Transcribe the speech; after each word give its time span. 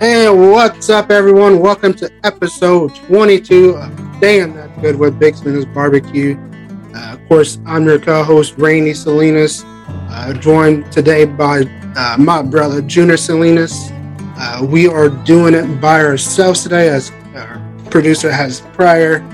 Hey, 0.00 0.28
what's 0.28 0.90
up, 0.90 1.12
everyone? 1.12 1.60
Welcome 1.60 1.94
to 1.94 2.10
episode 2.24 2.92
22 3.06 3.76
of 3.76 4.20
Damn 4.20 4.52
That's 4.52 4.80
Good 4.80 4.96
with 4.96 5.20
Big 5.20 5.36
Salinas 5.36 5.66
Barbecue. 5.66 6.36
Uh, 6.92 7.12
of 7.12 7.28
course, 7.28 7.58
I'm 7.64 7.84
your 7.84 8.00
co 8.00 8.24
host, 8.24 8.54
Randy 8.58 8.92
Salinas, 8.92 9.62
uh, 9.64 10.32
joined 10.32 10.90
today 10.90 11.24
by 11.24 11.62
uh, 11.96 12.16
my 12.18 12.42
brother, 12.42 12.82
Junior 12.82 13.16
Salinas. 13.16 13.90
Uh, 14.36 14.66
we 14.68 14.88
are 14.88 15.08
doing 15.08 15.54
it 15.54 15.80
by 15.80 16.00
ourselves 16.00 16.64
today 16.64 16.88
as 16.88 17.12
our 17.36 17.62
producer 17.88 18.32
has 18.32 18.62
prior 18.72 19.24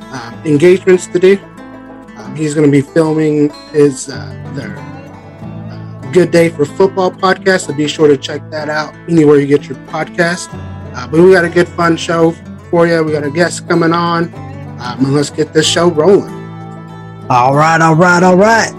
uh, 0.00 0.42
engagements 0.46 1.06
to 1.08 1.18
do. 1.18 1.38
Um, 2.16 2.34
he's 2.34 2.54
going 2.54 2.66
to 2.66 2.72
be 2.72 2.80
filming 2.80 3.50
his 3.70 4.08
uh, 4.08 4.52
their 4.56 4.74
Good 6.16 6.30
Day 6.30 6.48
for 6.48 6.64
Football 6.64 7.10
podcast, 7.10 7.66
so 7.66 7.74
be 7.74 7.86
sure 7.86 8.08
to 8.08 8.16
check 8.16 8.50
that 8.50 8.70
out 8.70 8.94
anywhere 9.06 9.38
you 9.38 9.46
get 9.46 9.68
your 9.68 9.76
podcast. 9.88 10.48
Uh, 10.94 11.06
but 11.06 11.20
we 11.20 11.32
got 11.32 11.44
a 11.44 11.50
good, 11.50 11.68
fun 11.68 11.94
show 11.98 12.30
for 12.70 12.86
you. 12.86 13.04
We 13.04 13.12
got 13.12 13.22
a 13.24 13.30
guest 13.30 13.68
coming 13.68 13.92
on, 13.92 14.32
um, 14.80 15.12
let's 15.12 15.28
get 15.28 15.52
this 15.52 15.68
show 15.68 15.90
rolling. 15.90 16.32
All 17.28 17.54
right, 17.54 17.78
all 17.82 17.94
right, 17.94 18.22
all 18.22 18.34
right. 18.34 18.72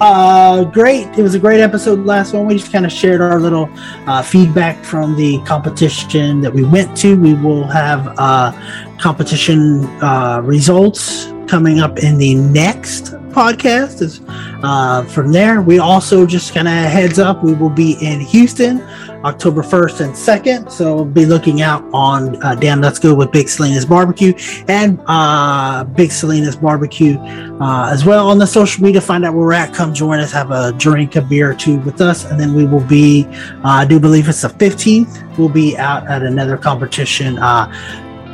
Uh, 0.00 0.62
great. 0.62 1.08
It 1.18 1.22
was 1.22 1.34
a 1.34 1.40
great 1.40 1.58
episode. 1.58 1.98
Last 1.98 2.32
one. 2.32 2.46
We 2.46 2.58
just 2.58 2.70
kind 2.70 2.86
of 2.86 2.92
shared 2.92 3.20
our 3.20 3.40
little 3.40 3.68
uh, 4.06 4.22
feedback 4.22 4.84
from 4.84 5.16
the 5.16 5.40
competition 5.40 6.42
that 6.42 6.54
we 6.54 6.62
went 6.62 6.96
to. 6.98 7.20
We 7.20 7.34
will 7.34 7.64
have 7.64 8.14
uh, 8.18 8.52
competition 9.00 9.84
uh, 10.00 10.42
results 10.44 11.26
coming 11.48 11.80
up 11.80 11.98
in 11.98 12.18
the 12.18 12.36
next 12.36 13.14
podcast. 13.34 14.00
Is 14.00 14.20
uh, 14.62 15.04
from 15.04 15.32
there. 15.32 15.60
We 15.60 15.78
also 15.78 16.26
just 16.26 16.54
kind 16.54 16.68
of 16.68 16.74
heads 16.74 17.18
up. 17.18 17.42
We 17.42 17.54
will 17.54 17.70
be 17.70 17.92
in 18.00 18.20
Houston 18.20 18.80
October 19.24 19.62
1st 19.62 20.00
and 20.00 20.14
2nd. 20.14 20.70
So 20.70 21.04
be 21.04 21.26
looking 21.26 21.62
out 21.62 21.84
on 21.92 22.42
uh, 22.42 22.54
Damn 22.54 22.80
Let's 22.80 22.98
Go 22.98 23.14
with 23.14 23.32
Big 23.32 23.48
Salinas 23.48 23.84
Barbecue 23.84 24.34
and 24.68 25.00
uh, 25.06 25.84
Big 25.84 26.12
Salinas 26.12 26.56
Barbecue 26.56 27.18
uh, 27.18 27.90
as 27.90 28.04
well 28.04 28.28
on 28.28 28.38
the 28.38 28.46
social 28.46 28.82
media. 28.82 29.00
Find 29.00 29.24
out 29.24 29.34
where 29.34 29.46
we're 29.46 29.52
at. 29.52 29.74
Come 29.74 29.94
join 29.94 30.20
us. 30.20 30.30
Have 30.32 30.50
a 30.50 30.72
drink, 30.72 31.16
a 31.16 31.22
beer 31.22 31.50
or 31.50 31.54
two 31.54 31.78
with 31.80 32.00
us. 32.00 32.24
And 32.24 32.38
then 32.38 32.54
we 32.54 32.66
will 32.66 32.84
be, 32.84 33.24
uh, 33.26 33.60
I 33.64 33.84
do 33.86 33.98
believe 33.98 34.28
it's 34.28 34.42
the 34.42 34.48
15th. 34.48 35.38
We'll 35.38 35.48
be 35.48 35.76
out 35.76 36.06
at 36.06 36.22
another 36.22 36.56
competition. 36.56 37.38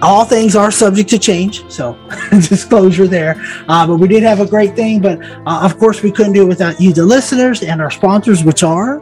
All 0.02 0.24
things 0.24 0.56
are 0.56 0.70
subject 0.70 1.10
to 1.10 1.18
change, 1.18 1.70
so 1.70 1.98
disclosure 2.30 3.06
there. 3.06 3.34
Uh, 3.68 3.86
but 3.86 3.96
we 3.96 4.08
did 4.08 4.22
have 4.22 4.40
a 4.40 4.46
great 4.46 4.74
thing, 4.74 5.00
but 5.00 5.22
uh, 5.46 5.60
of 5.62 5.78
course 5.78 6.02
we 6.02 6.10
couldn't 6.10 6.32
do 6.32 6.42
it 6.42 6.48
without 6.48 6.80
you, 6.80 6.92
the 6.92 7.04
listeners, 7.04 7.62
and 7.62 7.82
our 7.82 7.90
sponsors, 7.90 8.42
which 8.42 8.62
are 8.62 9.00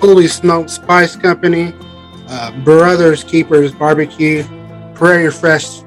Holy 0.00 0.28
Smoke 0.28 0.68
Spice 0.68 1.16
Company, 1.16 1.72
uh, 2.28 2.50
Brothers 2.62 3.24
Keepers 3.24 3.72
Barbecue, 3.72 4.44
Prairie 4.94 5.30
Fresh 5.30 5.82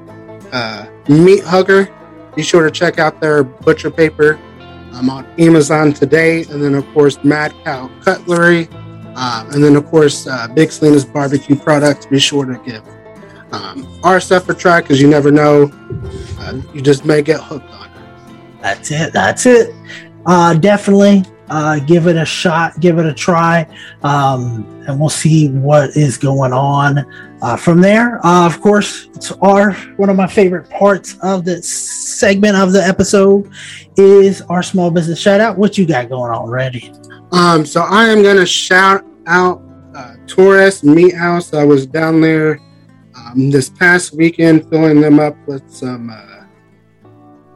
uh, 0.52 0.86
Meat 1.08 1.44
Hugger. 1.44 1.88
Be 2.34 2.42
sure 2.42 2.64
to 2.64 2.70
check 2.70 2.98
out 2.98 3.20
their 3.20 3.44
butcher 3.44 3.90
paper 3.90 4.40
um, 4.92 5.08
on 5.08 5.26
Amazon 5.38 5.92
today, 5.92 6.44
and 6.50 6.62
then 6.62 6.74
of 6.74 6.86
course 6.94 7.22
Mad 7.22 7.54
Cow 7.62 7.90
Cutlery, 8.02 8.68
uh, 9.14 9.48
and 9.52 9.62
then 9.62 9.76
of 9.76 9.86
course 9.86 10.26
uh, 10.26 10.48
Big 10.48 10.72
Salinas 10.72 11.04
Barbecue 11.04 11.54
products. 11.54 12.06
Be 12.06 12.18
sure 12.18 12.44
to 12.44 12.58
give 12.64 12.82
um, 13.52 14.00
our 14.02 14.20
stuff 14.20 14.48
a 14.48 14.54
try 14.54 14.80
because 14.80 15.00
you 15.00 15.08
never 15.08 15.30
know. 15.30 15.70
Uh, 16.38 16.60
you 16.74 16.80
just 16.80 17.04
may 17.04 17.22
get 17.22 17.40
hooked 17.40 17.70
on 17.70 17.86
it. 17.90 18.62
That's 18.62 18.90
it. 18.90 19.12
That's 19.12 19.46
it. 19.46 19.74
Uh, 20.26 20.54
definitely 20.54 21.24
uh, 21.48 21.78
give 21.80 22.06
it 22.06 22.16
a 22.16 22.24
shot, 22.24 22.78
give 22.80 22.98
it 22.98 23.06
a 23.06 23.14
try, 23.14 23.66
um, 24.02 24.66
and 24.86 24.98
we'll 24.98 25.08
see 25.08 25.48
what 25.48 25.90
is 25.96 26.16
going 26.16 26.52
on 26.52 27.04
uh, 27.42 27.56
from 27.56 27.80
there. 27.80 28.24
Uh, 28.26 28.46
of 28.46 28.60
course, 28.60 29.08
it's 29.14 29.32
our 29.42 29.72
one 29.96 30.10
of 30.10 30.16
my 30.16 30.26
favorite 30.26 30.68
parts 30.70 31.16
of 31.22 31.44
the 31.44 31.62
segment 31.62 32.56
of 32.56 32.72
the 32.72 32.82
episode 32.82 33.50
is 33.96 34.42
our 34.42 34.62
small 34.62 34.90
business 34.90 35.20
shout 35.20 35.40
out. 35.40 35.56
What 35.56 35.78
you 35.78 35.86
got 35.86 36.08
going 36.08 36.32
on, 36.32 36.48
Randy? 36.48 36.92
Um, 37.32 37.64
so 37.64 37.82
I 37.82 38.06
am 38.08 38.22
gonna 38.22 38.46
shout 38.46 39.04
out 39.26 39.62
uh, 39.94 40.16
Torres 40.26 40.82
Meat 40.82 41.14
House. 41.14 41.54
I 41.54 41.64
was 41.64 41.86
down 41.86 42.20
there 42.20 42.60
um, 43.16 43.50
this 43.50 43.68
past 43.68 44.14
weekend, 44.14 44.68
filling 44.68 45.00
them 45.00 45.18
up 45.18 45.36
with 45.46 45.68
some 45.70 46.10
uh, 46.10 46.44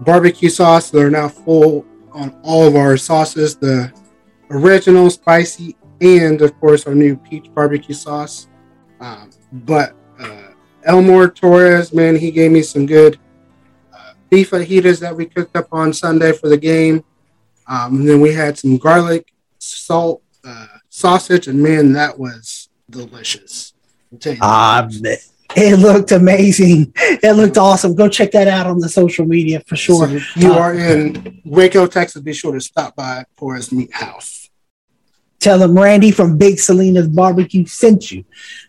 barbecue 0.01 0.49
sauce. 0.49 0.91
They're 0.91 1.11
now 1.11 1.29
full 1.29 1.85
on 2.13 2.39
all 2.43 2.67
of 2.67 2.77
our 2.77 2.97
sauces 2.97 3.57
the 3.57 3.93
original, 4.51 5.11
spicy, 5.11 5.77
and 6.01 6.41
of 6.43 6.59
course, 6.61 6.87
our 6.87 6.95
new 6.95 7.17
peach 7.17 7.53
barbecue 7.55 7.95
sauce. 7.95 8.49
Um, 9.01 9.31
but 9.53 9.95
uh, 10.19 10.53
Elmore 10.85 11.29
Torres, 11.29 11.93
man, 11.93 12.17
he 12.17 12.31
gave 12.31 12.51
me 12.51 12.63
some 12.63 12.87
good 12.87 13.19
uh, 13.95 14.13
beef 14.29 14.51
fajitas 14.51 15.01
that 15.01 15.15
we 15.15 15.27
cooked 15.27 15.57
up 15.57 15.69
on 15.73 15.93
Sunday 15.93 16.33
for 16.33 16.49
the 16.49 16.57
game. 16.57 17.05
Um, 17.67 18.01
and 18.01 18.09
then 18.09 18.21
we 18.21 18.33
had 18.33 18.59
some 18.59 18.79
garlic 18.79 19.33
salt 19.59 20.23
uh, 20.45 20.67
sausage, 20.89 21.47
and 21.47 21.63
man, 21.63 21.93
that 21.93 22.19
was 22.19 22.69
delicious. 22.89 23.75
Ah, 24.41 24.89
it 25.57 25.79
looked 25.79 26.13
amazing. 26.13 26.93
It 26.97 27.33
looked 27.33 27.59
awesome. 27.59 27.95
Go 27.95 28.09
check 28.09 28.33
that 28.33 28.49
out 28.49 28.67
on 28.67 28.79
the 28.79 28.89
social 28.89 29.27
media 29.27 29.61
for 29.67 29.77
sure. 29.77 30.09
So 30.09 30.41
you 30.41 30.53
uh, 30.53 30.59
are 30.59 30.75
in 30.75 31.41
Waco, 31.45 31.87
Texas. 31.87 32.23
Be 32.23 32.33
sure 32.33 32.53
to 32.53 32.61
stop 32.61 32.97
by 32.97 33.25
Torres 33.37 33.73
Meat 33.73 33.93
House. 33.93 34.51
Tell 35.41 35.59
them 35.59 35.79
Randy 35.79 36.11
from 36.11 36.37
Big 36.37 36.59
Salinas 36.59 37.09
Barbecue 37.09 37.65
sent 37.65 38.13
you, 38.13 38.25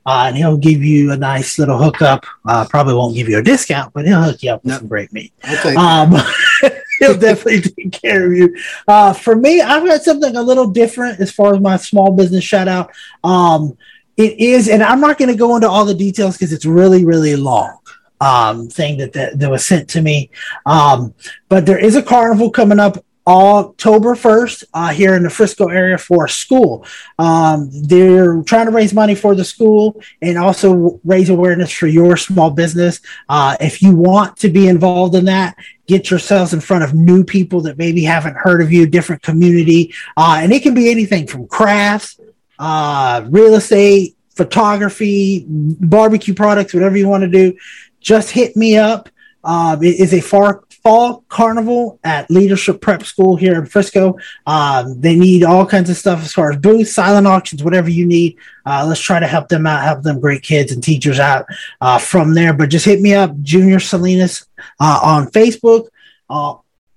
uh, 0.05 0.23
and 0.27 0.37
he'll 0.37 0.55
give 0.55 0.81
you 0.81 1.11
a 1.11 1.17
nice 1.17 1.59
little 1.59 1.77
hookup. 1.77 2.25
Uh, 2.45 2.65
probably 2.65 2.93
won't 2.93 3.13
give 3.13 3.27
you 3.27 3.39
a 3.39 3.43
discount, 3.43 3.93
but 3.93 4.05
he'll 4.05 4.23
hook 4.23 4.41
you 4.41 4.51
up 4.51 4.63
with 4.63 4.71
nope. 4.71 4.79
some 4.79 4.87
great 4.87 5.11
meat. 5.11 5.33
Um, 5.75 6.13
he'll 6.99 7.17
definitely 7.17 7.61
take 7.61 7.91
care 7.91 8.25
of 8.25 8.37
you. 8.37 8.55
Uh, 8.87 9.11
for 9.11 9.35
me, 9.35 9.59
I've 9.59 9.85
got 9.85 10.01
something 10.01 10.33
a 10.37 10.41
little 10.41 10.67
different 10.67 11.19
as 11.19 11.29
far 11.29 11.53
as 11.53 11.59
my 11.59 11.75
small 11.75 12.13
business 12.13 12.45
shout 12.45 12.69
out. 12.69 12.91
Um, 13.21 13.77
it 14.17 14.39
is, 14.39 14.67
and 14.67 14.83
I'm 14.83 15.01
not 15.01 15.17
going 15.17 15.31
to 15.31 15.37
go 15.37 15.55
into 15.55 15.69
all 15.69 15.85
the 15.85 15.93
details 15.93 16.37
because 16.37 16.53
it's 16.53 16.65
really, 16.65 17.05
really 17.05 17.35
long. 17.35 17.77
Um, 18.19 18.69
thing 18.69 18.99
that, 18.99 19.13
that, 19.13 19.39
that 19.39 19.49
was 19.49 19.65
sent 19.65 19.89
to 19.89 20.01
me. 20.03 20.29
Um, 20.67 21.15
but 21.49 21.65
there 21.65 21.79
is 21.79 21.95
a 21.95 22.03
carnival 22.03 22.51
coming 22.51 22.79
up 22.79 23.03
October 23.27 24.15
1st 24.15 24.63
uh, 24.73 24.89
here 24.89 25.15
in 25.15 25.23
the 25.23 25.29
Frisco 25.29 25.69
area 25.69 25.97
for 25.97 26.27
school. 26.27 26.85
Um, 27.19 27.69
they're 27.71 28.41
trying 28.43 28.65
to 28.65 28.71
raise 28.71 28.93
money 28.93 29.15
for 29.15 29.35
the 29.35 29.43
school 29.43 30.01
and 30.21 30.37
also 30.37 30.99
raise 31.03 31.29
awareness 31.29 31.71
for 31.71 31.87
your 31.87 32.17
small 32.17 32.49
business. 32.49 32.99
Uh, 33.29 33.55
if 33.59 33.81
you 33.81 33.95
want 33.95 34.37
to 34.37 34.49
be 34.49 34.67
involved 34.67 35.15
in 35.15 35.25
that, 35.25 35.55
get 35.87 36.09
yourselves 36.09 36.53
in 36.53 36.61
front 36.61 36.83
of 36.83 36.93
new 36.93 37.23
people 37.23 37.61
that 37.61 37.77
maybe 37.77 38.03
haven't 38.03 38.35
heard 38.35 38.61
of 38.61 38.71
you, 38.71 38.87
different 38.87 39.21
community. 39.21 39.93
Uh, 40.17 40.39
and 40.41 40.51
it 40.51 40.63
can 40.63 40.73
be 40.73 40.89
anything 40.89 41.27
from 41.27 41.47
crafts 41.47 42.19
uh, 42.61 43.25
real 43.27 43.55
estate, 43.55 44.15
photography, 44.35 45.45
barbecue 45.47 46.35
products, 46.35 46.73
whatever 46.73 46.95
you 46.95 47.07
want 47.07 47.23
to 47.23 47.27
do, 47.27 47.57
just 47.99 48.29
hit 48.29 48.55
me 48.55 48.77
up. 48.77 49.09
Uh, 49.43 49.75
it 49.81 49.99
is 49.99 50.13
a 50.13 50.21
far, 50.21 50.63
fall 50.83 51.25
carnival 51.27 51.99
at 52.03 52.29
Leadership 52.29 52.79
Prep 52.79 53.03
School 53.03 53.35
here 53.35 53.55
in 53.55 53.65
Frisco. 53.65 54.15
Um, 54.45 55.01
they 55.01 55.15
need 55.15 55.43
all 55.43 55.65
kinds 55.65 55.89
of 55.89 55.97
stuff 55.97 56.21
as 56.21 56.33
far 56.33 56.51
as 56.51 56.57
booths, 56.57 56.93
silent 56.93 57.25
auctions, 57.25 57.63
whatever 57.63 57.89
you 57.89 58.05
need. 58.05 58.37
Uh, 58.63 58.85
let's 58.87 59.01
try 59.01 59.19
to 59.19 59.27
help 59.27 59.49
them 59.49 59.65
out, 59.65 59.83
help 59.83 60.03
them 60.03 60.19
great 60.19 60.43
kids 60.43 60.71
and 60.71 60.83
teachers 60.83 61.19
out 61.19 61.47
uh, 61.81 61.97
from 61.97 62.35
there. 62.35 62.53
But 62.53 62.69
just 62.69 62.85
hit 62.85 63.01
me 63.01 63.15
up, 63.15 63.39
Junior 63.41 63.79
Salinas, 63.79 64.45
uh, 64.79 64.99
on 65.03 65.31
Facebook. 65.31 65.87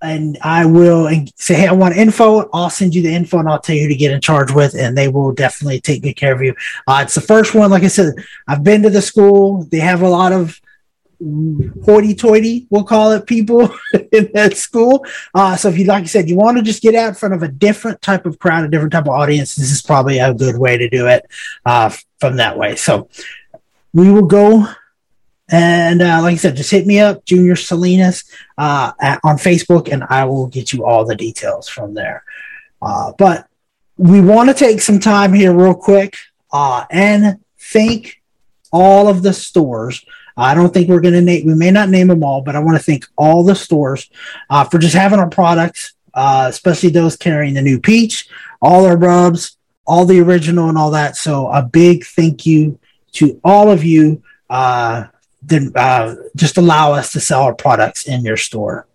And 0.05 0.37
I 0.43 0.67
will 0.67 1.09
say, 1.37 1.55
hey, 1.55 1.67
I 1.67 1.73
want 1.73 1.97
info. 1.97 2.49
I'll 2.53 2.71
send 2.71 2.95
you 2.95 3.03
the 3.03 3.15
info 3.15 3.39
and 3.39 3.49
I'll 3.49 3.61
tell 3.61 3.75
you 3.75 3.83
who 3.83 3.89
to 3.89 3.95
get 3.95 4.13
in 4.13 4.21
charge 4.21 4.53
with, 4.53 4.75
and 4.75 4.97
they 4.97 5.09
will 5.09 5.33
definitely 5.33 5.81
take 5.81 6.03
good 6.03 6.17
care 6.17 6.35
of 6.35 6.43
you. 6.43 6.55
Uh, 6.87 7.01
it's 7.03 7.15
the 7.15 7.21
first 7.21 7.55
one. 7.55 7.71
Like 7.71 7.85
I 7.85 7.89
said, 7.89 8.15
I've 8.47 8.63
been 8.63 8.83
to 8.83 8.91
the 8.91 9.03
school. 9.03 9.65
They 9.65 9.79
have 9.79 10.03
a 10.03 10.09
lot 10.09 10.33
of 10.33 10.61
hoity-toity, 11.85 12.67
we'll 12.71 12.85
call 12.85 13.13
it, 13.13 13.27
people 13.27 13.75
in 14.13 14.31
that 14.35 14.57
school. 14.57 15.05
Uh, 15.35 15.57
so 15.57 15.69
if 15.69 15.79
you, 15.79 15.85
like 15.85 16.03
I 16.03 16.07
said, 16.07 16.29
you 16.29 16.37
want 16.37 16.59
to 16.59 16.63
just 16.63 16.83
get 16.83 16.95
out 16.95 17.09
in 17.09 17.15
front 17.15 17.35
of 17.35 17.43
a 17.43 17.49
different 17.49 18.03
type 18.03 18.27
of 18.27 18.39
crowd, 18.39 18.65
a 18.65 18.69
different 18.69 18.93
type 18.93 19.05
of 19.05 19.11
audience, 19.11 19.55
this 19.55 19.71
is 19.71 19.83
probably 19.83 20.19
a 20.19 20.35
good 20.35 20.59
way 20.59 20.77
to 20.77 20.89
do 20.89 21.07
it 21.07 21.25
uh, 21.65 21.91
from 22.21 22.37
that 22.37 22.59
way. 22.59 22.77
So 22.77 23.09
we 23.93 24.11
will 24.11 24.27
go 24.27 24.69
and 25.51 26.01
uh, 26.01 26.21
like 26.23 26.35
I 26.35 26.37
said, 26.37 26.57
just 26.57 26.71
hit 26.71 26.87
me 26.87 27.01
up, 27.01 27.25
Junior 27.25 27.57
Salinas, 27.57 28.25
uh, 28.57 28.93
at, 29.01 29.21
on 29.25 29.37
Facebook, 29.37 29.93
and 29.93 30.05
I 30.09 30.25
will 30.25 30.47
get 30.47 30.73
you 30.73 30.85
all 30.85 31.05
the 31.05 31.17
details 31.17 31.69
from 31.69 31.95
there. 31.95 32.25
Uh, 32.81 33.13
but 33.19 33.47
we 33.97 34.21
want 34.21 34.49
to 34.49 34.55
take 34.55 34.81
some 34.81 34.99
time 34.99 35.33
here, 35.33 35.55
real 35.55 35.75
quick, 35.75 36.17
uh, 36.53 36.85
and 36.91 37.39
thank 37.59 38.23
all 38.73 39.09
of 39.09 39.23
the 39.23 39.33
stores. 39.33 40.05
I 40.37 40.55
don't 40.55 40.75
think 40.75 40.89
we're 40.89 41.01
going 41.01 41.15
to 41.15 41.21
name, 41.21 41.47
we 41.47 41.55
may 41.55 41.71
not 41.71 41.89
name 41.91 42.09
them 42.09 42.25
all, 42.25 42.43
but 42.43 42.57
I 42.57 42.59
want 42.59 42.77
to 42.77 42.83
thank 42.83 43.07
all 43.17 43.45
the 43.45 43.55
stores 43.55 44.11
uh, 44.51 44.65
for 44.65 44.79
just 44.79 44.95
having 44.95 45.21
our 45.21 45.31
products, 45.31 45.95
uh, 46.15 46.47
especially 46.49 46.91
those 46.91 47.17
carrying 47.17 47.55
the 47.55 47.63
new 47.63 47.79
peach, 47.79 48.29
all 48.61 48.87
our 48.87 48.97
rubs, 48.97 49.57
all 49.87 50.07
the 50.07 50.21
original, 50.21 50.69
and 50.69 50.79
all 50.79 50.91
that. 50.91 51.17
So, 51.17 51.49
a 51.49 51.63
big 51.63 52.05
thank 52.05 52.47
you 52.47 52.79
to 53.13 53.41
all 53.45 53.71
of 53.71 53.85
you, 53.85 54.23
uh, 54.51 55.05
then 55.47 55.73
uh, 55.77 56.15
just 56.37 56.57
allow 56.57 56.93
us 56.93 57.13
to 57.13 57.21
sell 57.21 57.43
our 57.43 57.55
products 57.55 58.07
in 58.07 58.25
your 58.25 58.37
store. 58.37 58.87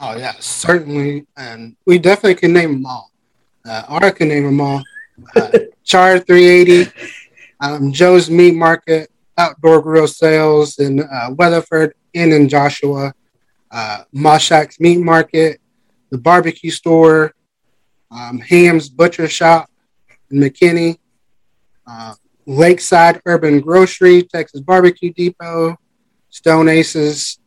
Oh 0.00 0.16
yeah, 0.16 0.34
certainly, 0.38 1.26
and 1.36 1.76
we 1.86 1.98
definitely 1.98 2.36
can 2.36 2.52
name 2.52 2.72
them 2.72 2.86
all. 2.86 3.10
Uh, 3.64 4.10
can 4.10 4.28
name 4.28 4.44
them 4.44 4.60
all. 4.60 4.82
Uh, 5.34 5.50
Char 5.84 6.18
380, 6.18 6.92
um, 7.60 7.92
Joe's 7.92 8.30
Meat 8.30 8.54
Market, 8.54 9.10
Outdoor 9.36 9.82
Grill 9.82 10.06
Sales 10.06 10.78
in 10.78 11.00
uh, 11.00 11.30
Weatherford, 11.30 11.94
Inn 12.12 12.32
in 12.32 12.48
Joshua, 12.48 13.12
uh, 13.70 14.02
Moshak's 14.14 14.78
Meat 14.78 15.00
Market, 15.00 15.60
the 16.10 16.18
Barbecue 16.18 16.70
Store, 16.70 17.34
um, 18.10 18.38
Ham's 18.38 18.88
Butcher 18.88 19.28
Shop 19.28 19.68
in 20.30 20.38
McKinney, 20.38 20.98
uh, 21.86 22.14
Lakeside 22.48 23.20
Urban 23.26 23.60
Grocery, 23.60 24.22
Texas 24.22 24.62
Barbecue 24.62 25.12
Depot, 25.12 25.76
Stone 26.30 26.70
Aces 26.70 27.38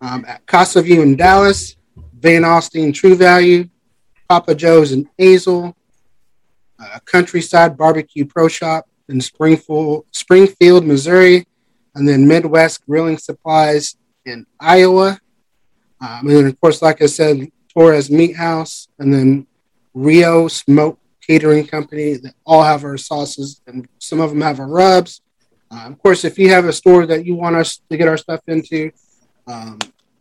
um, 0.00 0.24
at 0.26 0.44
Casa 0.46 0.82
View 0.82 1.00
in 1.00 1.14
Dallas, 1.14 1.76
Van 2.18 2.42
Alstyne 2.42 2.92
True 2.92 3.14
Value, 3.14 3.68
Papa 4.28 4.56
Joe's 4.56 4.90
in 4.90 5.08
Azle, 5.16 5.72
uh, 6.80 6.98
Countryside 7.04 7.78
Barbecue 7.78 8.24
Pro 8.24 8.48
Shop 8.48 8.88
in 9.08 9.20
Springfield, 9.20 10.06
Springfield, 10.10 10.84
Missouri, 10.84 11.46
and 11.94 12.08
then 12.08 12.26
Midwest 12.26 12.84
Grilling 12.84 13.18
Supplies 13.18 13.96
in 14.24 14.44
Iowa. 14.58 15.20
Um, 16.00 16.26
and 16.26 16.30
then, 16.30 16.46
of 16.46 16.60
course, 16.60 16.82
like 16.82 17.00
I 17.00 17.06
said, 17.06 17.48
Torres 17.72 18.10
Meat 18.10 18.34
House, 18.34 18.88
and 18.98 19.14
then 19.14 19.46
Rio 19.94 20.48
Smoke 20.48 20.98
Catering 21.26 21.66
Company 21.66 22.14
that 22.14 22.34
all 22.44 22.62
have 22.62 22.84
our 22.84 22.96
sauces, 22.96 23.60
and 23.66 23.88
some 23.98 24.20
of 24.20 24.30
them 24.30 24.40
have 24.40 24.60
our 24.60 24.68
rubs. 24.68 25.22
Uh, 25.70 25.86
of 25.86 25.98
course, 25.98 26.24
if 26.24 26.38
you 26.38 26.50
have 26.50 26.66
a 26.66 26.72
store 26.72 27.06
that 27.06 27.26
you 27.26 27.34
want 27.34 27.56
us 27.56 27.80
to 27.90 27.96
get 27.96 28.06
our 28.08 28.16
stuff 28.16 28.40
into, 28.46 28.90
um, 29.46 29.78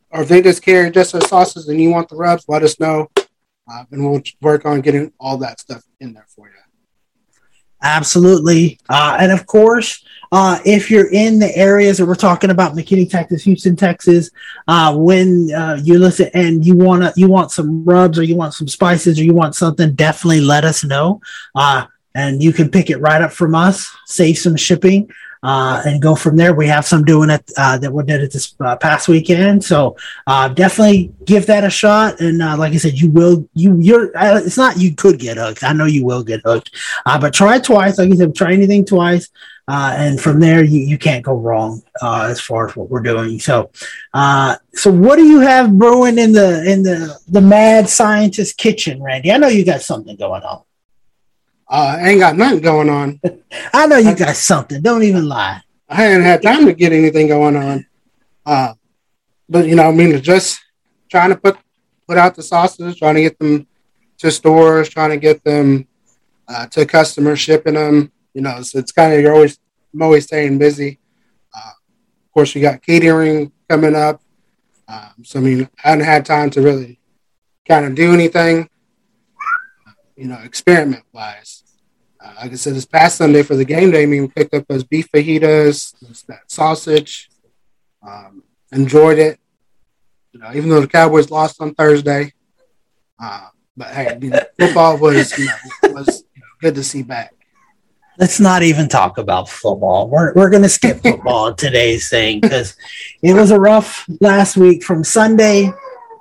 or 0.10 0.26
they 0.26 0.42
just 0.42 0.64
carry 0.64 0.90
just 0.90 1.14
our 1.14 1.22
sauces 1.22 1.68
and 1.68 1.80
you 1.80 1.90
want 1.90 2.10
the 2.10 2.16
rubs, 2.16 2.46
let 2.48 2.64
us 2.64 2.80
know, 2.80 3.10
uh, 3.18 3.84
and 3.92 4.04
we'll 4.04 4.22
work 4.42 4.66
on 4.66 4.82
getting 4.82 5.12
all 5.20 5.38
that 5.38 5.60
stuff 5.60 5.84
in 6.00 6.14
there 6.14 6.26
for 6.36 6.48
you. 6.48 6.54
Absolutely. 7.82 8.80
Uh, 8.90 9.18
and 9.20 9.32
of 9.32 9.46
course, 9.46 10.04
uh, 10.32 10.60
if 10.66 10.90
you're 10.90 11.12
in 11.12 11.40
the 11.40 11.56
areas 11.56 11.98
that 11.98 12.06
we're 12.06 12.16
talking 12.16 12.50
about, 12.50 12.74
McKinney, 12.74 13.10
Texas, 13.10 13.44
Houston, 13.44 13.76
Texas, 13.76 14.32
uh, 14.68 14.96
when 14.96 15.54
uh, 15.54 15.80
you 15.82 16.00
listen 16.00 16.30
and 16.34 16.66
you 16.66 16.76
want 16.76 17.04
to, 17.04 17.14
you 17.16 17.28
want 17.28 17.52
some 17.52 17.84
rubs 17.86 18.18
or 18.20 18.24
you 18.24 18.36
want 18.36 18.54
some 18.54 18.68
spices 18.68 19.20
or 19.20 19.24
you 19.24 19.34
want 19.34 19.56
something, 19.56 19.94
definitely 19.94 20.42
let 20.42 20.66
us 20.66 20.84
know. 20.84 21.22
Uh, 21.54 21.86
and 22.16 22.42
you 22.42 22.54
can 22.54 22.70
pick 22.70 22.90
it 22.90 22.98
right 22.98 23.22
up 23.22 23.34
from 23.34 23.56
us, 23.56 23.94
save 24.06 24.38
some 24.38 24.56
shipping 24.56 25.10
uh, 25.46 25.80
and 25.86 26.02
go 26.02 26.16
from 26.16 26.36
there. 26.36 26.56
We 26.56 26.66
have 26.68 26.88
some 26.88 27.06
doing 27.06 27.30
it 27.30 27.52
uh, 27.56 27.78
that 27.78 27.94
we 27.94 28.04
did 28.04 28.22
it 28.24 28.32
this 28.32 28.56
uh, 28.60 28.76
past 28.78 29.08
weekend, 29.08 29.64
so 29.64 29.96
uh, 30.26 30.48
definitely 30.48 31.14
give 31.24 31.46
that 31.46 31.64
a 31.64 31.70
shot. 31.70 32.20
And 32.20 32.42
uh, 32.42 32.58
like 32.58 32.74
I 32.74 32.78
said, 32.78 33.00
you 33.00 33.12
will 33.12 33.48
you 33.54 33.78
you're 33.80 34.18
uh, 34.18 34.40
it's 34.40 34.58
not 34.58 34.80
you 34.80 34.96
could 34.96 35.20
get 35.20 35.38
hooked. 35.38 35.64
I 35.64 35.74
know 35.74 35.86
you 35.86 36.04
will 36.04 36.24
get 36.24 36.42
hooked, 36.44 36.72
but 37.06 37.32
try 37.32 37.60
twice. 37.60 38.00
Like 38.00 38.12
I 38.12 38.16
said, 38.16 38.34
try 38.34 38.54
anything 38.54 38.86
twice. 38.86 39.30
and 39.68 40.20
from 40.20 40.40
there, 40.40 40.64
you, 40.64 40.80
you 40.80 40.98
can't 40.98 41.24
go 41.24 41.36
wrong 41.36 41.84
as 42.02 42.42
far 42.42 42.68
as 42.68 42.76
what 42.76 42.90
we're 42.90 43.04
doing. 43.04 43.40
So, 43.40 43.70
so 44.74 44.92
what 44.92 45.18
do 45.18 45.26
you 45.26 45.42
have 45.42 45.78
brewing 45.78 46.18
in 46.18 46.32
the 46.32 46.64
in 46.68 46.82
the 46.82 47.20
the 47.28 47.42
mad 47.42 47.88
scientist 47.88 48.58
kitchen, 48.58 49.04
Randy? 49.04 49.32
I 49.32 49.38
know 49.38 49.48
you 49.48 49.64
got 49.64 49.84
something 49.84 50.16
going 50.16 50.42
on. 50.42 50.64
Uh, 51.68 51.98
I 52.00 52.10
ain't 52.10 52.20
got 52.20 52.36
nothing 52.36 52.62
going 52.62 52.90
on. 52.90 53.20
I 53.74 53.88
know 53.88 53.98
you 53.98 54.10
I, 54.10 54.14
got 54.14 54.36
something. 54.36 54.82
Don't 54.82 55.04
even 55.04 55.28
lie. 55.28 55.62
I 55.90 55.96
hadn't 55.96 56.24
had 56.24 56.42
time 56.42 56.66
to 56.66 56.74
get 56.74 56.94
anything 56.94 57.28
going 57.28 57.56
on. 57.56 57.86
Uh, 58.46 58.74
but 59.50 59.68
you 59.68 59.76
know, 59.76 59.88
I 59.88 59.92
mean, 59.92 60.22
just 60.22 60.60
trying 61.10 61.30
to 61.30 61.36
put 61.36 61.58
put 62.08 62.18
out 62.18 62.36
the 62.36 62.44
sausages, 62.44 62.98
trying 62.98 63.16
to 63.16 63.22
get 63.22 63.40
them 63.40 63.68
to 64.20 64.32
stores, 64.32 64.90
trying 64.90 65.10
to 65.10 65.18
get 65.18 65.44
them 65.44 65.88
uh, 66.48 66.68
to 66.68 66.86
customers, 66.86 67.40
shipping 67.40 67.74
them. 67.74 68.12
You 68.34 68.42
know, 68.42 68.62
so 68.62 68.80
it's 68.80 68.92
kind 68.92 69.14
of 69.14 69.22
you're 69.22 69.34
always 69.34 69.60
I'm 69.94 70.02
always 70.02 70.26
staying 70.26 70.60
busy. 70.60 71.00
Uh, 71.56 71.72
of 72.26 72.32
course, 72.32 72.54
we 72.54 72.62
got 72.62 72.84
catering 72.84 73.52
coming 73.68 73.96
up. 73.96 74.22
Um, 74.88 75.24
so 75.24 75.40
I 75.40 75.42
mean, 75.42 75.70
I 75.84 75.90
haven't 75.90 76.06
had 76.06 76.26
time 76.26 76.52
to 76.52 76.62
really 76.62 77.00
kind 77.68 77.86
of 77.86 77.96
do 77.96 78.14
anything 78.14 78.70
you 80.16 80.28
know, 80.28 80.40
experiment 80.44 81.04
wise. 81.12 81.55
Like 82.36 82.52
I 82.52 82.56
said, 82.56 82.76
this 82.76 82.86
past 82.86 83.18
Sunday 83.18 83.44
for 83.44 83.56
the 83.56 83.66
game 83.66 83.92
day, 83.92 84.04
I 84.04 84.06
mean, 84.06 84.24
we 84.24 84.28
picked 84.28 84.54
up 84.54 84.68
those 84.68 84.84
beef 84.84 85.10
fajitas, 85.12 85.94
that 86.28 86.52
sausage, 86.52 87.30
um, 88.06 88.44
enjoyed 88.72 89.20
it. 89.20 89.40
You 90.34 90.42
know, 90.42 90.52
even 90.54 90.70
though 90.70 90.82
the 90.82 90.88
Cowboys 90.88 91.32
lost 91.32 91.62
on 91.62 91.74
Thursday, 91.74 92.34
uh, 93.22 93.48
but 93.78 93.88
hey, 93.88 94.18
you 94.22 94.30
know, 94.30 94.40
football 94.60 94.98
was 94.98 95.38
you 95.38 95.46
know, 95.46 95.94
was 95.94 96.26
you 96.36 96.42
know, 96.42 96.48
good 96.60 96.76
to 96.76 96.84
see 96.84 97.04
back. 97.04 97.34
Let's 98.18 98.40
not 98.40 98.64
even 98.64 98.88
talk 98.88 99.18
about 99.18 99.50
football. 99.50 100.10
We're 100.10 100.34
we're 100.34 100.50
gonna 100.50 100.70
skip 100.70 101.02
football 101.02 101.54
today's 101.56 102.10
thing 102.10 102.42
because 102.42 102.76
it 103.22 103.34
was 103.34 103.52
a 103.52 103.60
rough 103.60 104.06
last 104.20 104.58
week 104.58 104.84
from 104.84 105.04
Sunday 105.04 105.72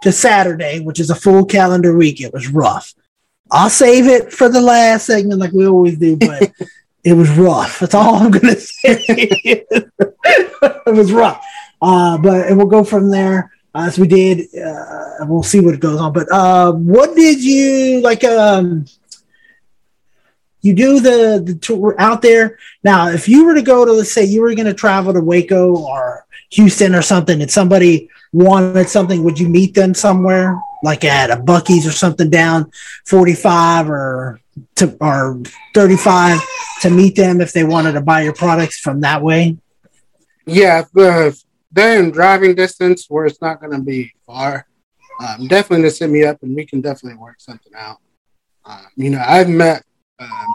to 0.02 0.12
Saturday, 0.12 0.80
which 0.80 1.00
is 1.00 1.10
a 1.10 1.14
full 1.14 1.44
calendar 1.44 1.96
week. 1.96 2.20
It 2.20 2.32
was 2.32 2.48
rough. 2.48 2.94
I'll 3.50 3.70
save 3.70 4.06
it 4.06 4.32
for 4.32 4.48
the 4.48 4.60
last 4.60 5.06
segment 5.06 5.40
like 5.40 5.52
we 5.52 5.66
always 5.66 5.98
do, 5.98 6.16
but 6.16 6.52
it 7.04 7.12
was 7.12 7.30
rough. 7.30 7.78
That's 7.78 7.94
all 7.94 8.16
I'm 8.16 8.30
gonna 8.30 8.56
say. 8.56 9.04
it 9.08 10.86
was 10.86 11.12
rough. 11.12 11.44
Uh, 11.80 12.18
but 12.18 12.46
and 12.46 12.56
we'll 12.56 12.66
go 12.66 12.82
from 12.82 13.10
there 13.10 13.52
uh, 13.74 13.84
as 13.86 13.98
we 13.98 14.06
did. 14.08 14.54
Uh, 14.54 15.24
we'll 15.26 15.42
see 15.42 15.60
what 15.60 15.78
goes 15.80 16.00
on. 16.00 16.12
But 16.12 16.30
uh, 16.32 16.72
what 16.72 17.14
did 17.14 17.42
you 17.42 18.00
like? 18.00 18.24
Um, 18.24 18.86
you 20.62 20.72
do 20.72 20.98
the 20.98 21.42
the 21.44 21.54
tour 21.56 21.94
out 21.98 22.22
there 22.22 22.58
now. 22.82 23.08
If 23.08 23.28
you 23.28 23.44
were 23.44 23.54
to 23.54 23.62
go 23.62 23.84
to, 23.84 23.92
let's 23.92 24.12
say, 24.12 24.24
you 24.24 24.40
were 24.40 24.54
going 24.54 24.66
to 24.66 24.74
travel 24.74 25.12
to 25.12 25.20
Waco 25.20 25.76
or 25.76 26.24
Houston 26.52 26.94
or 26.94 27.02
something, 27.02 27.42
and 27.42 27.50
somebody 27.50 28.08
wanted 28.32 28.88
something, 28.88 29.22
would 29.22 29.38
you 29.38 29.48
meet 29.48 29.74
them 29.74 29.92
somewhere? 29.92 30.58
Like 30.84 31.02
at 31.02 31.30
a 31.30 31.36
Buc-ee's 31.36 31.86
or 31.86 31.92
something 31.92 32.30
down 32.30 32.70
45 33.06 33.90
or 33.90 34.40
to 34.76 34.96
or 35.00 35.40
35 35.74 36.40
to 36.82 36.90
meet 36.90 37.16
them 37.16 37.40
if 37.40 37.52
they 37.52 37.64
wanted 37.64 37.92
to 37.92 38.00
buy 38.00 38.22
your 38.22 38.34
products 38.34 38.78
from 38.78 39.00
that 39.00 39.22
way? 39.22 39.56
Yeah, 40.46 40.84
if 40.94 41.42
they're 41.72 41.98
in 41.98 42.10
driving 42.10 42.54
distance 42.54 43.06
where 43.08 43.24
it's 43.24 43.40
not 43.40 43.60
going 43.60 43.72
to 43.72 43.80
be 43.80 44.12
far, 44.26 44.66
um, 45.26 45.48
definitely 45.48 45.88
to 45.88 45.90
send 45.90 46.12
me 46.12 46.24
up 46.24 46.42
and 46.42 46.54
we 46.54 46.66
can 46.66 46.80
definitely 46.82 47.18
work 47.18 47.40
something 47.40 47.72
out. 47.74 47.98
Um, 48.66 48.86
you 48.96 49.10
know, 49.10 49.22
I've 49.26 49.48
met 49.48 49.84
um, 50.18 50.54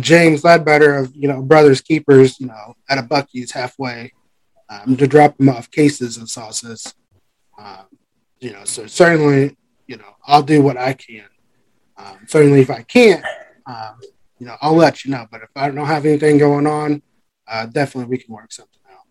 James 0.00 0.42
Ledbetter 0.44 0.96
of 0.96 1.14
you 1.14 1.28
know 1.28 1.40
Brothers 1.40 1.80
Keepers, 1.80 2.40
you 2.40 2.48
know, 2.48 2.74
at 2.88 2.98
a 2.98 3.02
Buc-ee's 3.02 3.52
halfway 3.52 4.12
um, 4.68 4.96
to 4.96 5.06
drop 5.06 5.36
them 5.38 5.48
off 5.48 5.70
cases 5.70 6.16
of 6.16 6.28
sauces. 6.28 6.94
Um, 7.58 7.86
you 8.40 8.52
know, 8.52 8.64
so 8.64 8.86
certainly, 8.86 9.56
you 9.86 9.96
know, 9.96 10.16
I'll 10.26 10.42
do 10.42 10.62
what 10.62 10.76
I 10.76 10.92
can. 10.92 11.24
Um, 11.96 12.18
certainly, 12.26 12.60
if 12.60 12.70
I 12.70 12.82
can't, 12.82 13.24
um, 13.66 14.00
you 14.38 14.46
know, 14.46 14.56
I'll 14.60 14.74
let 14.74 15.04
you 15.04 15.10
know. 15.10 15.26
But 15.30 15.42
if 15.42 15.48
I 15.56 15.70
don't 15.70 15.86
have 15.86 16.04
anything 16.04 16.38
going 16.38 16.66
on, 16.66 17.02
uh, 17.48 17.66
definitely 17.66 18.10
we 18.10 18.18
can 18.18 18.34
work 18.34 18.52
something 18.52 18.80
out. 18.92 19.06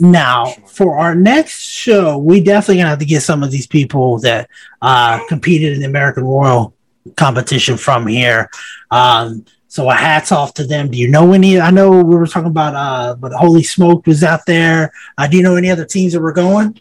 Now, 0.00 0.46
sure. 0.46 0.66
for 0.66 0.98
our 0.98 1.14
next 1.14 1.60
show, 1.60 2.18
we 2.18 2.40
definitely 2.40 2.78
gonna 2.78 2.90
have 2.90 2.98
to 2.98 3.04
get 3.04 3.22
some 3.22 3.42
of 3.42 3.50
these 3.50 3.66
people 3.66 4.18
that 4.20 4.48
uh, 4.82 5.24
competed 5.28 5.74
in 5.74 5.80
the 5.80 5.86
American 5.86 6.24
Royal 6.24 6.74
competition 7.16 7.76
from 7.76 8.06
here. 8.06 8.50
Um, 8.90 9.44
so 9.68 9.90
a 9.90 9.94
hats 9.94 10.32
off 10.32 10.54
to 10.54 10.66
them. 10.66 10.90
Do 10.90 10.96
you 10.96 11.08
know 11.08 11.32
any? 11.32 11.60
I 11.60 11.70
know 11.70 12.02
we 12.02 12.16
were 12.16 12.26
talking 12.26 12.48
about, 12.48 12.74
uh, 12.74 13.14
but 13.14 13.32
Holy 13.32 13.62
Smoke 13.62 14.06
was 14.06 14.24
out 14.24 14.46
there. 14.46 14.92
Uh, 15.18 15.26
do 15.26 15.36
you 15.36 15.42
know 15.42 15.56
any 15.56 15.70
other 15.70 15.84
teams 15.84 16.14
that 16.14 16.20
were 16.20 16.32
going? 16.32 16.80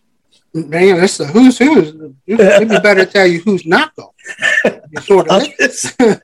Man, 0.56 0.98
that's 0.98 1.20
a 1.20 1.26
who's 1.28 1.58
who's. 1.58 1.94
It'd 2.26 2.70
be 2.70 2.80
better 2.80 3.06
tell 3.06 3.28
you 3.28 3.42
who's 3.42 3.66
not 3.66 3.94
going. 3.96 4.82
Sort 5.02 5.30
of. 5.30 5.44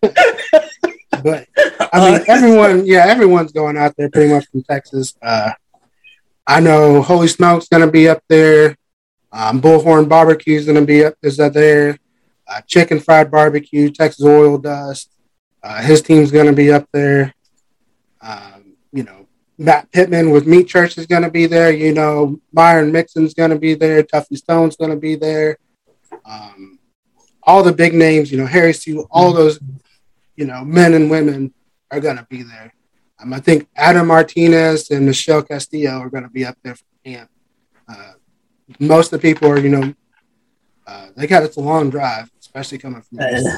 but 1.23 1.47
I 1.93 2.11
mean, 2.11 2.21
everyone, 2.27 2.85
yeah, 2.85 3.05
everyone's 3.07 3.51
going 3.51 3.77
out 3.77 3.95
there 3.97 4.09
pretty 4.09 4.33
much 4.33 4.47
from 4.50 4.63
Texas. 4.63 5.15
Uh, 5.21 5.51
I 6.47 6.59
know 6.59 7.01
Holy 7.01 7.27
Smoke's 7.27 7.67
going 7.67 7.85
to 7.85 7.91
be 7.91 8.07
up 8.07 8.23
there. 8.29 8.77
Um, 9.31 9.61
Bullhorn 9.61 10.09
Barbecue's 10.09 10.65
going 10.65 10.79
to 10.79 10.85
be 10.85 11.05
up 11.05 11.15
is 11.21 11.39
up 11.39 11.53
there. 11.53 11.97
Uh, 12.47 12.61
Chicken 12.67 13.00
Fried 13.00 13.31
Barbecue, 13.31 13.91
Texas 13.91 14.25
Oil 14.25 14.57
Dust. 14.57 15.11
Uh, 15.63 15.81
his 15.81 16.01
team's 16.01 16.31
going 16.31 16.47
to 16.47 16.53
be 16.53 16.71
up 16.71 16.88
there. 16.91 17.33
Um, 18.21 18.75
you 18.91 19.03
know, 19.03 19.27
Matt 19.61 19.91
Pittman 19.91 20.31
with 20.31 20.47
Meat 20.47 20.67
Church 20.67 20.97
is 20.97 21.05
going 21.05 21.21
to 21.21 21.29
be 21.29 21.45
there. 21.45 21.71
You 21.71 21.93
know, 21.93 22.39
Myron 22.51 22.91
Mixon's 22.91 23.35
going 23.35 23.51
to 23.51 23.59
be 23.59 23.75
there. 23.75 24.01
Tuffy 24.01 24.35
Stone's 24.35 24.75
going 24.75 24.89
to 24.89 24.97
be 24.97 25.15
there. 25.15 25.59
Um, 26.25 26.79
all 27.43 27.61
the 27.61 27.71
big 27.71 27.93
names, 27.93 28.31
you 28.31 28.39
know, 28.39 28.47
Harry 28.47 28.73
Sewell, 28.73 29.07
all 29.11 29.33
those, 29.33 29.59
you 30.35 30.45
know, 30.45 30.65
men 30.65 30.95
and 30.95 31.11
women 31.11 31.53
are 31.91 31.99
going 31.99 32.17
to 32.17 32.25
be 32.27 32.41
there. 32.41 32.73
Um, 33.21 33.33
I 33.33 33.39
think 33.39 33.67
Adam 33.75 34.07
Martinez 34.07 34.89
and 34.89 35.05
Michelle 35.05 35.43
Castillo 35.43 35.99
are 35.99 36.09
going 36.09 36.23
to 36.23 36.29
be 36.29 36.43
up 36.43 36.57
there 36.63 36.75
for 36.75 36.85
camp. 37.05 37.29
Uh, 37.87 38.13
most 38.79 39.13
of 39.13 39.21
the 39.21 39.27
people 39.27 39.47
are, 39.47 39.59
you 39.59 39.69
know, 39.69 39.93
uh, 40.87 41.07
they 41.15 41.27
got 41.27 41.43
it's 41.43 41.57
a 41.57 41.61
long 41.61 41.91
drive, 41.91 42.31
especially 42.39 42.79
coming 42.79 43.01
from. 43.03 43.19
Uh, 43.19 43.51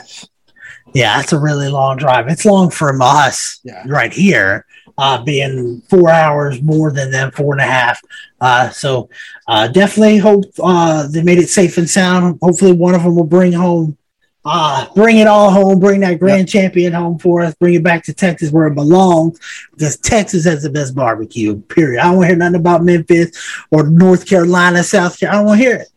yeah, 0.93 1.19
it's 1.21 1.33
a 1.33 1.39
really 1.39 1.69
long 1.69 1.97
drive. 1.97 2.27
It's 2.27 2.45
long 2.45 2.69
from 2.69 3.01
us 3.01 3.61
yeah. 3.63 3.83
right 3.87 4.11
here, 4.11 4.65
uh, 4.97 5.23
being 5.23 5.81
four 5.89 6.09
hours 6.09 6.61
more 6.61 6.91
than 6.91 7.11
them, 7.11 7.31
four 7.31 7.53
and 7.53 7.61
a 7.61 7.65
half. 7.65 8.01
Uh, 8.39 8.69
so 8.69 9.09
uh, 9.47 9.67
definitely 9.67 10.17
hope 10.17 10.45
uh, 10.61 11.07
they 11.07 11.23
made 11.23 11.39
it 11.39 11.49
safe 11.49 11.77
and 11.77 11.89
sound. 11.89 12.39
Hopefully, 12.41 12.73
one 12.73 12.95
of 12.95 13.03
them 13.03 13.15
will 13.15 13.23
bring 13.23 13.53
home, 13.53 13.97
uh, 14.45 14.87
bring 14.93 15.17
it 15.17 15.27
all 15.27 15.49
home, 15.49 15.79
bring 15.79 16.01
that 16.01 16.19
grand 16.19 16.47
champion 16.47 16.93
home 16.93 17.17
for 17.17 17.41
us, 17.41 17.55
bring 17.55 17.73
it 17.73 17.83
back 17.83 18.03
to 18.03 18.13
Texas 18.13 18.51
where 18.51 18.67
it 18.67 18.75
belongs, 18.75 19.39
because 19.71 19.97
Texas 19.97 20.45
has 20.45 20.63
the 20.63 20.69
best 20.69 20.93
barbecue. 20.93 21.59
Period. 21.61 21.99
I 21.99 22.03
don't 22.05 22.17
want 22.17 22.25
to 22.25 22.27
hear 22.29 22.37
nothing 22.37 22.59
about 22.59 22.83
Memphis 22.83 23.31
or 23.71 23.89
North 23.89 24.27
Carolina, 24.27 24.83
South 24.83 25.19
Carolina. 25.19 25.37
I 25.37 25.41
don't 25.41 25.47
want 25.47 25.59
to 25.59 25.65
hear 25.65 25.75
it. 25.77 25.87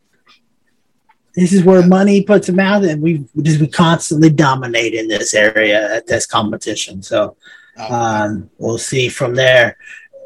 This 1.34 1.52
is 1.52 1.64
where 1.64 1.86
money 1.86 2.22
puts 2.22 2.46
them 2.46 2.60
out, 2.60 2.82
and 2.82 3.02
we 3.02 3.26
just 3.42 3.60
we 3.60 3.66
constantly 3.68 4.30
dominate 4.30 4.94
in 4.94 5.06
this 5.06 5.34
area 5.34 5.94
at 5.94 6.06
this 6.06 6.26
competition. 6.26 7.02
So 7.02 7.36
um, 7.78 8.50
we'll 8.58 8.78
see 8.78 9.08
from 9.08 9.34
there. 9.34 9.76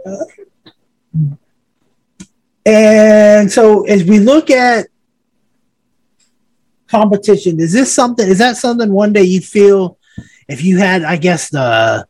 Uh, 0.06 0.24
and 2.66 3.50
so 3.50 3.84
as 3.84 4.04
we 4.04 4.18
look 4.18 4.50
at 4.50 4.86
competition, 6.88 7.60
is 7.60 7.72
this 7.72 7.92
something? 7.92 8.26
Is 8.26 8.38
that 8.38 8.56
something 8.56 8.92
one 8.92 9.12
day 9.12 9.22
you 9.22 9.40
feel 9.40 9.98
if 10.48 10.62
you 10.62 10.78
had, 10.78 11.02
I 11.02 11.16
guess 11.16 11.50
the 11.50 12.06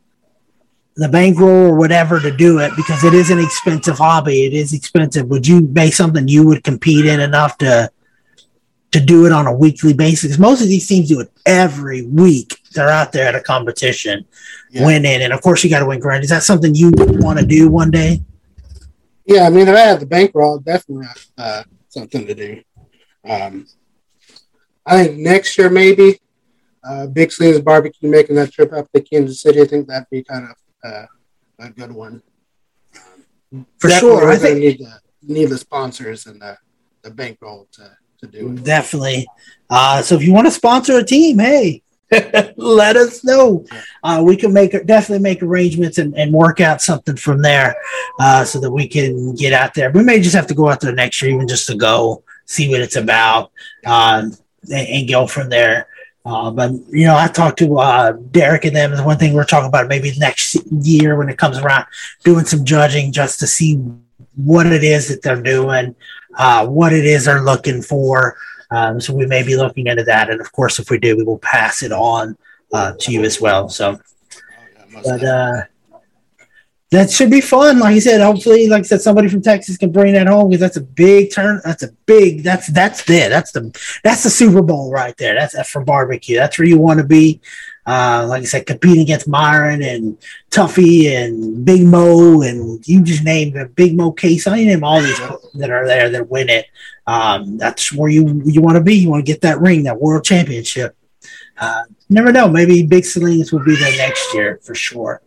the 0.96 1.08
bankroll 1.08 1.68
or 1.68 1.76
whatever 1.76 2.20
to 2.20 2.30
do 2.30 2.58
it 2.58 2.72
because 2.76 3.04
it 3.04 3.14
is 3.14 3.30
an 3.30 3.38
expensive 3.38 3.96
hobby. 3.96 4.44
It 4.44 4.52
is 4.52 4.74
expensive. 4.74 5.28
Would 5.28 5.46
you 5.46 5.60
make 5.60 5.94
something 5.94 6.28
you 6.28 6.44
would 6.46 6.62
compete 6.62 7.06
in 7.06 7.20
enough 7.20 7.56
to 7.58 7.90
to 8.92 9.00
do 9.00 9.26
it 9.26 9.32
on 9.32 9.46
a 9.46 9.54
weekly 9.54 9.92
basis. 9.92 10.38
Most 10.38 10.62
of 10.62 10.68
these 10.68 10.86
teams 10.86 11.08
do 11.08 11.20
it 11.20 11.30
every 11.46 12.02
week. 12.02 12.59
They're 12.72 12.88
out 12.88 13.12
there 13.12 13.26
at 13.26 13.34
a 13.34 13.40
competition, 13.40 14.24
yeah. 14.70 14.86
winning, 14.86 15.22
and 15.22 15.32
of 15.32 15.42
course 15.42 15.64
you 15.64 15.70
got 15.70 15.80
to 15.80 15.86
win 15.86 15.98
grand. 15.98 16.22
Is 16.22 16.30
that 16.30 16.44
something 16.44 16.74
you 16.74 16.92
want 16.94 17.38
to 17.38 17.46
do 17.46 17.68
one 17.68 17.90
day? 17.90 18.22
Yeah, 19.24 19.46
I 19.46 19.50
mean, 19.50 19.68
if 19.68 19.76
I 19.76 19.80
had 19.80 20.00
the 20.00 20.06
bankroll, 20.06 20.58
definitely 20.58 21.06
uh, 21.36 21.62
something 21.88 22.26
to 22.26 22.34
do. 22.34 22.62
Um, 23.28 23.66
I 24.86 25.04
think 25.04 25.18
next 25.18 25.58
year 25.58 25.68
maybe 25.68 26.20
uh, 26.82 27.06
Big 27.08 27.30
Salinas 27.30 27.60
Barbecue 27.60 28.08
making 28.08 28.36
that 28.36 28.52
trip 28.52 28.72
up 28.72 28.90
to 28.92 29.00
Kansas 29.00 29.40
City. 29.40 29.60
I 29.60 29.66
think 29.66 29.88
that'd 29.88 30.08
be 30.10 30.24
kind 30.24 30.48
of 30.48 30.56
uh, 30.92 31.06
a 31.58 31.70
good 31.70 31.92
one. 31.92 32.22
For 33.78 33.90
sure, 33.90 34.30
I 34.30 34.36
think 34.36 34.58
need 34.58 34.78
the, 34.78 35.00
need 35.22 35.46
the 35.46 35.58
sponsors 35.58 36.26
and 36.26 36.40
the, 36.40 36.56
the 37.02 37.10
bankroll 37.10 37.68
to 37.72 37.96
to 38.20 38.26
do 38.26 38.52
it. 38.52 38.64
Definitely. 38.64 39.26
Uh, 39.68 40.02
so 40.02 40.14
if 40.14 40.22
you 40.22 40.32
want 40.32 40.46
to 40.46 40.50
sponsor 40.50 40.98
a 40.98 41.04
team, 41.04 41.38
hey, 41.38 41.82
let 42.56 42.96
us 42.96 43.24
know. 43.24 43.64
Uh, 44.02 44.22
we 44.24 44.36
can 44.36 44.52
make 44.52 44.72
definitely 44.86 45.22
make 45.22 45.42
arrangements 45.42 45.98
and, 45.98 46.14
and 46.16 46.32
work 46.32 46.60
out 46.60 46.82
something 46.82 47.16
from 47.16 47.40
there, 47.42 47.76
uh, 48.18 48.44
so 48.44 48.58
that 48.60 48.70
we 48.70 48.88
can 48.88 49.34
get 49.36 49.52
out 49.52 49.74
there. 49.74 49.90
We 49.90 50.02
may 50.02 50.20
just 50.20 50.34
have 50.34 50.48
to 50.48 50.54
go 50.54 50.68
out 50.68 50.80
there 50.80 50.92
next 50.92 51.22
year, 51.22 51.32
even 51.32 51.46
just 51.46 51.66
to 51.68 51.76
go 51.76 52.24
see 52.46 52.68
what 52.68 52.80
it's 52.80 52.96
about, 52.96 53.52
um, 53.86 54.32
and, 54.72 54.88
and, 54.88 55.08
go 55.08 55.26
from 55.26 55.48
there. 55.48 55.86
Uh, 56.24 56.50
but 56.50 56.72
you 56.90 57.06
know, 57.06 57.16
I 57.16 57.28
talked 57.28 57.60
to 57.60 57.78
uh, 57.78 58.12
Derek 58.12 58.64
and 58.64 58.74
them. 58.74 58.94
The 58.94 59.04
one 59.04 59.16
thing 59.16 59.32
we're 59.32 59.44
talking 59.44 59.68
about 59.68 59.88
maybe 59.88 60.12
next 60.18 60.56
year 60.70 61.16
when 61.16 61.28
it 61.28 61.38
comes 61.38 61.58
around, 61.58 61.86
doing 62.24 62.44
some 62.44 62.64
judging 62.64 63.12
just 63.12 63.38
to 63.40 63.46
see 63.46 63.76
what 64.36 64.66
it 64.66 64.82
is 64.82 65.08
that 65.08 65.22
they're 65.22 65.40
doing, 65.40 65.94
uh, 66.36 66.66
what 66.66 66.92
it 66.92 67.04
is 67.04 67.26
they're 67.26 67.42
looking 67.42 67.82
for. 67.82 68.36
Um, 68.70 69.00
so 69.00 69.12
we 69.14 69.26
may 69.26 69.42
be 69.42 69.56
looking 69.56 69.86
into 69.86 70.04
that, 70.04 70.30
and 70.30 70.40
of 70.40 70.52
course, 70.52 70.78
if 70.78 70.90
we 70.90 70.98
do, 70.98 71.16
we 71.16 71.24
will 71.24 71.38
pass 71.38 71.82
it 71.82 71.92
on 71.92 72.36
uh, 72.72 72.94
to 73.00 73.12
you 73.12 73.24
as 73.24 73.40
well. 73.40 73.68
So, 73.68 73.98
but 75.04 75.24
uh, 75.24 75.62
that 76.90 77.10
should 77.10 77.30
be 77.30 77.40
fun. 77.40 77.78
Like 77.78 77.94
I 77.94 77.98
said, 78.00 78.20
hopefully, 78.20 78.68
like 78.68 78.80
I 78.80 78.82
said, 78.82 79.00
somebody 79.00 79.28
from 79.28 79.42
Texas 79.42 79.76
can 79.76 79.92
bring 79.92 80.12
that 80.14 80.26
home 80.26 80.50
because 80.50 80.60
that's 80.60 80.76
a 80.76 80.80
big 80.80 81.32
turn. 81.32 81.60
That's 81.64 81.82
a 81.82 81.92
big. 82.06 82.42
That's 82.42 82.66
that's 82.68 83.04
there. 83.04 83.28
That's 83.28 83.52
the 83.52 83.76
that's 84.02 84.24
the 84.24 84.30
Super 84.30 84.62
Bowl 84.62 84.90
right 84.90 85.16
there. 85.16 85.34
That's, 85.34 85.54
that's 85.54 85.70
for 85.70 85.84
barbecue. 85.84 86.36
That's 86.36 86.58
where 86.58 86.68
you 86.68 86.78
want 86.78 86.98
to 86.98 87.06
be. 87.06 87.40
Uh, 87.90 88.24
like 88.28 88.42
I 88.42 88.44
said, 88.44 88.66
competing 88.66 89.02
against 89.02 89.26
Myron 89.26 89.82
and 89.82 90.16
Tuffy 90.48 91.10
and 91.10 91.64
Big 91.64 91.84
Mo 91.84 92.40
and 92.42 92.86
you 92.86 93.02
just 93.02 93.24
name 93.24 93.52
the 93.52 93.66
Big 93.66 93.96
Moe 93.96 94.12
Cason. 94.12 94.52
I 94.52 94.62
name 94.62 94.84
all 94.84 95.00
these 95.00 95.18
that 95.54 95.70
are 95.70 95.84
there 95.84 96.08
that 96.08 96.30
win 96.30 96.50
it. 96.50 96.66
Um, 97.08 97.58
that's 97.58 97.92
where 97.92 98.08
you 98.08 98.42
you 98.46 98.60
want 98.62 98.76
to 98.76 98.80
be. 98.80 98.94
You 98.94 99.10
want 99.10 99.26
to 99.26 99.32
get 99.32 99.40
that 99.40 99.60
ring, 99.60 99.82
that 99.82 100.00
world 100.00 100.22
championship. 100.22 100.94
Uh, 101.58 101.82
never 102.08 102.30
know. 102.30 102.46
Maybe 102.46 102.86
Big 102.86 103.04
Salinas 103.04 103.50
will 103.50 103.64
be 103.64 103.74
there 103.74 103.96
next 103.96 104.34
year 104.34 104.60
for 104.62 104.76
sure. 104.76 105.20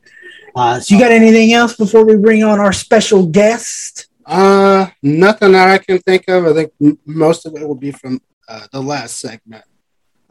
Uh, 0.56 0.80
so 0.80 0.96
you 0.96 1.02
got 1.02 1.12
anything 1.12 1.52
else 1.52 1.76
before 1.76 2.06
we 2.06 2.16
bring 2.16 2.46
on 2.46 2.62
our 2.62 2.72
special 2.72 3.26
guest? 3.26 4.08
Uh, 4.26 4.88
nothing 5.02 5.52
that 5.52 5.68
I 5.68 5.80
can 5.80 6.00
think 6.00 6.30
of. 6.30 6.46
I 6.46 6.54
think 6.54 6.72
m- 6.82 6.98
most 7.06 7.46
of 7.46 7.56
it 7.56 7.68
will 7.68 7.76
be 7.76 7.92
from 7.92 8.22
uh, 8.48 8.68
the 8.72 8.82
last 8.82 9.20
segment. 9.20 9.66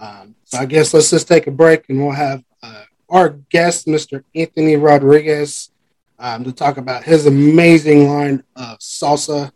Um, 0.03 0.35
so 0.45 0.59
I 0.59 0.67
guess 0.67 0.93
let's 0.93 1.11
just 1.11 1.29
take 1.29 1.47
a 1.47 1.53
break 1.53 1.89
and 1.89 2.03
we'll 2.03 2.11
have 2.11 2.43
uh, 2.61 2.83
our 3.09 3.29
guest, 3.51 3.87
Mr. 3.87 4.25
Anthony 4.35 4.75
Rodriguez, 4.75 5.71
um, 6.19 6.43
to 6.43 6.53
talk 6.53 6.77
about 6.77 7.05
his 7.05 7.27
amazing 7.27 8.09
line 8.09 8.43
of 8.57 8.79
salsa 8.79 9.53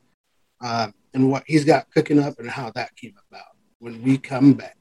um, 0.60 0.94
and 1.12 1.32
what 1.32 1.42
he's 1.48 1.64
got 1.64 1.90
cooking 1.90 2.20
up 2.20 2.38
and 2.38 2.48
how 2.48 2.70
that 2.76 2.94
came 2.94 3.14
about 3.28 3.56
when 3.80 4.00
we 4.04 4.18
come 4.18 4.52
back. 4.52 4.76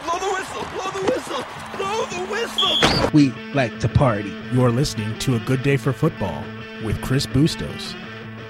Blow 0.00 0.18
the 0.20 0.34
whistle! 0.34 0.64
Blow 0.74 0.90
the 0.92 1.12
whistle! 1.12 1.44
Blow 1.76 2.06
the 2.06 2.26
whistle! 2.30 3.10
We 3.12 3.30
like 3.54 3.80
to 3.80 3.88
party. 3.88 4.32
You're 4.52 4.70
listening 4.70 5.18
to 5.18 5.34
A 5.34 5.40
Good 5.40 5.64
Day 5.64 5.76
for 5.76 5.92
Football 5.92 6.44
with 6.84 7.02
Chris 7.02 7.26
Bustos, 7.26 7.96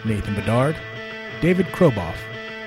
Nathan 0.05 0.35
Bedard, 0.35 0.77
David 1.41 1.67
Kroboff, 1.69 2.17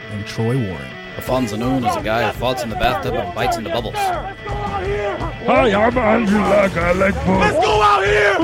and 0.09 0.25
Troy 0.25 0.57
Warren. 0.57 1.04
Alfonso 1.15 1.55
Noon 1.55 1.85
is 1.85 1.95
a 1.95 2.01
guy 2.01 2.29
who 2.29 2.37
falls 2.37 2.61
in 2.61 2.69
the 2.69 2.75
bathtub 2.75 3.13
and 3.13 3.33
bites 3.33 3.55
into 3.55 3.69
bubbles. 3.69 3.95
Hi, 3.95 5.73
I'm 5.73 5.97
Andrew 5.97 6.39
Luck. 6.39 6.75
I 6.75 6.91
like 6.91 7.15
books. 7.15 7.27
Let's 7.27 7.65
go 7.65 7.81
out 7.81 8.05
here! 8.05 8.37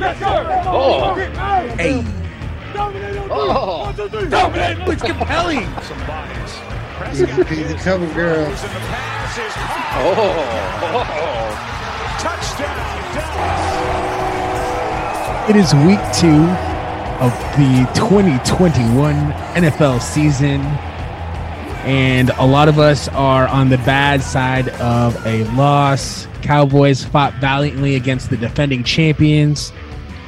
Let's 0.00 0.20
go! 0.20 0.62
Oh! 0.66 1.14
Hey! 1.76 2.04
Oh! 3.30 3.92
Dominate! 4.28 4.88
It's 4.88 5.02
compelling! 5.02 5.64
Some 5.82 5.98
bias. 6.08 6.58
He's 7.48 7.70
a 7.70 7.74
cover 7.76 8.12
girl. 8.14 8.52
Oh! 9.94 10.24
Touchdown! 12.18 12.92
It 15.48 15.56
is 15.56 15.72
week 15.86 16.00
two 16.12 16.46
of 17.22 17.32
the 17.56 17.86
2021 17.94 19.14
NFL 19.54 20.00
season 20.00 20.60
and 21.84 22.30
a 22.30 22.46
lot 22.46 22.68
of 22.68 22.78
us 22.78 23.08
are 23.08 23.48
on 23.48 23.68
the 23.68 23.78
bad 23.78 24.22
side 24.22 24.68
of 24.80 25.26
a 25.26 25.44
loss. 25.56 26.26
Cowboys 26.42 27.04
fought 27.04 27.34
valiantly 27.34 27.96
against 27.96 28.30
the 28.30 28.36
defending 28.36 28.84
champions. 28.84 29.72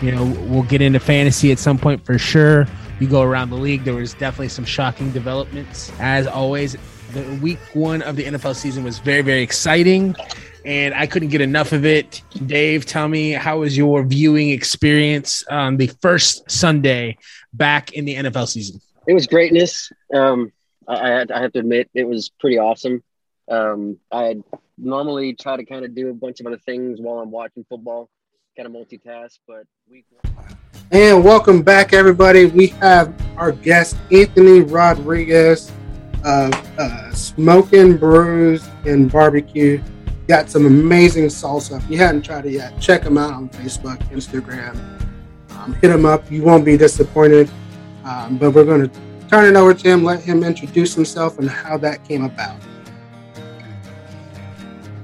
You 0.02 0.12
know, 0.12 0.24
we'll 0.48 0.64
get 0.64 0.82
into 0.82 0.98
fantasy 0.98 1.52
at 1.52 1.58
some 1.60 1.78
point 1.78 2.04
for 2.04 2.18
sure. 2.18 2.66
You 2.98 3.06
go 3.06 3.22
around 3.22 3.50
the 3.50 3.56
league, 3.56 3.84
there 3.84 3.94
was 3.94 4.14
definitely 4.14 4.48
some 4.48 4.64
shocking 4.64 5.12
developments. 5.12 5.92
As 6.00 6.26
always, 6.26 6.76
the 7.12 7.38
week 7.40 7.58
one 7.72 8.02
of 8.02 8.16
the 8.16 8.24
NFL 8.24 8.56
season 8.56 8.82
was 8.82 8.98
very, 8.98 9.22
very 9.22 9.42
exciting, 9.42 10.16
and 10.64 10.92
I 10.92 11.06
couldn't 11.06 11.28
get 11.28 11.40
enough 11.40 11.72
of 11.72 11.84
it. 11.84 12.22
Dave, 12.46 12.84
tell 12.84 13.08
me, 13.08 13.30
how 13.30 13.60
was 13.60 13.76
your 13.76 14.02
viewing 14.04 14.50
experience 14.50 15.44
on 15.48 15.76
the 15.76 15.86
first 16.02 16.50
Sunday 16.50 17.16
back 17.52 17.92
in 17.92 18.04
the 18.04 18.16
NFL 18.16 18.48
season? 18.48 18.80
It 19.06 19.14
was 19.14 19.26
greatness. 19.26 19.92
Um, 20.12 20.52
I, 20.86 21.24
I 21.34 21.40
have 21.40 21.52
to 21.52 21.60
admit 21.60 21.90
it 21.94 22.04
was 22.04 22.30
pretty 22.40 22.58
awesome. 22.58 23.02
Um, 23.50 23.98
I 24.10 24.36
normally 24.78 25.34
try 25.34 25.56
to 25.56 25.64
kind 25.64 25.84
of 25.84 25.94
do 25.94 26.10
a 26.10 26.14
bunch 26.14 26.40
of 26.40 26.46
other 26.46 26.58
things 26.58 27.00
while 27.00 27.18
I'm 27.18 27.30
watching 27.30 27.64
football, 27.68 28.08
kind 28.56 28.66
of 28.66 28.72
multitask, 28.72 29.38
but 29.46 29.64
week 29.88 30.04
And 30.90 31.24
welcome 31.24 31.62
back, 31.62 31.92
everybody. 31.92 32.46
We 32.46 32.68
have 32.68 33.14
our 33.36 33.52
guest 33.52 33.96
Anthony 34.10 34.60
Rodriguez 34.60 35.70
of 36.24 36.52
uh, 36.78 37.12
Smoking 37.12 37.96
Brews 37.96 38.66
and 38.86 39.10
Barbecue. 39.10 39.82
Got 40.26 40.48
some 40.50 40.64
amazing 40.64 41.26
salsa. 41.26 41.82
If 41.82 41.90
you 41.90 41.98
hadn't 41.98 42.22
tried 42.22 42.46
it 42.46 42.52
yet, 42.52 42.80
check 42.80 43.02
him 43.02 43.18
out 43.18 43.34
on 43.34 43.50
Facebook, 43.50 43.98
Instagram. 44.10 44.78
Um, 45.50 45.74
hit 45.74 45.90
him 45.90 46.06
up. 46.06 46.30
You 46.30 46.42
won't 46.42 46.64
be 46.64 46.78
disappointed. 46.78 47.50
Um, 48.04 48.38
but 48.38 48.50
we're 48.52 48.64
going 48.64 48.88
to 48.88 49.00
turn 49.34 49.52
it 49.52 49.58
over 49.58 49.74
to 49.74 49.88
him, 49.88 50.04
let 50.04 50.22
him 50.22 50.44
introduce 50.44 50.94
himself 50.94 51.40
and 51.40 51.50
how 51.50 51.76
that 51.76 52.04
came 52.04 52.24
about. 52.24 52.56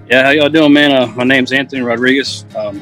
Yeah, 0.09 0.23
how 0.23 0.31
y'all 0.31 0.49
doing, 0.49 0.73
man? 0.73 0.93
Uh, 0.93 1.07
my 1.17 1.25
name's 1.25 1.51
Anthony 1.51 1.83
Rodriguez. 1.83 2.45
Um, 2.57 2.81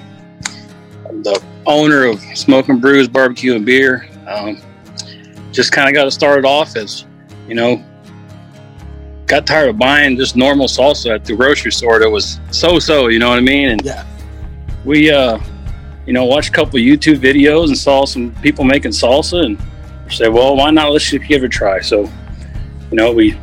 I'm 1.09 1.23
the 1.23 1.43
owner 1.65 2.05
of 2.05 2.21
Smoking 2.35 2.81
Brews 2.81 3.09
Barbecue 3.09 3.55
and 3.55 3.65
Beer. 3.65 4.07
Um, 4.27 4.61
just 5.51 5.73
kind 5.73 5.89
of 5.89 5.95
got 5.95 6.05
to 6.05 6.11
start 6.11 6.39
it 6.39 6.43
started 6.43 6.47
off 6.47 6.77
as, 6.77 7.07
you 7.49 7.55
know, 7.55 7.83
got 9.25 9.47
tired 9.47 9.71
of 9.71 9.79
buying 9.79 10.19
just 10.19 10.37
normal 10.37 10.67
salsa 10.67 11.15
at 11.15 11.25
the 11.25 11.35
grocery 11.35 11.73
store 11.73 11.99
that 11.99 12.11
was 12.11 12.41
so-so, 12.51 13.09
you 13.09 13.19
know 13.19 13.31
what 13.31 13.39
I 13.39 13.43
mean? 13.43 13.71
And 13.71 13.83
yeah, 13.83 14.05
we, 14.85 15.11
uh, 15.11 15.39
you 16.05 16.13
know, 16.13 16.27
watched 16.27 16.51
a 16.51 16.53
couple 16.53 16.79
YouTube 16.79 17.21
videos 17.21 17.69
and 17.69 17.79
saw 17.79 18.05
some 18.05 18.35
people 18.43 18.65
making 18.65 18.91
salsa 18.91 19.47
and 19.47 19.59
said, 20.11 20.29
well, 20.29 20.57
why 20.57 20.71
not? 20.71 20.91
Let's 20.91 21.11
give 21.11 21.43
it 21.43 21.45
a 21.45 21.49
try. 21.49 21.81
So, 21.81 22.03
you 22.91 22.97
know, 22.97 23.13
we 23.13 23.39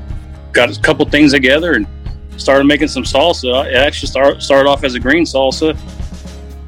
got 0.52 0.76
a 0.76 0.82
couple 0.82 1.06
things 1.06 1.32
together 1.34 1.74
and 1.74 1.88
started 2.38 2.66
making 2.66 2.88
some 2.88 3.04
salsa. 3.04 3.66
It 3.68 3.76
actually 3.76 4.08
start, 4.08 4.42
started 4.42 4.70
off 4.70 4.84
as 4.84 4.96
a 4.96 5.00
green 5.00 5.24
salsa. 5.24 5.78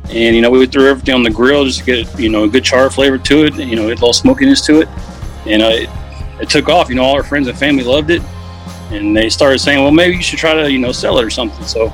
And, 0.09 0.35
you 0.35 0.41
know, 0.41 0.49
we 0.49 0.65
threw 0.65 0.89
everything 0.89 1.15
on 1.15 1.23
the 1.23 1.29
grill 1.29 1.65
just 1.65 1.79
to 1.79 1.85
get, 1.85 2.19
you 2.19 2.29
know, 2.29 2.45
a 2.45 2.47
good 2.47 2.63
char 2.63 2.89
flavor 2.89 3.17
to 3.17 3.45
it, 3.45 3.55
you 3.55 3.75
know, 3.75 3.87
a 3.87 3.89
little 3.89 4.13
smokiness 4.13 4.65
to 4.67 4.81
it. 4.81 4.87
And 5.45 5.61
uh, 5.61 5.67
it, 5.67 5.89
it 6.41 6.49
took 6.49 6.69
off. 6.69 6.89
You 6.89 6.95
know, 6.95 7.03
all 7.03 7.15
our 7.15 7.23
friends 7.23 7.47
and 7.47 7.57
family 7.57 7.83
loved 7.83 8.09
it. 8.09 8.21
And 8.89 9.15
they 9.15 9.29
started 9.29 9.59
saying, 9.59 9.81
well, 9.81 9.91
maybe 9.91 10.15
you 10.15 10.23
should 10.23 10.39
try 10.39 10.53
to, 10.53 10.71
you 10.71 10.79
know, 10.79 10.93
sell 10.93 11.17
it 11.17 11.25
or 11.25 11.29
something. 11.29 11.65
So, 11.65 11.89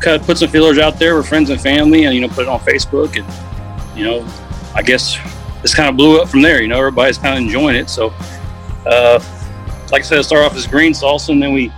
cut, 0.00 0.22
put 0.22 0.38
some 0.38 0.50
feelers 0.50 0.78
out 0.78 0.98
there 0.98 1.16
with 1.16 1.28
friends 1.28 1.50
and 1.50 1.60
family 1.60 2.04
and, 2.04 2.14
you 2.14 2.20
know, 2.20 2.28
put 2.28 2.42
it 2.42 2.48
on 2.48 2.58
Facebook. 2.60 3.16
And, 3.16 3.96
you 3.96 4.04
know, 4.04 4.26
I 4.74 4.82
guess 4.82 5.16
this 5.62 5.74
kind 5.74 5.88
of 5.88 5.96
blew 5.96 6.20
up 6.20 6.28
from 6.28 6.42
there. 6.42 6.60
You 6.60 6.68
know, 6.68 6.78
everybody's 6.78 7.18
kind 7.18 7.34
of 7.34 7.44
enjoying 7.44 7.76
it. 7.76 7.88
So, 7.88 8.12
uh, 8.86 9.22
like 9.90 10.02
I 10.02 10.04
said, 10.04 10.18
it 10.18 10.24
started 10.24 10.46
off 10.46 10.56
as 10.56 10.66
green 10.66 10.92
salsa, 10.92 11.30
and 11.30 11.42
then 11.42 11.52
we 11.52 11.72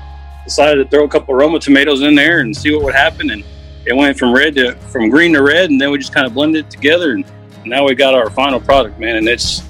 decided 0.45 0.83
to 0.83 0.89
throw 0.89 1.05
a 1.05 1.09
couple 1.09 1.35
Roma 1.35 1.59
tomatoes 1.59 2.03
in 2.03 2.15
there 2.15 2.41
and 2.41 2.57
see 2.57 2.75
what 2.75 2.85
would 2.85 2.95
happen. 2.95 3.31
And 3.31 3.45
it 3.87 3.95
went 3.95 4.19
from 4.19 4.35
red 4.35 4.55
to 4.57 4.75
from 4.89 5.11
green 5.11 5.33
to 5.35 5.43
red, 5.43 5.71
and 5.71 5.81
then 5.81 5.91
we 5.91 5.99
just 5.99 6.15
kind 6.15 6.27
of 6.27 6.35
blended 6.35 6.67
it 6.67 6.71
together, 6.71 7.13
and 7.13 7.25
now 7.65 7.85
we 7.85 7.95
got 7.95 8.15
our 8.15 8.31
final 8.31 8.61
product, 8.61 8.99
man. 8.99 9.17
And 9.17 9.29
it's 9.29 9.63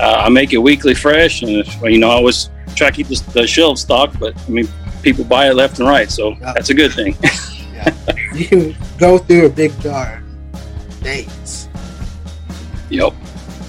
uh, 0.00 0.22
I 0.24 0.28
make 0.28 0.52
it 0.52 0.58
weekly 0.58 0.94
fresh, 0.94 1.42
and 1.42 1.50
if, 1.50 1.82
you 1.82 1.98
know 1.98 2.10
I 2.10 2.14
always 2.14 2.50
try 2.74 2.90
to 2.90 2.96
keep 2.96 3.08
the, 3.08 3.22
the 3.32 3.46
shelf 3.46 3.78
stocked, 3.78 4.18
but 4.18 4.36
I 4.38 4.50
mean 4.50 4.68
people 5.02 5.24
buy 5.24 5.48
it 5.48 5.54
left 5.54 5.78
and 5.78 5.88
right, 5.88 6.10
so 6.10 6.30
yeah. 6.30 6.52
that's 6.52 6.70
a 6.70 6.74
good 6.74 6.92
thing. 6.92 7.16
yeah. 7.72 7.94
You 8.34 8.46
can 8.46 8.76
go 8.98 9.16
through 9.16 9.46
a 9.46 9.48
big 9.48 9.72
jar 9.80 10.22
days. 11.02 11.70
Yep. 12.90 13.14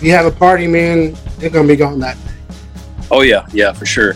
You 0.01 0.11
have 0.11 0.25
a 0.25 0.31
party, 0.31 0.67
man, 0.67 1.15
they're 1.37 1.49
gonna 1.49 1.67
be 1.67 1.75
gone 1.75 1.99
that 1.99 2.15
day. 2.17 2.55
Oh 3.09 3.21
yeah, 3.21 3.47
yeah, 3.51 3.73
for 3.73 3.85
sure. 3.85 4.15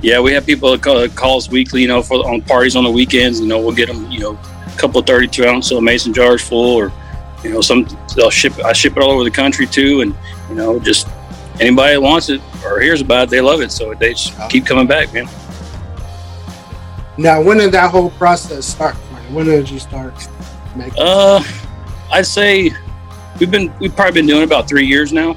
Yeah, 0.00 0.20
we 0.20 0.32
have 0.32 0.44
people 0.44 0.70
that 0.72 0.82
call, 0.82 1.08
call 1.08 1.38
us 1.38 1.48
weekly, 1.48 1.82
you 1.82 1.88
know, 1.88 2.02
for 2.02 2.16
on 2.28 2.42
parties 2.42 2.76
on 2.76 2.84
the 2.84 2.90
weekends. 2.90 3.40
You 3.40 3.46
know, 3.46 3.60
we'll 3.60 3.74
get 3.74 3.86
them, 3.86 4.10
you 4.10 4.20
know, 4.20 4.32
a 4.32 4.78
couple 4.78 5.00
of 5.00 5.06
32 5.06 5.46
ounce 5.46 5.68
so 5.68 5.80
mason 5.80 6.12
jars 6.12 6.42
full, 6.42 6.76
or 6.76 6.92
you 7.42 7.50
know, 7.50 7.60
some 7.60 7.86
they'll 8.16 8.30
ship. 8.30 8.52
I 8.64 8.72
ship 8.72 8.96
it 8.96 9.02
all 9.02 9.10
over 9.10 9.24
the 9.24 9.30
country 9.30 9.66
too, 9.66 10.02
and 10.02 10.14
you 10.48 10.54
know, 10.54 10.78
just 10.78 11.08
anybody 11.60 11.94
that 11.94 12.00
wants 12.00 12.28
it 12.28 12.40
or 12.64 12.80
hears 12.80 13.00
about 13.00 13.24
it, 13.24 13.30
they 13.30 13.40
love 13.40 13.60
it. 13.60 13.72
So 13.72 13.94
they 13.94 14.10
just 14.10 14.34
keep 14.50 14.66
coming 14.66 14.86
back, 14.86 15.12
man. 15.12 15.28
Now, 17.18 17.42
when 17.42 17.58
did 17.58 17.72
that 17.72 17.90
whole 17.90 18.10
process 18.10 18.66
start? 18.66 18.94
When 19.30 19.46
did 19.46 19.68
you 19.68 19.78
start 19.78 20.14
making? 20.76 20.94
Uh, 20.98 21.42
I'd 22.10 22.26
say 22.26 22.72
we've 23.38 23.50
been 23.50 23.72
we've 23.78 23.94
probably 23.94 24.12
been 24.12 24.26
doing 24.26 24.44
about 24.44 24.68
three 24.68 24.86
years 24.86 25.12
now. 25.12 25.36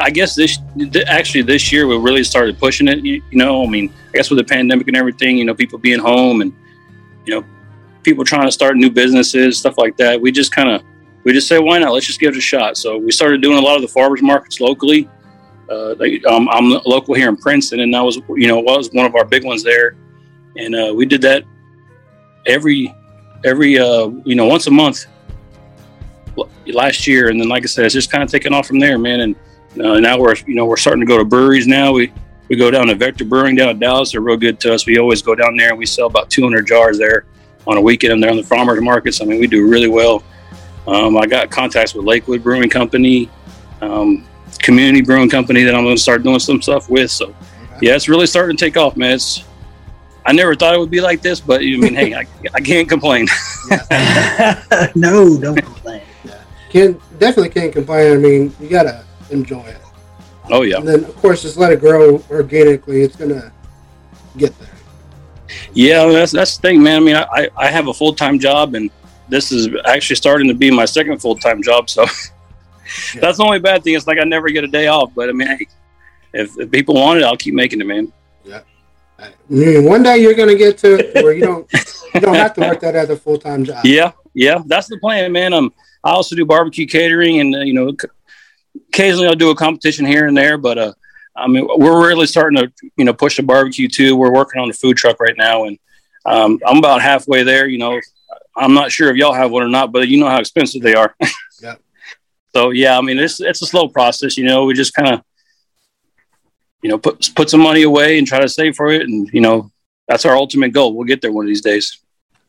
I 0.00 0.10
guess 0.10 0.34
this 0.34 0.58
actually 1.06 1.42
this 1.42 1.70
year 1.70 1.86
we 1.86 1.98
really 1.98 2.24
started 2.24 2.58
pushing 2.58 2.88
it. 2.88 3.04
You, 3.04 3.22
you, 3.30 3.38
know, 3.38 3.62
I 3.62 3.68
mean, 3.68 3.92
I 4.08 4.16
guess 4.16 4.30
with 4.30 4.38
the 4.38 4.44
pandemic 4.44 4.88
and 4.88 4.96
everything, 4.96 5.36
you 5.36 5.44
know, 5.44 5.54
people 5.54 5.78
being 5.78 5.98
home 5.98 6.40
and 6.40 6.52
you 7.26 7.34
know, 7.34 7.46
people 8.02 8.24
trying 8.24 8.46
to 8.46 8.52
start 8.52 8.76
new 8.76 8.90
businesses, 8.90 9.58
stuff 9.58 9.76
like 9.76 9.96
that. 9.98 10.20
We 10.20 10.32
just 10.32 10.52
kind 10.52 10.70
of 10.70 10.82
we 11.24 11.32
just 11.32 11.46
say, 11.46 11.58
why 11.58 11.78
not? 11.78 11.92
Let's 11.92 12.06
just 12.06 12.20
give 12.20 12.30
it 12.30 12.38
a 12.38 12.40
shot. 12.40 12.76
So 12.76 12.96
we 12.96 13.12
started 13.12 13.42
doing 13.42 13.58
a 13.58 13.60
lot 13.60 13.76
of 13.76 13.82
the 13.82 13.88
farmers 13.88 14.22
markets 14.22 14.60
locally. 14.60 15.08
Uh, 15.70 15.94
um, 16.28 16.48
I'm 16.48 16.70
local 16.84 17.14
here 17.14 17.28
in 17.28 17.36
Princeton, 17.36 17.80
and 17.80 17.94
that 17.94 18.00
was 18.00 18.16
you 18.36 18.48
know 18.48 18.60
was 18.60 18.90
one 18.92 19.06
of 19.06 19.14
our 19.14 19.24
big 19.24 19.44
ones 19.44 19.62
there, 19.62 19.96
and 20.56 20.74
uh, 20.74 20.92
we 20.94 21.06
did 21.06 21.20
that 21.22 21.44
every 22.46 22.94
every 23.44 23.78
uh, 23.78 24.08
you 24.24 24.34
know 24.34 24.46
once 24.46 24.66
a 24.66 24.70
month 24.70 25.06
last 26.66 27.06
year, 27.06 27.28
and 27.28 27.40
then 27.40 27.48
like 27.48 27.62
I 27.62 27.66
said, 27.66 27.84
it's 27.84 27.94
just 27.94 28.10
kind 28.10 28.22
of 28.22 28.30
taken 28.30 28.52
off 28.52 28.66
from 28.66 28.78
there, 28.78 28.98
man. 28.98 29.20
And 29.20 29.36
uh, 29.84 30.00
now 30.00 30.18
we're 30.18 30.34
you 30.46 30.54
know 30.54 30.66
we're 30.66 30.76
starting 30.76 31.00
to 31.00 31.06
go 31.06 31.18
to 31.18 31.24
breweries 31.24 31.66
now. 31.66 31.92
We 31.92 32.12
we 32.48 32.56
go 32.56 32.70
down 32.70 32.88
to 32.88 32.94
Vector 32.94 33.24
Brewing 33.24 33.56
down 33.56 33.70
in 33.70 33.78
Dallas. 33.78 34.12
They're 34.12 34.20
real 34.20 34.36
good 34.36 34.60
to 34.60 34.74
us. 34.74 34.86
We 34.86 34.98
always 34.98 35.22
go 35.22 35.34
down 35.34 35.56
there 35.56 35.70
and 35.70 35.78
we 35.78 35.86
sell 35.86 36.06
about 36.06 36.28
200 36.28 36.66
jars 36.66 36.98
there 36.98 37.24
on 37.66 37.78
a 37.78 37.80
weekend. 37.80 38.12
And 38.12 38.22
They're 38.22 38.30
on 38.30 38.36
the 38.36 38.42
farmers 38.42 38.80
markets. 38.82 39.22
I 39.22 39.24
mean, 39.24 39.40
we 39.40 39.46
do 39.46 39.66
really 39.66 39.88
well. 39.88 40.22
Um, 40.86 41.16
I 41.16 41.26
got 41.26 41.50
contacts 41.50 41.94
with 41.94 42.04
Lakewood 42.04 42.42
Brewing 42.42 42.68
Company, 42.68 43.30
um, 43.80 44.26
Community 44.58 45.00
Brewing 45.00 45.30
Company 45.30 45.62
that 45.62 45.74
I'm 45.74 45.84
going 45.84 45.96
to 45.96 46.02
start 46.02 46.24
doing 46.24 46.40
some 46.40 46.60
stuff 46.60 46.90
with. 46.90 47.10
So, 47.10 47.34
yeah, 47.80 47.94
it's 47.94 48.08
really 48.08 48.26
starting 48.26 48.56
to 48.56 48.64
take 48.64 48.76
off, 48.76 48.96
man. 48.96 49.12
It's 49.14 49.44
I 50.24 50.32
never 50.32 50.54
thought 50.54 50.74
it 50.74 50.78
would 50.78 50.90
be 50.90 51.00
like 51.00 51.20
this, 51.20 51.40
but 51.40 51.62
I 51.62 51.64
mean, 51.64 51.94
hey, 51.94 52.14
I, 52.14 52.26
I 52.54 52.60
can't 52.60 52.88
complain. 52.88 53.26
no, 54.94 55.38
don't 55.40 55.56
complain. 55.56 55.91
Can 56.72 56.98
definitely 57.18 57.50
can't 57.50 57.70
complain. 57.70 58.14
I 58.14 58.16
mean, 58.16 58.54
you 58.58 58.66
gotta 58.66 59.04
enjoy 59.30 59.60
it. 59.60 59.76
Oh 60.50 60.62
yeah. 60.62 60.78
And 60.78 60.88
then 60.88 61.04
of 61.04 61.14
course 61.16 61.42
just 61.42 61.58
let 61.58 61.70
it 61.70 61.80
grow 61.80 62.22
organically. 62.30 63.02
It's 63.02 63.14
gonna 63.14 63.52
get 64.38 64.58
there. 64.58 64.70
Yeah, 65.74 66.06
that's 66.06 66.32
that's 66.32 66.56
the 66.56 66.62
thing, 66.62 66.82
man. 66.82 67.02
I 67.02 67.04
mean, 67.04 67.16
I, 67.16 67.50
I 67.58 67.70
have 67.70 67.88
a 67.88 67.94
full 67.94 68.14
time 68.14 68.38
job, 68.38 68.74
and 68.74 68.90
this 69.28 69.52
is 69.52 69.68
actually 69.84 70.16
starting 70.16 70.48
to 70.48 70.54
be 70.54 70.70
my 70.70 70.86
second 70.86 71.18
full 71.20 71.36
time 71.36 71.62
job. 71.62 71.90
So 71.90 72.02
yeah. 73.14 73.20
that's 73.20 73.36
the 73.36 73.44
only 73.44 73.58
bad 73.58 73.84
thing. 73.84 73.94
It's 73.94 74.06
like 74.06 74.18
I 74.18 74.24
never 74.24 74.48
get 74.48 74.64
a 74.64 74.68
day 74.68 74.86
off. 74.86 75.12
But 75.14 75.28
I 75.28 75.32
mean, 75.32 75.48
hey, 75.48 75.66
if, 76.32 76.58
if 76.58 76.70
people 76.70 76.94
want 76.94 77.20
it, 77.20 77.24
I'll 77.24 77.36
keep 77.36 77.52
making 77.52 77.82
it, 77.82 77.86
man. 77.86 78.10
Yeah. 78.44 78.62
I 79.18 79.30
mean, 79.50 79.84
one 79.84 80.02
day 80.02 80.16
you're 80.16 80.32
gonna 80.32 80.54
get 80.54 80.78
to 80.78 81.10
where 81.16 81.34
you 81.34 81.42
don't 81.42 81.70
you 82.14 82.20
don't 82.22 82.34
have 82.34 82.54
to 82.54 82.62
work 82.62 82.80
that 82.80 82.96
as 82.96 83.10
a 83.10 83.16
full 83.16 83.36
time 83.36 83.62
job. 83.62 83.84
Yeah, 83.84 84.12
yeah, 84.32 84.62
that's 84.64 84.88
the 84.88 84.98
plan, 84.98 85.32
man. 85.32 85.52
Um, 85.52 85.72
I 86.04 86.10
also 86.10 86.36
do 86.36 86.44
barbecue 86.44 86.86
catering, 86.86 87.40
and 87.40 87.54
uh, 87.54 87.60
you 87.60 87.74
know, 87.74 87.94
occasionally 88.88 89.28
I'll 89.28 89.34
do 89.34 89.50
a 89.50 89.56
competition 89.56 90.04
here 90.06 90.26
and 90.26 90.36
there, 90.36 90.58
but 90.58 90.78
uh, 90.78 90.92
I 91.36 91.46
mean, 91.46 91.66
we're 91.76 92.06
really 92.06 92.26
starting 92.26 92.58
to 92.58 92.90
you 92.96 93.04
know 93.04 93.12
push 93.12 93.36
the 93.36 93.42
barbecue 93.42 93.88
too. 93.88 94.16
We're 94.16 94.32
working 94.32 94.60
on 94.60 94.68
the 94.68 94.74
food 94.74 94.96
truck 94.96 95.20
right 95.20 95.36
now, 95.36 95.64
and 95.64 95.78
um, 96.26 96.58
I'm 96.66 96.78
about 96.78 97.02
halfway 97.02 97.42
there. 97.42 97.66
You 97.66 97.78
know, 97.78 98.00
I'm 98.56 98.74
not 98.74 98.92
sure 98.92 99.10
if 99.10 99.16
y'all 99.16 99.32
have 99.32 99.50
one 99.50 99.62
or 99.62 99.68
not, 99.68 99.92
but 99.92 100.08
you 100.08 100.20
know 100.20 100.28
how 100.28 100.40
expensive 100.40 100.82
they 100.82 100.94
are. 100.94 101.14
yeah. 101.62 101.76
So 102.54 102.70
yeah, 102.70 102.98
I 102.98 103.00
mean, 103.00 103.18
it's 103.18 103.40
it's 103.40 103.62
a 103.62 103.66
slow 103.66 103.88
process. 103.88 104.36
You 104.36 104.44
know, 104.44 104.64
we 104.64 104.74
just 104.74 104.94
kind 104.94 105.08
of 105.08 105.22
you 106.82 106.90
know 106.90 106.98
put 106.98 107.30
put 107.34 107.48
some 107.48 107.60
money 107.60 107.82
away 107.82 108.18
and 108.18 108.26
try 108.26 108.40
to 108.40 108.48
save 108.48 108.76
for 108.76 108.90
it, 108.90 109.02
and 109.02 109.28
you 109.32 109.40
know 109.40 109.70
that's 110.08 110.26
our 110.26 110.36
ultimate 110.36 110.72
goal. 110.72 110.94
We'll 110.94 111.06
get 111.06 111.22
there 111.22 111.32
one 111.32 111.44
of 111.44 111.48
these 111.48 111.62
days. 111.62 112.00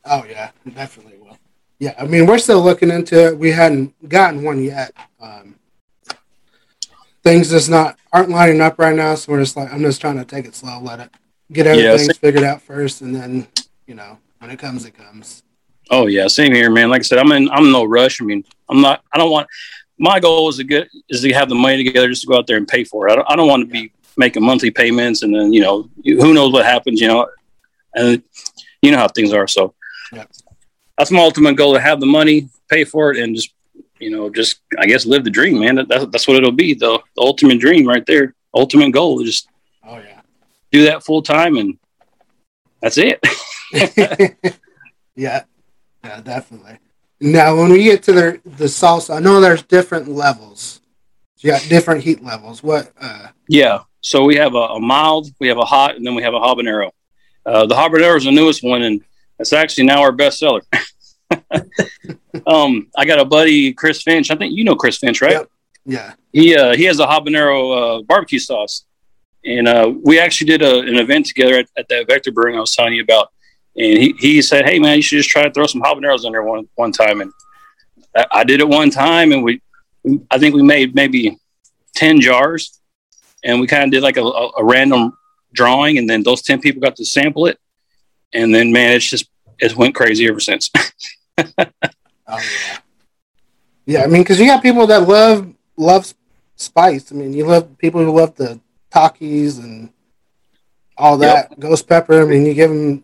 Oh 0.06 0.26
yeah, 0.30 0.52
definitely. 0.76 1.13
Yeah, 1.84 1.96
I 2.00 2.06
mean, 2.06 2.28
we're 2.28 2.38
still 2.38 2.62
looking 2.62 2.90
into 2.90 3.28
it. 3.28 3.38
We 3.38 3.52
hadn't 3.52 4.08
gotten 4.08 4.42
one 4.42 4.64
yet. 4.64 4.94
Um, 5.20 5.56
things 7.24 7.50
just 7.50 7.70
not 7.70 8.00
aren't 8.14 8.30
lining 8.30 8.62
up 8.62 8.80
right 8.80 8.96
now. 8.96 9.16
So 9.16 9.34
we're 9.34 9.42
just 9.42 9.58
like, 9.58 9.70
I'm 9.70 9.82
just 9.82 10.00
trying 10.00 10.18
to 10.18 10.24
take 10.24 10.46
it 10.46 10.56
slow, 10.56 10.80
let 10.80 11.02
it 11.02 11.10
get 11.52 11.68
everything 11.68 12.08
yeah, 12.08 12.14
figured 12.22 12.46
out 12.46 12.62
first, 12.62 13.02
and 13.02 13.14
then 13.14 13.50
you 13.86 13.96
know 13.96 14.18
when 14.40 14.50
it 14.50 14.60
comes, 14.60 14.86
it 14.86 14.92
comes. 14.92 15.44
Oh 15.90 16.08
yeah, 16.08 16.28
same 16.28 16.54
here, 16.54 16.70
man. 16.70 16.90
Like 16.90 17.02
I 17.02 17.04
said, 17.04 17.20
I'm 17.20 17.34
in 17.34 17.50
I'm 17.50 17.66
in 17.66 17.74
no 17.74 17.84
rush. 17.84 18.22
I 18.22 18.24
mean, 18.24 18.46
I'm 18.70 18.80
not. 18.80 19.04
I 19.12 19.18
don't 19.18 19.30
want. 19.30 19.50
My 19.98 20.22
goal 20.22 20.48
is 20.48 20.56
to 20.56 20.64
get 20.64 20.88
is 21.10 21.20
to 21.20 21.34
have 21.34 21.50
the 21.50 21.56
money 21.56 21.84
together 21.84 22.08
just 22.08 22.22
to 22.22 22.30
go 22.30 22.38
out 22.38 22.48
there 22.48 22.56
and 22.56 22.66
pay 22.66 22.86
for 22.86 23.10
it. 23.10 23.12
I 23.12 23.16
don't, 23.16 23.30
I 23.30 23.36
don't 23.36 23.50
want 23.50 23.68
to 23.68 23.70
be 23.70 23.92
making 24.16 24.42
monthly 24.42 24.72
payments 24.72 25.22
and 25.22 25.36
then 25.36 25.52
you 25.52 25.60
know 25.60 25.90
who 26.06 26.34
knows 26.34 26.54
what 26.54 26.64
happens. 26.64 27.02
You 27.02 27.10
know, 27.10 27.28
and 27.94 28.24
you 28.82 28.92
know 28.92 29.00
how 29.00 29.10
things 29.10 29.34
are. 29.34 29.50
So 29.50 29.74
yeah. 30.14 30.24
That's 30.98 31.12
my 31.12 31.20
ultimate 31.20 31.56
goal 31.56 31.74
to 31.74 31.80
have 31.80 32.00
the 32.00 32.06
money, 32.06 32.50
pay 32.70 32.84
for 32.84 33.12
it, 33.12 33.18
and 33.18 33.36
just 33.36 33.54
you 34.00 34.10
know, 34.10 34.30
just 34.30 34.60
I 34.78 34.86
guess 34.86 35.06
live 35.06 35.24
the 35.24 35.30
dream, 35.30 35.60
man. 35.60 35.76
That, 35.76 35.88
that's, 35.88 36.06
that's 36.08 36.28
what 36.28 36.38
it'll 36.38 36.52
be. 36.52 36.74
The, 36.74 37.00
the 37.16 37.22
ultimate 37.22 37.60
dream 37.60 37.88
right 37.88 38.06
there. 38.06 38.36
Ultimate 38.54 38.92
goal. 38.92 39.24
Just 39.24 39.48
oh 39.88 39.98
yeah, 39.98 40.22
do 40.72 40.86
that 40.86 41.04
full 41.04 41.22
time, 41.22 41.58
and 41.58 41.78
that's 42.82 42.98
it. 42.98 43.20
yeah, 45.16 45.44
yeah, 46.04 46.22
definitely. 46.22 46.78
Now, 47.20 47.56
when 47.56 47.72
we 47.72 47.84
get 47.84 48.04
to 48.04 48.12
the 48.12 48.42
the 48.46 48.66
salsa, 48.66 49.16
I 49.16 49.20
know 49.20 49.40
there's 49.40 49.64
different 49.64 50.08
levels. 50.08 50.82
You 51.38 51.52
got 51.52 51.66
different 51.68 52.04
heat 52.04 52.24
levels. 52.24 52.64
What? 52.64 52.92
uh 53.00 53.28
Yeah. 53.48 53.80
So 54.02 54.26
we 54.26 54.36
have 54.36 54.54
a, 54.54 54.58
a 54.58 54.80
mild, 54.80 55.30
we 55.40 55.48
have 55.48 55.58
a 55.58 55.66
hot, 55.66 55.96
and 55.96 56.06
then 56.06 56.16
we 56.16 56.24
have 56.24 56.34
a 56.34 56.40
habanero. 56.40 56.92
Uh, 57.46 57.66
the 57.66 57.76
habanero 57.76 58.18
is 58.18 58.26
the 58.26 58.32
newest 58.32 58.64
one, 58.64 58.82
and 58.82 59.02
it's 59.44 59.52
actually 59.52 59.84
now 59.84 60.02
our 60.02 60.14
best 60.14 60.40
seller. 60.40 60.62
um, 62.48 62.88
I 62.96 63.04
got 63.06 63.20
a 63.20 63.26
buddy, 63.26 63.74
Chris 63.74 64.02
Finch. 64.02 64.32
I 64.32 64.36
think 64.36 64.56
you 64.56 64.64
know 64.64 64.76
Chris 64.76 64.98
Finch, 64.98 65.22
right? 65.22 65.34
Yep. 65.34 65.50
Yeah. 65.86 66.14
He 66.32 66.56
uh, 66.56 66.76
he 66.76 66.86
has 66.86 67.00
a 67.00 67.06
habanero 67.06 68.00
uh, 68.00 68.02
barbecue 68.04 68.40
sauce, 68.40 68.86
and 69.44 69.68
uh, 69.68 69.94
we 70.02 70.18
actually 70.18 70.48
did 70.48 70.62
a, 70.62 70.80
an 70.80 70.96
event 70.96 71.26
together 71.26 71.56
at, 71.56 71.68
at 71.78 71.90
that 71.90 72.08
Vector 72.08 72.32
Brewing 72.32 72.56
I 72.56 72.62
was 72.62 72.74
telling 72.74 72.94
you 72.94 73.04
about. 73.04 73.34
And 73.76 73.98
he, 74.02 74.16
he 74.18 74.42
said, 74.42 74.64
"Hey 74.64 74.80
man, 74.80 74.96
you 74.96 75.02
should 75.02 75.18
just 75.18 75.30
try 75.30 75.44
to 75.44 75.52
throw 75.52 75.66
some 75.66 75.82
habaneros 75.82 76.26
in 76.26 76.32
there 76.32 76.44
one 76.44 76.70
one 76.76 76.94
time." 76.94 77.20
And 77.20 77.34
I, 78.16 78.26
I 78.32 78.44
did 78.46 78.62
it 78.62 78.70
one 78.70 78.92
time, 78.92 79.34
and 79.34 79.44
we, 79.44 79.62
I 80.32 80.38
think 80.38 80.56
we 80.56 80.64
made 80.64 80.96
maybe 80.96 81.38
ten 81.94 82.22
jars, 82.22 82.80
and 83.44 83.60
we 83.60 83.68
kind 83.68 83.84
of 83.84 83.92
did 83.92 84.04
like 84.04 84.16
a, 84.16 84.24
a, 84.24 84.52
a 84.60 84.64
random 84.64 85.18
drawing, 85.52 85.98
and 85.98 86.10
then 86.10 86.24
those 86.24 86.42
ten 86.44 86.62
people 86.62 86.82
got 86.82 86.96
to 86.96 87.06
sample 87.06 87.48
it, 87.48 87.60
and 88.32 88.56
then 88.56 88.72
man, 88.72 88.94
it's 88.94 89.10
just 89.10 89.30
it 89.60 89.76
went 89.76 89.96
crazy 89.96 90.28
ever 90.28 90.40
since. 90.40 90.70
oh, 91.38 91.44
yeah. 92.28 92.78
yeah, 93.86 94.04
I 94.04 94.08
mean, 94.08 94.22
because 94.22 94.40
you 94.40 94.48
got 94.48 94.62
people 94.62 94.88
that 94.88 95.08
love 95.08 95.54
love 95.78 96.14
spice. 96.56 97.12
I 97.12 97.16
mean, 97.16 97.34
you 97.34 97.46
love 97.46 97.78
people 97.78 98.04
who 98.04 98.16
love 98.16 98.36
the 98.36 98.60
Takis 98.92 99.60
and 99.60 99.92
all 100.98 101.18
that 101.18 101.50
yep. 101.50 101.60
ghost 101.60 101.88
pepper. 101.88 102.22
I 102.22 102.26
mean, 102.26 102.46
you 102.46 102.54
give 102.54 102.70
them 102.70 103.04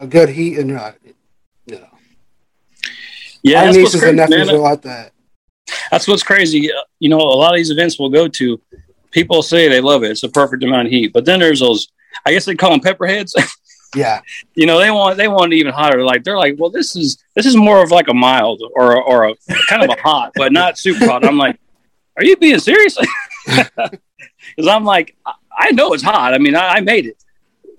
a 0.00 0.06
good 0.06 0.28
heat, 0.28 0.58
and 0.58 0.70
you're 0.70 0.78
like, 0.78 1.00
you 1.66 1.78
know, 1.78 1.88
yeah, 3.42 3.64
our 3.64 3.72
nieces 3.72 4.00
crazy, 4.00 4.08
and 4.08 4.16
nephews 4.16 4.50
are 4.50 4.58
like 4.58 4.82
that. 4.82 5.12
That's 5.90 6.08
what's 6.08 6.22
crazy. 6.22 6.72
Uh, 6.72 6.82
you 6.98 7.08
know, 7.08 7.18
a 7.18 7.20
lot 7.20 7.52
of 7.52 7.56
these 7.56 7.70
events 7.70 7.98
we'll 7.98 8.10
go 8.10 8.28
to, 8.28 8.60
people 9.10 9.42
say 9.42 9.68
they 9.68 9.80
love 9.80 10.02
it. 10.04 10.10
It's 10.10 10.22
a 10.22 10.28
perfect 10.28 10.62
amount 10.62 10.86
of 10.86 10.92
heat, 10.92 11.12
but 11.12 11.24
then 11.24 11.40
there's 11.40 11.60
those. 11.60 11.88
I 12.24 12.32
guess 12.32 12.44
they 12.44 12.54
call 12.54 12.70
them 12.70 12.80
pepperheads. 12.80 13.34
yeah, 13.94 14.20
you 14.54 14.66
know, 14.66 14.78
they 14.78 14.90
want 14.90 15.16
they 15.16 15.28
want 15.28 15.52
it 15.52 15.56
even 15.56 15.72
hotter. 15.72 16.02
Like 16.04 16.24
they're 16.24 16.38
like, 16.38 16.56
well, 16.58 16.70
this 16.70 16.96
is 16.96 17.18
this 17.34 17.46
is 17.46 17.56
more 17.56 17.82
of 17.82 17.90
like 17.90 18.08
a 18.08 18.14
mild 18.14 18.62
or 18.74 19.00
or 19.00 19.28
a 19.28 19.34
kind 19.68 19.82
of 19.82 19.90
a 19.90 20.00
hot, 20.00 20.32
but 20.34 20.52
not 20.52 20.78
super 20.78 21.06
hot. 21.06 21.24
I'm 21.24 21.38
like, 21.38 21.58
are 22.16 22.24
you 22.24 22.36
being 22.36 22.58
serious? 22.58 22.98
Because 24.56 24.68
I'm 24.68 24.84
like, 24.84 25.16
I 25.56 25.72
know 25.72 25.92
it's 25.92 26.02
hot. 26.02 26.34
I 26.34 26.38
mean, 26.38 26.54
I, 26.54 26.74
I 26.74 26.80
made 26.80 27.06
it. 27.06 27.22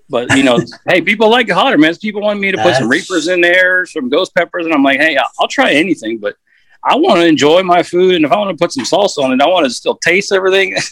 But 0.08 0.34
you 0.36 0.42
know, 0.42 0.58
hey, 0.88 1.02
people 1.02 1.28
like 1.30 1.48
it 1.48 1.52
hotter, 1.52 1.78
man. 1.78 1.94
People 1.96 2.22
want 2.22 2.40
me 2.40 2.50
to 2.52 2.58
put 2.58 2.76
some 2.76 2.88
reapers 2.88 3.28
in 3.28 3.40
there, 3.40 3.84
some 3.86 4.08
ghost 4.08 4.34
peppers, 4.34 4.64
and 4.64 4.74
I'm 4.74 4.82
like, 4.82 5.00
hey, 5.00 5.16
I'll, 5.16 5.28
I'll 5.40 5.48
try 5.48 5.72
anything, 5.72 6.18
but 6.18 6.36
I 6.82 6.96
want 6.96 7.20
to 7.20 7.26
enjoy 7.26 7.62
my 7.62 7.82
food, 7.82 8.14
and 8.14 8.24
if 8.24 8.32
I 8.32 8.38
want 8.38 8.56
to 8.56 8.62
put 8.62 8.72
some 8.72 8.84
salsa 8.84 9.22
on 9.22 9.32
it, 9.32 9.42
I 9.42 9.46
want 9.46 9.66
to 9.66 9.70
still 9.70 9.96
taste 9.96 10.32
everything. 10.32 10.76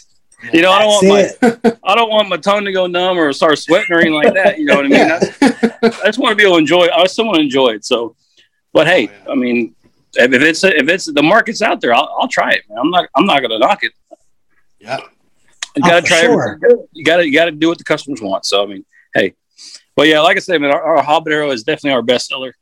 you 0.53 0.61
know, 0.61 0.71
I 0.71 0.79
don't 0.83 1.07
want 1.07 1.41
my 1.41 1.73
I 1.83 1.95
don't 1.95 2.09
want 2.09 2.29
my 2.29 2.37
tongue 2.37 2.65
to 2.65 2.71
go 2.71 2.85
numb 2.87 3.17
or 3.17 3.33
start 3.33 3.57
sweating 3.57 3.95
or 3.95 3.99
anything 3.99 4.13
like 4.13 4.33
that. 4.35 4.59
You 4.59 4.65
know 4.65 4.75
what 4.75 4.85
I 4.85 4.89
mean? 4.89 5.01
I, 5.01 6.01
I 6.03 6.05
just 6.05 6.19
want 6.19 6.31
to 6.31 6.35
be 6.35 6.43
able 6.43 6.55
to 6.55 6.59
enjoy. 6.59 6.85
It. 6.85 6.91
I 6.91 7.01
just 7.01 7.17
want 7.17 7.35
to 7.35 7.41
enjoy 7.41 7.69
it. 7.69 7.85
So, 7.85 8.15
but 8.71 8.85
hey, 8.85 9.09
oh, 9.25 9.31
I 9.31 9.35
mean, 9.35 9.75
if, 10.13 10.31
if 10.31 10.41
it's 10.41 10.63
if 10.63 10.87
it's 10.89 11.05
the 11.05 11.23
market's 11.23 11.61
out 11.61 11.81
there, 11.81 11.93
I'll, 11.93 12.15
I'll 12.19 12.27
try 12.27 12.51
it. 12.51 12.61
Man. 12.69 12.77
I'm 12.77 12.91
not 12.91 13.09
I'm 13.15 13.25
not 13.25 13.39
going 13.39 13.51
to 13.51 13.59
knock 13.59 13.83
it. 13.83 13.93
Yeah, 14.79 14.99
you 15.75 15.81
got 15.81 15.91
to 15.91 15.97
oh, 15.97 16.01
try 16.01 16.21
sure. 16.21 16.59
You 16.91 17.03
got 17.03 17.17
to 17.17 17.27
you 17.27 17.33
got 17.33 17.45
to 17.45 17.51
do 17.51 17.67
what 17.69 17.79
the 17.79 17.83
customers 17.83 18.21
want. 18.21 18.45
So 18.45 18.63
I 18.63 18.67
mean, 18.67 18.85
hey, 19.15 19.33
but 19.95 20.07
yeah, 20.07 20.21
like 20.21 20.37
I 20.37 20.39
said, 20.39 20.61
man, 20.61 20.71
our, 20.71 20.97
our 20.97 21.03
habanero 21.03 21.51
is 21.51 21.63
definitely 21.63 21.91
our 21.91 22.03
best 22.03 22.27
seller 22.27 22.53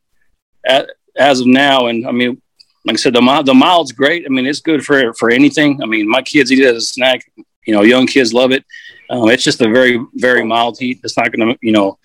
at, 0.66 0.90
as 1.18 1.42
of 1.42 1.48
now. 1.48 1.88
And 1.88 2.08
I 2.08 2.12
mean, 2.12 2.42
like 2.86 2.94
I 2.94 2.98
said, 2.98 3.14
the 3.14 3.22
mild, 3.22 3.46
the 3.46 3.54
mild's 3.54 3.92
great. 3.92 4.26
I 4.26 4.30
mean, 4.30 4.46
it's 4.46 4.62
good 4.62 4.86
for 4.86 5.14
for 5.14 5.30
anything. 5.30 5.82
I 5.84 5.86
mean, 5.86 6.08
my 6.10 6.22
kids 6.22 6.52
eat 6.52 6.60
it 6.60 6.74
as 6.74 6.84
a 6.84 6.86
snack. 6.86 7.22
You 7.66 7.74
know, 7.74 7.82
young 7.82 8.08
kids 8.08 8.34
love 8.34 8.52
it. 8.52 8.66
Um, 9.10 9.30
it's 9.30 9.44
just 9.44 9.62
a 9.62 9.70
very 9.70 10.04
very 10.14 10.44
mild 10.44 10.78
heat. 10.80 11.00
It's 11.04 11.18
not 11.18 11.32
going 11.32 11.50
to 11.50 11.58
you 11.62 11.72
know 11.72 11.98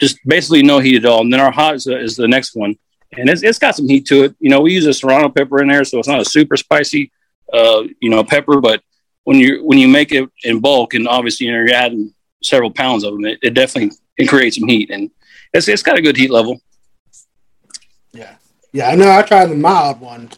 just 0.00 0.18
basically 0.26 0.62
no 0.62 0.78
heat 0.78 0.96
at 0.96 1.06
all. 1.06 1.20
And 1.20 1.32
then 1.32 1.40
our 1.40 1.52
hot 1.52 1.74
is, 1.74 1.86
is 1.86 2.16
the 2.16 2.28
next 2.28 2.54
one, 2.54 2.76
and 3.12 3.28
it's, 3.28 3.42
it's 3.42 3.58
got 3.58 3.76
some 3.76 3.88
heat 3.88 4.06
to 4.06 4.24
it. 4.24 4.36
You 4.40 4.50
know, 4.50 4.60
we 4.60 4.72
use 4.72 4.86
a 4.86 4.94
serrano 4.94 5.28
pepper 5.28 5.62
in 5.62 5.68
there, 5.68 5.84
so 5.84 5.98
it's 5.98 6.08
not 6.08 6.20
a 6.20 6.24
super 6.24 6.56
spicy, 6.56 7.12
uh, 7.52 7.84
you 8.00 8.10
know, 8.10 8.24
pepper. 8.24 8.60
But 8.60 8.82
when 9.24 9.38
you 9.38 9.64
when 9.64 9.78
you 9.78 9.88
make 9.88 10.12
it 10.12 10.28
in 10.42 10.60
bulk, 10.60 10.94
and 10.94 11.08
obviously 11.08 11.46
you 11.46 11.52
know, 11.52 11.58
you're 11.58 11.74
adding 11.74 12.14
several 12.42 12.70
pounds 12.70 13.04
of 13.04 13.14
them, 13.14 13.24
it, 13.24 13.38
it 13.42 13.54
definitely 13.54 13.96
it 14.16 14.28
creates 14.28 14.58
some 14.58 14.68
heat, 14.68 14.90
and 14.90 15.10
it's 15.52 15.68
it's 15.68 15.82
got 15.82 15.98
a 15.98 16.02
good 16.02 16.16
heat 16.16 16.30
level. 16.30 16.60
Yeah, 18.12 18.36
yeah, 18.72 18.88
I 18.88 18.94
know. 18.94 19.10
I 19.10 19.22
tried 19.22 19.46
the 19.46 19.56
mild 19.56 20.00
one, 20.00 20.30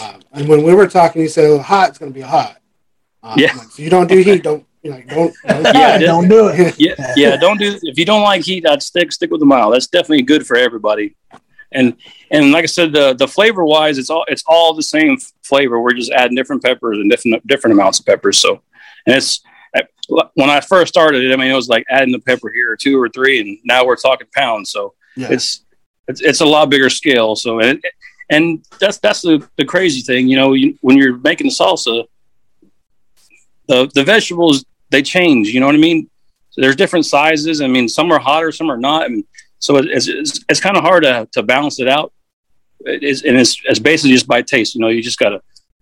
uh, 0.00 0.14
and 0.32 0.48
when 0.48 0.62
we 0.62 0.74
were 0.74 0.88
talking, 0.88 1.22
you 1.22 1.28
said 1.28 1.46
oh, 1.46 1.58
hot. 1.58 1.90
It's 1.90 1.98
going 1.98 2.12
to 2.12 2.18
be 2.18 2.24
hot. 2.24 2.57
Uh, 3.28 3.34
yeah. 3.36 3.54
Like, 3.54 3.68
so 3.68 3.82
you 3.82 3.90
don't 3.90 4.08
do 4.08 4.18
heat. 4.18 4.42
Don't 4.42 4.64
you 4.82 4.90
know, 4.90 5.02
don't, 5.02 5.34
don't, 5.46 5.74
yeah, 5.74 5.98
don't 5.98 6.28
do 6.28 6.48
it. 6.48 6.74
yeah, 6.78 7.12
yeah, 7.16 7.36
don't 7.36 7.58
do. 7.58 7.78
If 7.82 7.98
you 7.98 8.04
don't 8.04 8.22
like 8.22 8.42
heat, 8.44 8.66
I'd 8.66 8.82
stick 8.82 9.12
stick 9.12 9.30
with 9.30 9.40
the 9.40 9.46
mild. 9.46 9.74
That's 9.74 9.86
definitely 9.86 10.22
good 10.22 10.46
for 10.46 10.56
everybody. 10.56 11.16
And 11.72 11.96
and 12.30 12.52
like 12.52 12.62
I 12.62 12.66
said, 12.66 12.92
the 12.92 13.14
the 13.14 13.28
flavor 13.28 13.64
wise, 13.64 13.98
it's 13.98 14.10
all 14.10 14.24
it's 14.28 14.44
all 14.46 14.74
the 14.74 14.82
same 14.82 15.18
flavor. 15.42 15.80
We're 15.80 15.92
just 15.92 16.10
adding 16.12 16.36
different 16.36 16.62
peppers 16.62 16.98
and 16.98 17.10
different 17.10 17.46
different 17.46 17.74
amounts 17.74 18.00
of 18.00 18.06
peppers. 18.06 18.38
So, 18.38 18.62
and 19.06 19.14
it's 19.16 19.42
when 20.08 20.50
I 20.50 20.60
first 20.60 20.88
started 20.88 21.22
it, 21.22 21.32
I 21.32 21.36
mean, 21.36 21.50
it 21.50 21.54
was 21.54 21.68
like 21.68 21.84
adding 21.90 22.12
the 22.12 22.18
pepper 22.18 22.50
here, 22.50 22.76
two 22.76 23.00
or 23.00 23.08
three, 23.08 23.40
and 23.40 23.58
now 23.64 23.84
we're 23.84 23.96
talking 23.96 24.26
pounds. 24.34 24.70
So 24.70 24.94
yeah. 25.16 25.28
it's, 25.30 25.64
it's 26.06 26.20
it's 26.22 26.40
a 26.40 26.46
lot 26.46 26.70
bigger 26.70 26.88
scale. 26.88 27.36
So 27.36 27.60
and 27.60 27.82
and 28.30 28.64
that's 28.80 28.98
that's 28.98 29.22
the, 29.22 29.46
the 29.56 29.64
crazy 29.64 30.00
thing, 30.00 30.28
you 30.28 30.36
know, 30.36 30.52
you, 30.52 30.78
when 30.80 30.96
you're 30.96 31.18
making 31.18 31.48
the 31.48 31.52
salsa, 31.52 32.04
the 33.68 33.90
the 33.94 34.02
vegetables 34.02 34.64
they 34.90 35.02
change. 35.02 35.48
You 35.48 35.60
know 35.60 35.66
what 35.66 35.74
I 35.74 35.78
mean? 35.78 36.08
So 36.50 36.62
there's 36.62 36.76
different 36.76 37.06
sizes. 37.06 37.60
I 37.60 37.68
mean, 37.68 37.88
some 37.88 38.10
are 38.10 38.18
hotter, 38.18 38.50
some 38.50 38.70
are 38.70 38.76
not, 38.76 39.06
and 39.06 39.24
so 39.58 39.76
it's 39.76 40.08
it's, 40.08 40.44
it's 40.48 40.60
kind 40.60 40.76
of 40.76 40.82
hard 40.82 41.04
to 41.04 41.28
to 41.32 41.42
balance 41.42 41.78
it 41.78 41.88
out. 41.88 42.12
It 42.80 43.02
is, 43.02 43.22
and 43.22 43.36
it's 43.36 43.60
it's 43.64 43.78
basically 43.78 44.12
just 44.12 44.26
by 44.26 44.42
taste. 44.42 44.74
You 44.74 44.80
know, 44.80 44.88
you 44.88 45.02
just 45.02 45.18
gotta 45.18 45.40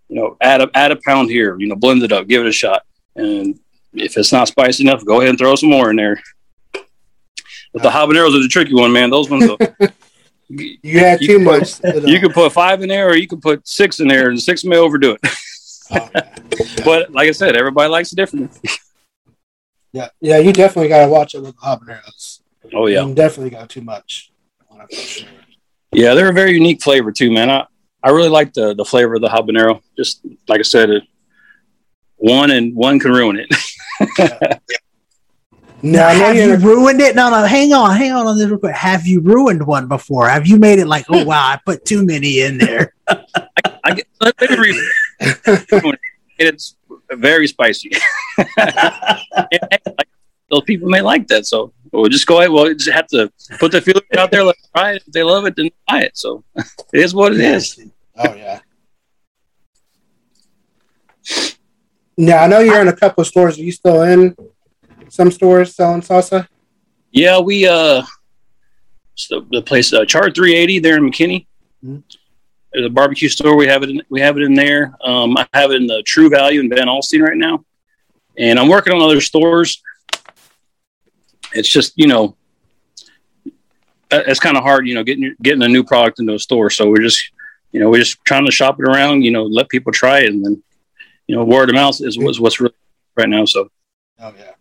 you 0.09 0.17
know 0.17 0.37
add 0.41 0.61
a 0.61 0.69
add 0.73 0.91
a 0.91 0.97
pound 1.05 1.29
here. 1.29 1.57
You 1.59 1.67
know, 1.67 1.75
blend 1.75 2.03
it 2.03 2.11
up, 2.11 2.27
give 2.27 2.45
it 2.45 2.49
a 2.49 2.51
shot, 2.51 2.83
and 3.15 3.59
if 3.93 4.17
it's 4.17 4.31
not 4.31 4.47
spicy 4.47 4.83
enough, 4.83 5.05
go 5.05 5.17
ahead 5.17 5.29
and 5.29 5.37
throw 5.37 5.55
some 5.55 5.69
more 5.69 5.89
in 5.89 5.95
there. 5.95 6.21
But 7.73 7.83
the 7.83 7.89
habaneros 7.89 8.35
are 8.35 8.41
the 8.41 8.47
tricky 8.49 8.73
one, 8.73 8.91
man. 8.91 9.09
Those 9.09 9.29
ones. 9.29 9.49
Are, 9.49 9.57
you 10.49 10.99
had 10.99 11.19
too 11.19 11.39
much. 11.39 11.79
you 11.83 12.19
can 12.19 12.31
put 12.31 12.51
five 12.51 12.81
in 12.81 12.89
there, 12.89 13.09
or 13.09 13.15
you 13.15 13.27
can 13.27 13.41
put 13.41 13.67
six 13.67 13.99
in 13.99 14.07
there, 14.07 14.29
and 14.29 14.41
six 14.41 14.63
may 14.63 14.77
overdo 14.77 15.17
it. 15.21 15.31
but 15.89 17.11
like 17.11 17.27
I 17.27 17.31
said, 17.31 17.55
everybody 17.55 17.89
likes 17.89 18.11
it 18.11 18.15
different. 18.15 18.57
yeah, 19.91 20.09
yeah, 20.19 20.37
you 20.37 20.53
definitely 20.53 20.89
got 20.89 21.05
to 21.05 21.11
watch 21.11 21.35
it 21.35 21.41
with 21.41 21.55
the 21.55 21.61
habaneros. 21.61 22.41
Oh 22.73 22.87
yeah, 22.87 23.05
you 23.05 23.13
definitely 23.13 23.51
got 23.51 23.69
too 23.69 23.81
much. 23.81 24.31
Sure. 24.91 25.27
Yeah, 25.91 26.13
they're 26.13 26.29
a 26.29 26.33
very 26.33 26.53
unique 26.53 26.81
flavor 26.81 27.11
too, 27.11 27.31
man. 27.31 27.49
I 27.49 27.65
I 28.03 28.09
really 28.09 28.29
like 28.29 28.53
the 28.53 28.73
the 28.73 28.85
flavor 28.85 29.15
of 29.15 29.21
the 29.21 29.29
habanero. 29.29 29.81
Just 29.97 30.21
like 30.47 30.59
I 30.59 30.63
said, 30.63 30.89
it, 30.89 31.03
one 32.17 32.51
and 32.51 32.75
one 32.75 32.99
can 32.99 33.11
ruin 33.11 33.39
it. 33.39 34.61
Now, 35.83 36.09
have 36.09 36.35
you 36.35 36.55
ruined 36.55 36.99
it? 37.01 37.15
No, 37.15 37.29
no, 37.29 37.45
hang 37.45 37.71
on, 37.71 37.95
hang 37.95 38.11
on 38.11 38.25
on 38.25 38.37
this 38.37 38.47
real 38.47 38.57
quick. 38.57 38.75
Have 38.75 39.05
you 39.05 39.21
ruined 39.21 39.65
one 39.65 39.87
before? 39.87 40.27
Have 40.27 40.47
you 40.47 40.57
made 40.57 40.79
it 40.79 40.87
like, 40.87 41.05
oh 41.09 41.23
wow, 41.23 41.39
I 41.39 41.59
put 41.63 41.85
too 41.85 42.03
many 42.03 42.41
in 42.41 42.57
there? 42.57 42.95
I, 43.07 43.23
I 43.83 43.93
get, 43.93 44.07
it's 46.37 46.75
very 47.11 47.47
spicy. 47.47 47.91
those 50.49 50.63
people 50.63 50.89
may 50.89 51.01
like 51.01 51.27
that, 51.27 51.45
so 51.45 51.73
we'll 51.91 52.09
just 52.09 52.27
go 52.27 52.39
ahead. 52.39 52.51
We'll 52.51 52.73
just 52.73 52.89
have 52.89 53.07
to 53.07 53.31
put 53.59 53.71
the 53.71 53.81
feeler 53.81 54.01
out 54.17 54.31
there. 54.31 54.43
Let's 54.43 54.67
try 54.75 54.93
it. 54.93 55.03
If 55.05 55.13
they 55.13 55.23
love 55.23 55.45
it, 55.45 55.55
then 55.55 55.69
buy 55.87 56.03
it. 56.03 56.17
So 56.17 56.43
it 56.55 56.65
is 56.93 57.13
what 57.13 57.33
it 57.33 57.41
is. 57.41 57.79
Oh 58.17 58.35
yeah. 58.35 58.59
Now 62.17 62.43
I 62.43 62.47
know 62.47 62.59
you're 62.59 62.81
in 62.81 62.87
a 62.87 62.95
couple 62.95 63.21
of 63.21 63.27
stores. 63.27 63.57
Are 63.57 63.63
you 63.63 63.71
still 63.71 64.01
in 64.03 64.35
some 65.09 65.31
stores 65.31 65.75
selling 65.75 66.01
salsa? 66.01 66.47
Yeah, 67.11 67.39
we 67.39 67.67
uh, 67.67 68.03
the, 69.29 69.45
the 69.51 69.61
place 69.61 69.93
uh, 69.93 70.05
Chart 70.05 70.35
380 70.35 70.79
there 70.79 70.97
in 70.97 71.03
McKinney. 71.03 71.45
Mm-hmm. 71.83 71.99
A 72.85 72.89
barbecue 72.89 73.29
store. 73.29 73.55
We 73.55 73.67
have 73.67 73.83
it. 73.83 73.89
In, 73.89 74.01
we 74.09 74.21
have 74.21 74.37
it 74.37 74.43
in 74.43 74.53
there. 74.53 74.95
Um, 75.03 75.37
I 75.37 75.47
have 75.53 75.71
it 75.71 75.81
in 75.81 75.87
the 75.87 76.03
True 76.03 76.29
Value 76.29 76.59
in 76.59 76.69
Van 76.69 76.87
Alstyne 76.87 77.21
right 77.21 77.37
now, 77.37 77.63
and 78.37 78.59
I'm 78.59 78.67
working 78.67 78.93
on 78.93 79.01
other 79.01 79.21
stores. 79.21 79.81
It's 81.53 81.69
just 81.69 81.93
you 81.95 82.07
know, 82.07 82.35
it's 84.11 84.39
kind 84.39 84.57
of 84.57 84.63
hard, 84.63 84.87
you 84.87 84.95
know, 84.95 85.03
getting 85.03 85.35
getting 85.41 85.63
a 85.63 85.67
new 85.67 85.83
product 85.83 86.19
into 86.19 86.33
a 86.33 86.39
store. 86.39 86.69
So 86.69 86.89
we're 86.89 87.01
just, 87.01 87.31
you 87.71 87.79
know, 87.79 87.89
we're 87.89 87.99
just 87.99 88.23
trying 88.25 88.45
to 88.45 88.51
shop 88.51 88.79
it 88.79 88.87
around. 88.87 89.23
You 89.23 89.31
know, 89.31 89.43
let 89.43 89.69
people 89.69 89.91
try 89.91 90.19
it, 90.19 90.29
and 90.29 90.43
then 90.43 90.63
you 91.27 91.35
know, 91.35 91.43
word 91.43 91.69
of 91.69 91.75
mouth 91.75 91.95
is, 92.01 92.17
is 92.17 92.39
what's 92.39 92.59
really 92.59 92.73
right 93.15 93.29
now. 93.29 93.45
So, 93.45 93.69
oh 94.19 94.33
yeah, 94.37 94.51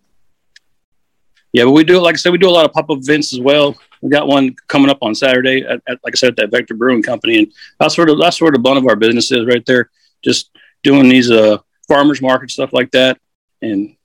yeah. 1.52 1.64
But 1.64 1.72
we 1.72 1.84
do, 1.84 2.00
like 2.00 2.14
I 2.14 2.16
said, 2.16 2.32
we 2.32 2.38
do 2.38 2.48
a 2.48 2.50
lot 2.50 2.64
of 2.64 2.72
pop 2.72 2.90
up 2.90 2.98
events 2.98 3.32
as 3.32 3.40
well. 3.40 3.76
We 4.02 4.10
got 4.10 4.28
one 4.28 4.54
coming 4.68 4.90
up 4.90 4.98
on 5.02 5.14
Saturday, 5.14 5.62
at, 5.62 5.80
at, 5.88 5.98
like 6.04 6.14
I 6.14 6.16
said, 6.16 6.30
at 6.30 6.36
that 6.36 6.50
Vector 6.50 6.74
Brewing 6.74 7.02
Company, 7.02 7.38
and 7.38 7.52
that's 7.80 7.94
sort 7.94 8.10
of 8.10 8.18
that's 8.18 8.38
sort 8.38 8.54
of 8.54 8.62
one 8.62 8.76
of 8.76 8.86
our 8.86 8.96
businesses 8.96 9.46
right 9.46 9.64
there. 9.66 9.90
Just 10.22 10.50
doing 10.82 11.08
these 11.08 11.30
uh 11.30 11.58
farmers 11.88 12.20
market 12.20 12.50
stuff 12.50 12.72
like 12.72 12.90
that, 12.92 13.18
and 13.62 13.96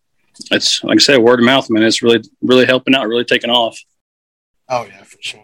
it's 0.51 0.83
like 0.83 0.97
I 0.97 0.99
said, 0.99 1.19
word 1.19 1.39
of 1.39 1.45
mouth, 1.45 1.69
man. 1.69 1.83
It's 1.83 2.01
really 2.01 2.23
really 2.41 2.65
helping 2.65 2.95
out, 2.95 3.07
really 3.07 3.25
taking 3.25 3.49
off. 3.49 3.79
Oh 4.69 4.85
yeah, 4.85 5.03
for 5.03 5.17
sure. 5.21 5.41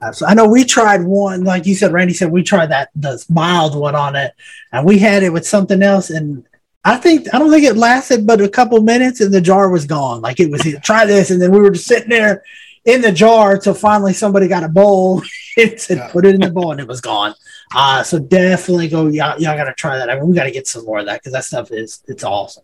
Uh, 0.00 0.12
so 0.12 0.26
I 0.26 0.34
know 0.34 0.46
we 0.46 0.64
tried 0.64 1.02
one, 1.02 1.44
like 1.44 1.64
you 1.64 1.74
said, 1.74 1.92
Randy 1.92 2.12
said 2.12 2.30
we 2.30 2.42
tried 2.42 2.70
that 2.70 2.90
the 2.94 3.24
mild 3.30 3.74
one 3.74 3.94
on 3.94 4.14
it, 4.14 4.32
and 4.70 4.84
we 4.84 4.98
had 4.98 5.22
it 5.22 5.32
with 5.32 5.46
something 5.46 5.82
else, 5.82 6.10
and 6.10 6.46
I 6.86 6.96
think 6.96 7.34
I 7.34 7.40
don't 7.40 7.50
think 7.50 7.64
it 7.64 7.76
lasted 7.76 8.28
but 8.28 8.40
a 8.40 8.48
couple 8.48 8.80
minutes 8.80 9.20
and 9.20 9.34
the 9.34 9.40
jar 9.40 9.68
was 9.68 9.86
gone. 9.86 10.20
Like 10.20 10.38
it 10.38 10.48
was 10.48 10.62
try 10.84 11.04
this, 11.04 11.30
and 11.30 11.42
then 11.42 11.50
we 11.50 11.58
were 11.58 11.72
just 11.72 11.86
sitting 11.86 12.08
there 12.08 12.44
in 12.84 13.00
the 13.00 13.10
jar 13.10 13.54
until 13.54 13.74
finally 13.74 14.12
somebody 14.12 14.46
got 14.46 14.62
a 14.62 14.68
bowl 14.68 15.20
and 15.56 15.80
said 15.80 15.98
yeah. 15.98 16.08
put 16.12 16.24
it 16.24 16.36
in 16.36 16.40
the 16.40 16.50
bowl 16.50 16.70
and 16.70 16.80
it 16.80 16.86
was 16.86 17.00
gone. 17.00 17.34
Uh, 17.74 18.04
so 18.04 18.20
definitely 18.20 18.86
go 18.86 19.08
y'all, 19.08 19.36
y'all 19.40 19.56
gotta 19.56 19.74
try 19.74 19.98
that. 19.98 20.08
I 20.08 20.14
mean 20.14 20.28
we 20.28 20.36
gotta 20.36 20.52
get 20.52 20.68
some 20.68 20.84
more 20.84 21.00
of 21.00 21.06
that 21.06 21.20
because 21.20 21.32
that 21.32 21.44
stuff 21.44 21.72
is 21.72 22.04
it's 22.06 22.22
awesome. 22.22 22.62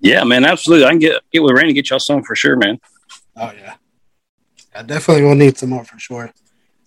Yeah, 0.00 0.24
man, 0.24 0.46
absolutely. 0.46 0.86
I 0.86 0.90
can 0.90 0.98
get 0.98 1.22
get 1.30 1.42
with 1.42 1.54
Randy, 1.54 1.74
get 1.74 1.90
y'all 1.90 1.98
some 1.98 2.22
for 2.22 2.34
sure, 2.34 2.56
man. 2.56 2.80
Oh 3.36 3.52
yeah. 3.54 3.74
I 4.74 4.82
definitely 4.82 5.24
will 5.24 5.34
need 5.34 5.58
some 5.58 5.68
more 5.68 5.84
for 5.84 5.98
sure. 5.98 6.32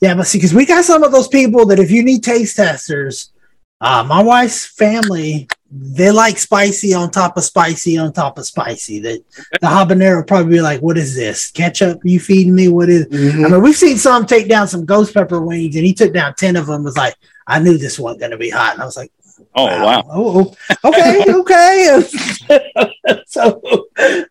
Yeah, 0.01 0.15
but 0.15 0.25
see, 0.25 0.39
because 0.39 0.53
we 0.55 0.65
got 0.65 0.83
some 0.83 1.03
of 1.03 1.11
those 1.11 1.27
people 1.27 1.67
that 1.67 1.77
if 1.77 1.91
you 1.91 2.01
need 2.01 2.23
taste 2.23 2.55
testers, 2.55 3.31
uh, 3.81 4.03
my 4.03 4.21
wife's 4.21 4.65
family 4.65 5.47
they 5.77 6.11
like 6.11 6.37
spicy 6.37 6.93
on 6.93 7.11
top 7.11 7.35
of 7.37 7.43
spicy 7.43 7.97
on 7.97 8.13
top 8.13 8.37
of 8.37 8.45
spicy. 8.45 8.99
That 8.99 9.23
the 9.59 9.67
habanero 9.67 10.25
probably 10.25 10.53
be 10.53 10.61
like, 10.61 10.81
"What 10.81 10.97
is 10.97 11.15
this 11.15 11.51
ketchup? 11.51 11.99
You 12.03 12.19
feeding 12.19 12.55
me? 12.55 12.69
What 12.69 12.89
is?" 12.89 13.07
Mm-hmm. 13.07 13.45
I 13.45 13.49
mean, 13.49 13.61
we've 13.61 13.75
seen 13.75 13.97
some 13.97 14.25
take 14.25 14.47
down 14.47 14.67
some 14.67 14.85
ghost 14.85 15.13
pepper 15.13 15.41
wings, 15.41 15.75
and 15.75 15.85
he 15.85 15.93
took 15.93 16.13
down 16.13 16.33
ten 16.35 16.55
of 16.55 16.67
them. 16.67 16.83
Was 16.83 16.97
like, 16.97 17.15
"I 17.47 17.59
knew 17.59 17.77
this 17.77 17.99
wasn't 17.99 18.21
going 18.21 18.31
to 18.31 18.37
be 18.37 18.49
hot," 18.49 18.73
and 18.73 18.81
I 18.81 18.85
was 18.85 18.95
like, 18.95 19.11
"Oh 19.55 19.65
wow, 19.65 19.83
wow. 19.85 20.03
oh 20.09 20.55
okay, 20.85 21.25
okay." 21.29 22.01
so, 23.27 23.61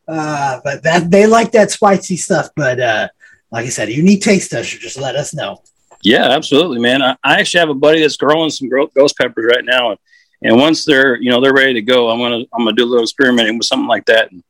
uh, 0.08 0.60
but 0.64 0.82
that 0.82 1.10
they 1.10 1.26
like 1.26 1.52
that 1.52 1.70
spicy 1.70 2.16
stuff. 2.16 2.50
But 2.56 2.80
uh, 2.80 3.08
like 3.50 3.66
I 3.66 3.70
said, 3.70 3.90
you 3.90 4.02
need 4.02 4.20
taste 4.20 4.50
tester, 4.50 4.78
just 4.78 4.98
let 4.98 5.16
us 5.16 5.34
know. 5.34 5.62
Yeah, 6.04 6.28
absolutely, 6.28 6.80
man. 6.80 7.02
I, 7.02 7.16
I 7.24 7.40
actually 7.40 7.60
have 7.60 7.70
a 7.70 7.74
buddy 7.74 8.02
that's 8.02 8.16
growing 8.16 8.50
some 8.50 8.68
ghost 8.68 9.16
peppers 9.16 9.46
right 9.48 9.64
now. 9.64 9.90
And 9.90 9.98
and 10.42 10.60
once 10.60 10.84
they're, 10.84 11.16
you 11.16 11.30
know, 11.30 11.40
they're 11.40 11.54
ready 11.54 11.72
to 11.74 11.82
go, 11.82 12.10
I'm 12.10 12.18
gonna 12.18 12.44
I'm 12.52 12.64
gonna 12.64 12.76
do 12.76 12.84
a 12.84 12.86
little 12.86 13.02
experimenting 13.02 13.56
with 13.56 13.66
something 13.66 13.88
like 13.88 14.04
that. 14.06 14.30
And 14.30 14.44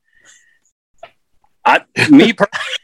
I, 1.65 1.81
me, 2.11 2.35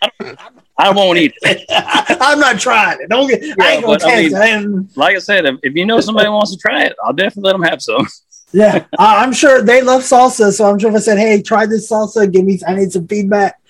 I, 0.01 0.37
I, 0.79 0.91
won't 0.91 1.19
eat 1.19 1.35
it. 1.43 1.65
I'm 2.21 2.39
not 2.39 2.61
trying 2.61 3.01
it. 3.01 3.11
Don't 3.11 3.29
get. 3.29 3.43
Yeah, 3.43 3.55
I 3.61 3.73
ain't 3.73 3.85
gonna 3.85 3.99
taste 3.99 4.37
I 4.37 4.61
mean, 4.61 4.89
it. 4.89 4.97
Like 4.97 5.17
I 5.17 5.19
said, 5.19 5.45
if, 5.45 5.57
if 5.65 5.75
you 5.75 5.85
know 5.85 6.01
somebody 6.01 6.29
wants 6.29 6.53
to 6.53 6.57
try 6.57 6.85
it, 6.85 6.95
I'll 7.05 7.13
definitely 7.13 7.49
let 7.49 7.53
them 7.55 7.63
have 7.65 7.83
some. 7.83 8.07
Yeah, 8.53 8.85
I'm 8.99 9.33
sure 9.33 9.63
they 9.63 9.83
love 9.83 10.03
salsa. 10.03 10.53
So 10.53 10.71
I'm 10.71 10.79
sure 10.79 10.91
if 10.91 10.97
I 10.97 11.01
said, 11.01 11.19
"Hey, 11.19 11.43
try 11.43 11.67
this 11.67 11.91
salsa, 11.91 12.31
give 12.31 12.45
me, 12.45 12.59
I 12.67 12.75
need 12.75 12.93
some 12.93 13.07
feedback," 13.07 13.61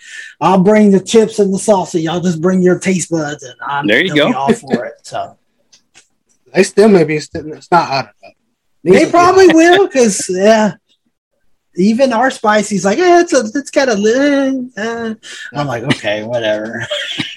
I'll 0.40 0.62
bring 0.62 0.90
the 0.90 1.00
chips 1.00 1.38
and 1.38 1.52
the 1.52 1.58
salsa. 1.58 2.02
Y'all 2.02 2.20
just 2.20 2.40
bring 2.40 2.62
your 2.62 2.78
taste 2.78 3.10
buds, 3.10 3.42
and 3.42 3.54
I'm 3.66 3.86
there. 3.86 4.04
You 4.04 4.14
go. 4.14 4.32
all 4.32 4.52
for 4.54 4.84
it. 4.84 4.94
So 5.02 5.36
they 6.54 6.62
still 6.62 6.88
maybe 6.88 7.16
it's 7.16 7.32
not 7.70 7.88
hot 7.88 8.14
enough. 8.22 8.34
They 8.82 9.10
probably 9.10 9.48
will 9.52 9.86
because 9.86 10.26
yeah, 10.30 10.74
even 11.76 12.12
our 12.12 12.30
spicy's 12.30 12.84
like, 12.84 12.98
yeah, 12.98 13.20
it's 13.20 13.32
a, 13.32 13.40
it's 13.54 13.70
got 13.70 13.88
a 13.88 13.94
little. 13.94 14.68
Uh. 14.76 15.14
I'm 15.54 15.66
like, 15.66 15.84
okay, 15.84 16.24
whatever. 16.24 16.86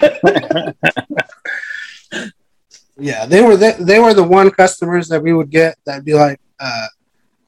yeah, 2.98 3.26
they 3.26 3.42
were 3.42 3.56
the, 3.56 3.76
they 3.80 4.00
were 4.00 4.14
the 4.14 4.24
one 4.24 4.50
customers 4.50 5.08
that 5.08 5.22
we 5.22 5.32
would 5.32 5.50
get 5.50 5.76
that'd 5.84 6.04
be 6.04 6.14
like, 6.14 6.40
uh, 6.58 6.86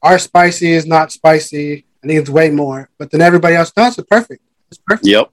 our 0.07 0.19
spicy 0.19 0.71
is 0.71 0.85
not 0.85 1.11
spicy. 1.11 1.85
I 2.03 2.07
think 2.07 2.19
it's 2.21 2.29
way 2.29 2.49
more, 2.49 2.89
but 2.97 3.11
then 3.11 3.21
everybody 3.21 3.55
else, 3.55 3.71
does 3.71 3.97
it's 3.97 4.07
perfect. 4.07 4.41
It's 4.69 4.79
perfect. 4.85 5.07
Yep. 5.07 5.31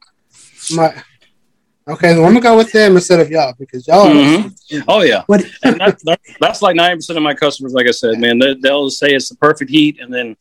My, 0.74 1.02
Okay, 1.86 2.14
well, 2.14 2.24
I'm 2.24 2.32
gonna 2.32 2.40
go 2.40 2.56
with 2.56 2.72
them 2.72 2.96
instead 2.96 3.20
of 3.20 3.30
y'all 3.30 3.52
because 3.58 3.86
y'all. 3.86 4.06
Mm-hmm. 4.06 4.78
Oh 4.88 5.02
yeah, 5.02 5.22
what? 5.26 5.44
and 5.64 5.78
that, 5.80 5.98
that, 6.04 6.18
that's 6.40 6.62
like 6.62 6.76
ninety 6.76 6.96
percent 6.96 7.18
of 7.18 7.22
my 7.22 7.34
customers. 7.34 7.74
Like 7.74 7.86
I 7.86 7.90
said, 7.90 8.18
man, 8.18 8.38
they, 8.38 8.54
will 8.70 8.88
say 8.88 9.08
it's 9.08 9.28
the 9.28 9.36
perfect 9.36 9.70
heat, 9.70 10.00
and 10.00 10.10
then 10.10 10.34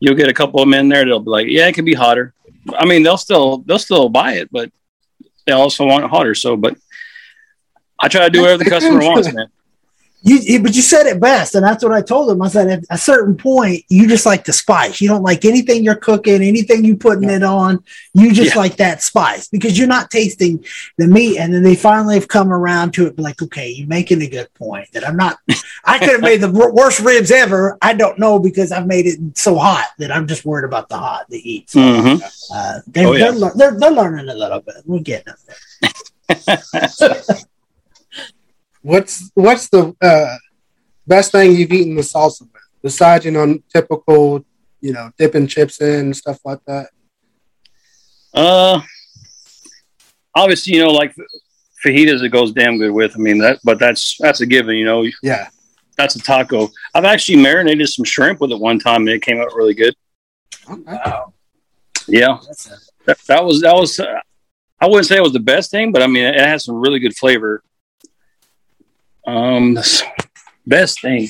you'll 0.00 0.16
get 0.16 0.28
a 0.28 0.34
couple 0.34 0.60
of 0.60 0.66
men 0.66 0.88
there. 0.88 1.04
They'll 1.04 1.20
be 1.20 1.30
like, 1.30 1.46
"Yeah, 1.46 1.68
it 1.68 1.76
can 1.76 1.84
be 1.84 1.94
hotter." 1.94 2.34
I 2.76 2.86
mean, 2.86 3.04
they'll 3.04 3.16
still 3.16 3.58
they'll 3.58 3.78
still 3.78 4.08
buy 4.08 4.32
it, 4.32 4.48
but 4.50 4.72
they 5.46 5.52
also 5.52 5.86
want 5.86 6.04
it 6.06 6.10
hotter. 6.10 6.34
So, 6.34 6.56
but 6.56 6.76
I 8.00 8.08
try 8.08 8.22
to 8.24 8.30
do 8.30 8.40
whatever 8.40 8.64
the 8.64 8.70
customer 8.70 8.98
wants, 8.98 9.32
man 9.32 9.46
you, 10.22 10.62
but 10.62 10.74
you 10.74 10.82
said 10.82 11.06
it 11.06 11.18
best, 11.18 11.54
and 11.54 11.64
that's 11.64 11.82
what 11.82 11.92
I 11.92 12.02
told 12.02 12.30
him. 12.30 12.42
I 12.42 12.48
said 12.48 12.68
at 12.68 12.84
a 12.90 12.98
certain 12.98 13.36
point, 13.36 13.84
you 13.88 14.06
just 14.06 14.26
like 14.26 14.44
the 14.44 14.52
spice. 14.52 15.00
You 15.00 15.08
don't 15.08 15.22
like 15.22 15.46
anything 15.46 15.82
you're 15.82 15.94
cooking, 15.94 16.42
anything 16.42 16.84
you're 16.84 16.96
putting 16.96 17.30
it 17.30 17.42
on. 17.42 17.82
You 18.12 18.32
just 18.32 18.54
yeah. 18.54 18.60
like 18.60 18.76
that 18.76 19.02
spice 19.02 19.48
because 19.48 19.78
you're 19.78 19.88
not 19.88 20.10
tasting 20.10 20.62
the 20.98 21.06
meat. 21.06 21.38
And 21.38 21.54
then 21.54 21.62
they 21.62 21.74
finally 21.74 22.16
have 22.16 22.28
come 22.28 22.52
around 22.52 22.92
to 22.94 23.06
it, 23.06 23.18
like, 23.18 23.40
okay, 23.40 23.70
you're 23.70 23.88
making 23.88 24.20
a 24.20 24.28
good 24.28 24.52
point 24.54 24.92
that 24.92 25.08
I'm 25.08 25.16
not. 25.16 25.38
I 25.84 25.98
could 25.98 26.10
have 26.10 26.20
made 26.20 26.42
the 26.42 26.50
worst 26.50 27.00
ribs 27.00 27.30
ever. 27.30 27.78
I 27.80 27.94
don't 27.94 28.18
know 28.18 28.38
because 28.38 28.72
I've 28.72 28.86
made 28.86 29.06
it 29.06 29.38
so 29.38 29.56
hot 29.56 29.88
that 29.98 30.12
I'm 30.12 30.26
just 30.26 30.44
worried 30.44 30.66
about 30.66 30.90
the 30.90 30.98
hot, 30.98 31.30
the 31.30 31.38
heat. 31.38 31.70
So, 31.70 31.80
mm-hmm. 31.80 32.22
uh, 32.52 32.80
they, 32.86 33.06
oh, 33.06 33.12
yeah. 33.12 33.30
they're, 33.30 33.52
they're, 33.56 33.78
they're 33.78 33.90
learning 33.90 34.28
a 34.28 34.34
little 34.34 34.60
bit. 34.60 34.76
We're 34.84 35.00
getting 35.00 35.32
them 35.32 35.36
there. 35.46 36.62
What's 38.82 39.30
what's 39.34 39.68
the 39.68 39.94
uh, 40.00 40.36
best 41.06 41.32
thing 41.32 41.54
you've 41.54 41.72
eaten 41.72 41.94
the 41.94 42.02
salsa 42.02 42.42
with, 42.42 42.62
besides 42.82 43.24
you 43.24 43.30
know 43.30 43.58
typical, 43.72 44.44
you 44.80 44.92
know, 44.92 45.10
dipping 45.18 45.46
chips 45.46 45.80
in 45.80 46.00
and 46.00 46.16
stuff 46.16 46.38
like 46.44 46.60
that? 46.66 46.88
Uh, 48.32 48.80
obviously, 50.34 50.74
you 50.74 50.84
know, 50.84 50.90
like 50.90 51.14
fajitas, 51.84 52.22
it 52.22 52.30
goes 52.30 52.52
damn 52.52 52.78
good 52.78 52.92
with. 52.92 53.12
I 53.14 53.18
mean 53.18 53.38
that, 53.38 53.58
but 53.64 53.78
that's 53.78 54.16
that's 54.18 54.40
a 54.40 54.46
given, 54.46 54.76
you 54.76 54.84
know. 54.84 55.04
Yeah, 55.22 55.48
that's 55.96 56.16
a 56.16 56.20
taco. 56.20 56.70
I've 56.94 57.04
actually 57.04 57.42
marinated 57.42 57.88
some 57.88 58.04
shrimp 58.04 58.40
with 58.40 58.52
it 58.52 58.58
one 58.58 58.78
time, 58.78 59.02
and 59.02 59.10
it 59.10 59.22
came 59.22 59.40
out 59.40 59.54
really 59.54 59.74
good. 59.74 59.94
Okay. 60.70 60.82
Wow. 60.86 61.34
Yeah, 62.08 62.38
that, 63.06 63.18
that 63.26 63.44
was 63.44 63.60
that 63.60 63.74
was. 63.74 64.00
Uh, 64.00 64.20
I 64.80 64.86
wouldn't 64.86 65.06
say 65.06 65.16
it 65.16 65.22
was 65.22 65.34
the 65.34 65.40
best 65.40 65.70
thing, 65.70 65.92
but 65.92 66.02
I 66.02 66.06
mean, 66.06 66.24
it 66.24 66.40
has 66.40 66.64
some 66.64 66.76
really 66.76 66.98
good 66.98 67.14
flavor. 67.14 67.62
Um, 69.30 69.78
best 70.66 71.00
thing. 71.00 71.28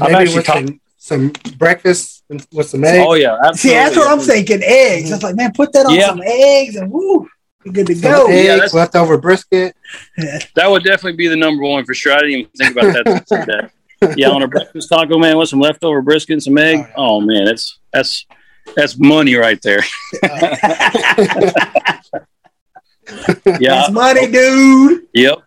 Maybe 0.00 0.14
I've 0.14 0.34
with 0.34 0.46
some, 0.46 0.80
some 0.98 1.32
breakfast 1.56 2.22
with 2.52 2.68
some 2.68 2.84
eggs. 2.84 3.04
Oh 3.06 3.14
yeah, 3.14 3.36
absolutely. 3.44 3.58
see, 3.58 3.70
that's 3.70 3.96
what 3.96 4.10
I'm 4.10 4.20
thinking. 4.20 4.60
Eggs. 4.62 5.10
I 5.10 5.16
was 5.16 5.22
like, 5.22 5.36
man, 5.36 5.52
put 5.52 5.72
that 5.72 5.86
on 5.86 5.94
yeah. 5.94 6.08
some 6.08 6.22
eggs, 6.24 6.76
and 6.76 6.90
woo, 6.90 7.28
you're 7.64 7.74
good 7.74 7.86
to 7.88 7.94
go. 7.94 8.26
Eggs, 8.26 8.46
yeah, 8.46 8.56
that's, 8.56 8.74
leftover 8.74 9.18
brisket. 9.18 9.74
that 10.54 10.70
would 10.70 10.84
definitely 10.84 11.16
be 11.16 11.28
the 11.28 11.36
number 11.36 11.64
one 11.64 11.84
for 11.84 11.94
sure. 11.94 12.12
I 12.12 12.20
didn't 12.20 12.30
even 12.30 12.50
think 12.56 12.72
about 12.72 12.92
that. 13.28 13.70
yeah, 14.16 14.30
on 14.30 14.42
a 14.42 14.48
breakfast 14.48 14.88
taco, 14.88 15.18
man, 15.18 15.36
with 15.36 15.48
some 15.48 15.60
leftover 15.60 16.02
brisket 16.02 16.34
and 16.34 16.42
some 16.42 16.58
egg. 16.58 16.78
Oh, 16.78 16.82
yeah. 16.82 16.94
oh 16.96 17.20
man, 17.20 17.44
that's 17.46 17.78
that's 17.92 18.26
that's 18.76 18.98
money 18.98 19.34
right 19.34 19.60
there. 19.62 19.82
yeah, 20.22 22.00
that's 23.44 23.90
money, 23.90 24.30
dude. 24.30 25.06
Yep. 25.14 25.38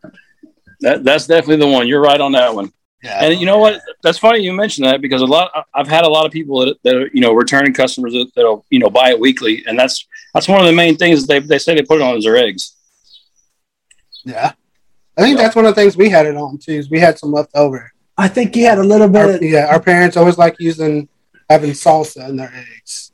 That, 0.83 1.03
that's 1.05 1.27
definitely 1.27 1.65
the 1.65 1.71
one. 1.71 1.87
You're 1.87 2.01
right 2.01 2.19
on 2.19 2.33
that 2.33 2.53
one. 2.53 2.71
Yeah. 3.01 3.25
And 3.25 3.39
you 3.39 3.45
know 3.45 3.57
what? 3.57 3.81
That's 4.01 4.17
funny 4.17 4.39
you 4.39 4.53
mentioned 4.53 4.85
that 4.85 5.01
because 5.01 5.21
a 5.21 5.25
lot 5.25 5.51
I've 5.73 5.87
had 5.87 6.03
a 6.03 6.09
lot 6.09 6.25
of 6.25 6.31
people 6.31 6.65
that, 6.65 6.77
that 6.83 6.95
are, 6.95 7.07
you 7.13 7.21
know 7.21 7.33
returning 7.33 7.73
customers 7.73 8.13
that, 8.13 8.31
that'll 8.35 8.65
you 8.69 8.79
know 8.79 8.89
buy 8.89 9.09
it 9.09 9.19
weekly, 9.19 9.63
and 9.67 9.77
that's 9.77 10.05
that's 10.33 10.47
one 10.47 10.61
of 10.61 10.67
the 10.67 10.73
main 10.73 10.95
things 10.97 11.25
they 11.25 11.39
they 11.39 11.57
say 11.57 11.75
they 11.75 11.83
put 11.83 11.99
it 11.99 12.03
on 12.03 12.17
is 12.17 12.23
their 12.23 12.37
eggs. 12.37 12.75
Yeah, 14.23 14.53
I 15.17 15.21
think 15.21 15.37
that's 15.37 15.55
one 15.55 15.65
of 15.65 15.75
the 15.75 15.81
things 15.81 15.97
we 15.97 16.09
had 16.09 16.25
it 16.25 16.37
on 16.37 16.57
too. 16.57 16.73
Is 16.73 16.89
we 16.89 16.99
had 16.99 17.19
some 17.19 17.33
left 17.33 17.51
over. 17.55 17.91
I 18.17 18.29
think 18.29 18.55
you 18.55 18.67
had 18.67 18.77
a 18.77 18.83
little 18.83 19.09
bit. 19.09 19.21
Our, 19.21 19.43
yeah, 19.43 19.67
our 19.67 19.81
parents 19.81 20.15
always 20.15 20.37
like 20.37 20.55
using 20.59 21.09
having 21.49 21.71
salsa 21.71 22.29
in 22.29 22.37
their 22.37 22.53
eggs. 22.53 23.11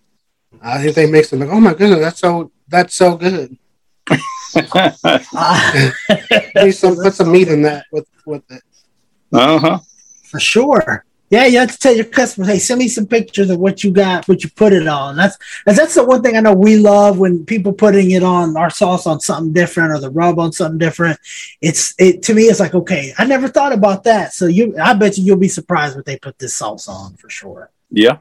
Uh, 0.53 0.57
I 0.63 0.83
think 0.83 0.95
they 0.95 1.09
mix 1.09 1.31
them 1.31 1.39
like, 1.39 1.49
oh 1.49 1.59
my 1.59 1.73
goodness, 1.73 1.99
that's 1.99 2.19
so 2.19 2.51
that's 2.67 2.93
so 2.93 3.15
good. 3.15 3.57
uh, 4.55 5.91
some, 6.71 6.95
put 6.95 7.13
some 7.13 7.31
meat 7.31 7.47
in 7.47 7.61
that 7.63 7.85
with 7.91 8.07
with 8.25 8.43
it. 8.51 8.63
Uh 9.31 9.59
huh. 9.59 9.79
For 10.23 10.39
sure. 10.39 11.05
Yeah, 11.31 11.45
you 11.45 11.59
have 11.59 11.71
to 11.71 11.77
tell 11.77 11.95
your 11.95 12.05
customers, 12.05 12.49
hey, 12.49 12.57
send 12.57 12.79
me 12.79 12.87
some 12.87 13.05
pictures 13.05 13.51
of 13.51 13.59
what 13.59 13.83
you 13.83 13.91
got, 13.91 14.27
what 14.27 14.43
you 14.43 14.49
put 14.49 14.73
it 14.73 14.87
on. 14.87 15.15
That's 15.15 15.37
that's 15.63 15.93
the 15.93 16.03
one 16.03 16.23
thing 16.23 16.35
I 16.35 16.39
know 16.39 16.53
we 16.53 16.77
love 16.77 17.19
when 17.19 17.45
people 17.45 17.71
putting 17.71 18.09
it 18.11 18.23
on 18.23 18.57
our 18.57 18.71
sauce 18.71 19.05
on 19.05 19.19
something 19.19 19.53
different 19.53 19.91
or 19.91 19.99
the 19.99 20.09
rub 20.09 20.39
on 20.39 20.51
something 20.51 20.79
different. 20.79 21.19
It's 21.61 21.93
it 21.99 22.23
to 22.23 22.33
me, 22.33 22.43
it's 22.43 22.59
like 22.59 22.73
okay, 22.73 23.13
I 23.19 23.25
never 23.25 23.47
thought 23.47 23.73
about 23.73 24.05
that. 24.05 24.33
So 24.33 24.47
you, 24.47 24.75
I 24.81 24.95
bet 24.95 25.19
you, 25.19 25.23
you'll 25.23 25.37
be 25.37 25.47
surprised 25.49 25.95
what 25.95 26.05
they 26.05 26.17
put 26.17 26.39
this 26.39 26.55
sauce 26.55 26.87
on 26.87 27.15
for 27.17 27.29
sure. 27.29 27.69
Yeah, 27.91 28.17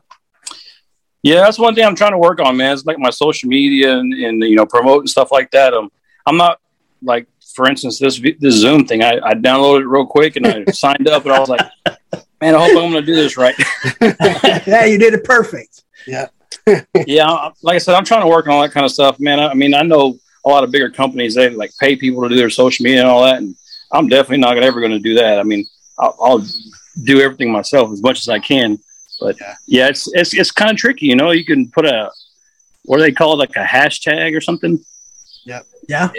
yeah, 1.23 1.41
that's 1.41 1.59
one 1.59 1.75
thing 1.75 1.85
I'm 1.85 1.97
trying 1.97 2.12
to 2.12 2.19
work 2.19 2.41
on, 2.41 2.57
man. 2.57 2.73
It's 2.73 2.85
like 2.85 2.99
my 2.99 3.11
social 3.11 3.49
media 3.49 3.99
and, 3.99 4.12
and 4.12 4.43
you 4.43 4.57
know 4.57 4.67
promoting 4.67 5.07
stuff 5.07 5.33
like 5.33 5.51
that. 5.53 5.75
Um, 5.75 5.91
I'm 6.29 6.37
not 6.37 6.61
like, 7.03 7.27
for 7.55 7.69
instance, 7.69 7.99
this 7.99 8.21
this 8.38 8.55
Zoom 8.55 8.87
thing. 8.87 9.03
I, 9.03 9.19
I 9.23 9.35
downloaded 9.35 9.83
it 9.83 9.87
real 9.88 10.07
quick 10.07 10.37
and 10.37 10.47
I 10.47 10.64
signed 10.73 11.09
up, 11.09 11.25
and 11.25 11.33
I 11.33 11.41
was 11.41 11.49
like, 11.49 11.67
man, 12.41 12.55
I 12.55 12.59
hope 12.59 12.71
I'm 12.71 12.91
going 12.91 12.93
to 12.93 13.03
do 13.03 13.14
this 13.14 13.37
right. 13.37 13.55
yeah, 14.01 14.85
you 14.85 14.99
did 14.99 15.14
it 15.14 15.25
perfect. 15.25 15.83
Yeah, 16.07 16.29
yeah. 17.07 17.51
Like 17.62 17.77
I 17.77 17.79
said, 17.79 17.95
I'm 17.95 18.05
trying 18.05 18.23
to 18.23 18.29
work 18.29 18.47
on 18.47 18.55
all 18.55 18.62
that 18.62 18.73
kind 18.73 18.87
of 18.87 18.93
stuff, 18.93 19.19
man. 19.19 19.41
I, 19.41 19.49
I 19.49 19.55
mean, 19.55 19.75
I 19.75 19.83
know 19.83 20.19
a 20.45 20.49
lot 20.49 20.64
of 20.64 20.71
bigger 20.71 20.91
companies 20.91 21.35
they 21.35 21.51
like 21.51 21.71
pay 21.81 21.97
people 21.97 22.23
to 22.23 22.29
do 22.29 22.37
their 22.37 22.51
social 22.51 22.85
media 22.85 23.01
and 23.01 23.09
all 23.09 23.25
that, 23.25 23.38
and 23.38 23.55
I'm 23.93 24.09
definitely 24.09 24.38
not 24.38 24.59
ever 24.59 24.81
going 24.81 24.93
to 24.93 24.99
do 24.99 25.14
that. 25.14 25.38
I 25.38 25.43
mean, 25.43 25.67
I'll, 25.99 26.17
I'll 26.21 26.47
do 27.03 27.21
everything 27.21 27.51
myself 27.51 27.91
as 27.93 28.03
much 28.03 28.21
as 28.21 28.29
I 28.29 28.38
can. 28.38 28.79
But 29.21 29.37
yeah, 29.41 29.55
yeah 29.67 29.88
it's 29.88 30.09
it's 30.14 30.35
it's 30.35 30.51
kind 30.51 30.71
of 30.71 30.77
tricky. 30.77 31.07
You 31.07 31.17
know, 31.17 31.31
you 31.31 31.45
can 31.45 31.71
put 31.71 31.87
a 31.87 32.11
what 32.85 32.99
do 32.99 33.03
they 33.03 33.12
call 33.12 33.35
it, 33.35 33.37
like 33.37 33.57
a 33.57 33.64
hashtag 33.64 34.37
or 34.37 34.41
something. 34.41 34.79
Yep. 35.45 35.67
Yeah. 35.88 36.11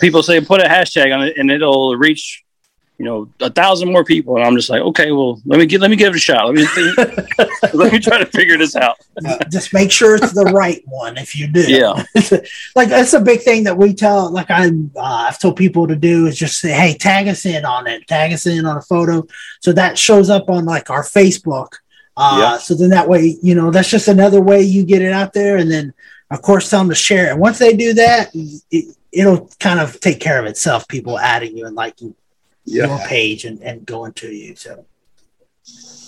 People 0.00 0.22
say 0.22 0.40
put 0.40 0.60
a 0.60 0.68
hashtag 0.68 1.14
on 1.14 1.26
it 1.26 1.36
and 1.36 1.50
it'll 1.50 1.96
reach 1.96 2.44
you 2.98 3.04
know, 3.04 3.28
a 3.40 3.50
thousand 3.50 3.92
more 3.92 4.04
people, 4.04 4.36
and 4.36 4.44
I'm 4.44 4.56
just 4.56 4.70
like, 4.70 4.80
okay, 4.80 5.12
well, 5.12 5.40
let 5.44 5.58
me 5.58 5.66
get, 5.66 5.82
let 5.82 5.90
me 5.90 5.96
give 5.96 6.14
it 6.14 6.16
a 6.16 6.18
shot. 6.18 6.46
Let 6.46 6.54
me 6.54 6.64
let 7.74 7.92
me 7.92 7.98
try 7.98 8.18
to 8.18 8.26
figure 8.26 8.56
this 8.56 8.74
out. 8.74 8.96
just 9.50 9.74
make 9.74 9.90
sure 9.90 10.16
it's 10.16 10.32
the 10.32 10.46
right 10.46 10.82
one. 10.86 11.18
If 11.18 11.36
you 11.36 11.46
do, 11.46 11.70
yeah, 11.70 12.04
like 12.74 12.88
that's 12.88 13.12
a 13.12 13.20
big 13.20 13.42
thing 13.42 13.64
that 13.64 13.76
we 13.76 13.92
tell. 13.92 14.30
Like 14.30 14.50
I, 14.50 14.68
uh, 14.68 15.00
I've 15.00 15.38
told 15.38 15.56
people 15.56 15.86
to 15.88 15.96
do 15.96 16.26
is 16.26 16.38
just 16.38 16.58
say, 16.58 16.72
hey, 16.72 16.96
tag 16.96 17.28
us 17.28 17.44
in 17.44 17.66
on 17.66 17.86
it, 17.86 18.06
tag 18.06 18.32
us 18.32 18.46
in 18.46 18.64
on 18.64 18.78
a 18.78 18.82
photo, 18.82 19.26
so 19.60 19.72
that 19.72 19.98
shows 19.98 20.30
up 20.30 20.48
on 20.48 20.64
like 20.64 20.88
our 20.88 21.02
Facebook. 21.02 21.74
Uh, 22.16 22.38
yeah. 22.40 22.58
So 22.58 22.74
then 22.74 22.90
that 22.90 23.08
way, 23.10 23.36
you 23.42 23.54
know, 23.54 23.70
that's 23.70 23.90
just 23.90 24.08
another 24.08 24.40
way 24.40 24.62
you 24.62 24.84
get 24.84 25.02
it 25.02 25.12
out 25.12 25.34
there, 25.34 25.58
and 25.58 25.70
then 25.70 25.92
of 26.30 26.40
course 26.40 26.70
tell 26.70 26.80
them 26.80 26.88
to 26.88 26.94
share 26.94 27.30
it. 27.30 27.38
Once 27.38 27.58
they 27.58 27.76
do 27.76 27.92
that, 27.92 28.30
it, 28.34 28.95
it'll 29.16 29.50
kind 29.58 29.80
of 29.80 29.98
take 30.00 30.20
care 30.20 30.38
of 30.38 30.46
itself. 30.46 30.86
People 30.88 31.18
adding 31.18 31.56
you 31.56 31.66
and 31.66 31.74
liking 31.74 32.14
yeah. 32.64 32.86
your 32.86 32.98
page 33.06 33.44
and, 33.44 33.62
and 33.62 33.86
going 33.86 34.12
to 34.12 34.28
you. 34.28 34.54
So, 34.56 34.84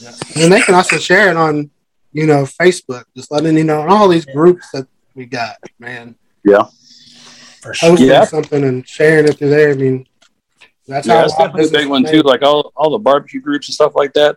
yeah. 0.00 0.12
and 0.36 0.52
they 0.52 0.60
can 0.60 0.74
also 0.74 0.98
share 0.98 1.30
it 1.30 1.36
on, 1.36 1.70
you 2.12 2.26
know, 2.26 2.44
Facebook, 2.44 3.04
just 3.16 3.30
letting 3.30 3.56
you 3.56 3.64
know 3.64 3.86
all 3.88 4.08
these 4.08 4.26
groups 4.26 4.70
that 4.72 4.86
we 5.14 5.24
got, 5.24 5.56
man. 5.78 6.16
Yeah. 6.44 6.66
For 7.62 7.72
sure. 7.74 7.90
Posting 7.90 8.08
yeah. 8.08 8.24
something 8.24 8.62
and 8.62 8.86
sharing 8.86 9.26
it 9.26 9.38
through 9.38 9.50
there. 9.50 9.70
I 9.70 9.74
mean, 9.74 10.06
that's 10.86 11.06
yeah, 11.06 11.18
how 11.18 11.24
it's 11.24 11.36
definitely 11.36 11.68
a 11.68 11.80
big 11.80 11.88
one 11.88 12.04
too. 12.04 12.20
Like 12.20 12.42
all, 12.42 12.72
all 12.76 12.90
the 12.90 12.98
barbecue 12.98 13.40
groups 13.40 13.68
and 13.68 13.74
stuff 13.74 13.94
like 13.94 14.12
that. 14.12 14.36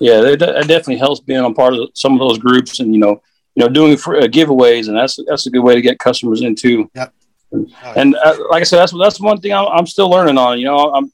Yeah, 0.00 0.20
it, 0.22 0.42
it 0.42 0.68
definitely 0.68 0.98
helps 0.98 1.20
being 1.20 1.40
on 1.40 1.54
part 1.54 1.74
of 1.74 1.90
some 1.94 2.12
of 2.12 2.20
those 2.20 2.38
groups 2.38 2.80
and 2.80 2.92
you 2.92 3.00
know, 3.00 3.20
you 3.54 3.64
know, 3.64 3.68
doing 3.68 3.96
for, 3.96 4.16
uh, 4.16 4.22
giveaways, 4.22 4.86
and 4.86 4.96
that's 4.96 5.18
that's 5.26 5.46
a 5.46 5.50
good 5.50 5.64
way 5.64 5.74
to 5.74 5.80
get 5.80 5.98
customers 5.98 6.42
into. 6.42 6.88
Yep. 6.94 7.12
And, 7.50 8.14
uh, 8.16 8.36
like 8.50 8.60
I 8.60 8.64
said, 8.64 8.78
that's 8.78 8.92
that's 8.98 9.20
one 9.20 9.40
thing 9.40 9.52
I'm, 9.52 9.68
I'm, 9.68 9.86
still 9.86 10.10
learning 10.10 10.36
on. 10.36 10.58
You 10.58 10.66
know, 10.66 10.92
I'm 10.92 11.10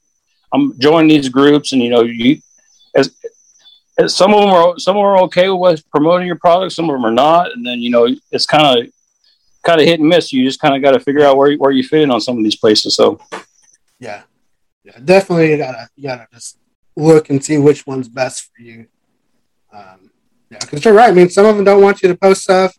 I'm 0.53 0.77
joining 0.79 1.09
these 1.09 1.29
groups, 1.29 1.71
and 1.71 1.81
you 1.81 1.89
know, 1.89 2.01
you 2.01 2.41
as, 2.95 3.15
as 3.97 4.15
some 4.15 4.33
of 4.33 4.41
them 4.41 4.49
are 4.49 4.77
some 4.77 4.97
of 4.97 4.99
them 4.99 5.05
are 5.05 5.21
okay 5.23 5.49
with 5.49 5.89
promoting 5.91 6.27
your 6.27 6.37
product, 6.37 6.73
some 6.73 6.89
of 6.89 6.93
them 6.93 7.05
are 7.05 7.11
not, 7.11 7.51
and 7.51 7.65
then 7.65 7.79
you 7.79 7.89
know, 7.89 8.07
it's 8.31 8.45
kind 8.45 8.79
of 8.79 8.91
kind 9.63 9.79
of 9.79 9.87
hit 9.87 9.99
and 9.99 10.09
miss. 10.09 10.33
You 10.33 10.45
just 10.45 10.59
kind 10.59 10.75
of 10.75 10.81
got 10.81 10.91
to 10.91 10.99
figure 10.99 11.25
out 11.25 11.37
where 11.37 11.55
where 11.55 11.71
you 11.71 11.83
fit 11.83 12.01
in 12.01 12.11
on 12.11 12.21
some 12.21 12.37
of 12.37 12.43
these 12.43 12.57
places. 12.57 12.95
So, 12.95 13.19
yeah, 13.99 14.23
yeah, 14.83 14.97
definitely 15.03 15.51
you 15.51 15.57
gotta 15.57 15.89
you 15.95 16.03
gotta 16.03 16.27
just 16.33 16.57
look 16.95 17.29
and 17.29 17.43
see 17.43 17.57
which 17.57 17.87
one's 17.87 18.09
best 18.09 18.49
for 18.53 18.61
you. 18.61 18.87
Um, 19.73 20.11
yeah, 20.49 20.59
because 20.59 20.85
you're 20.85 20.93
right. 20.93 21.09
I 21.09 21.13
mean, 21.13 21.29
some 21.29 21.45
of 21.45 21.55
them 21.55 21.65
don't 21.65 21.81
want 21.81 22.01
you 22.01 22.09
to 22.09 22.15
post 22.15 22.43
stuff. 22.43 22.75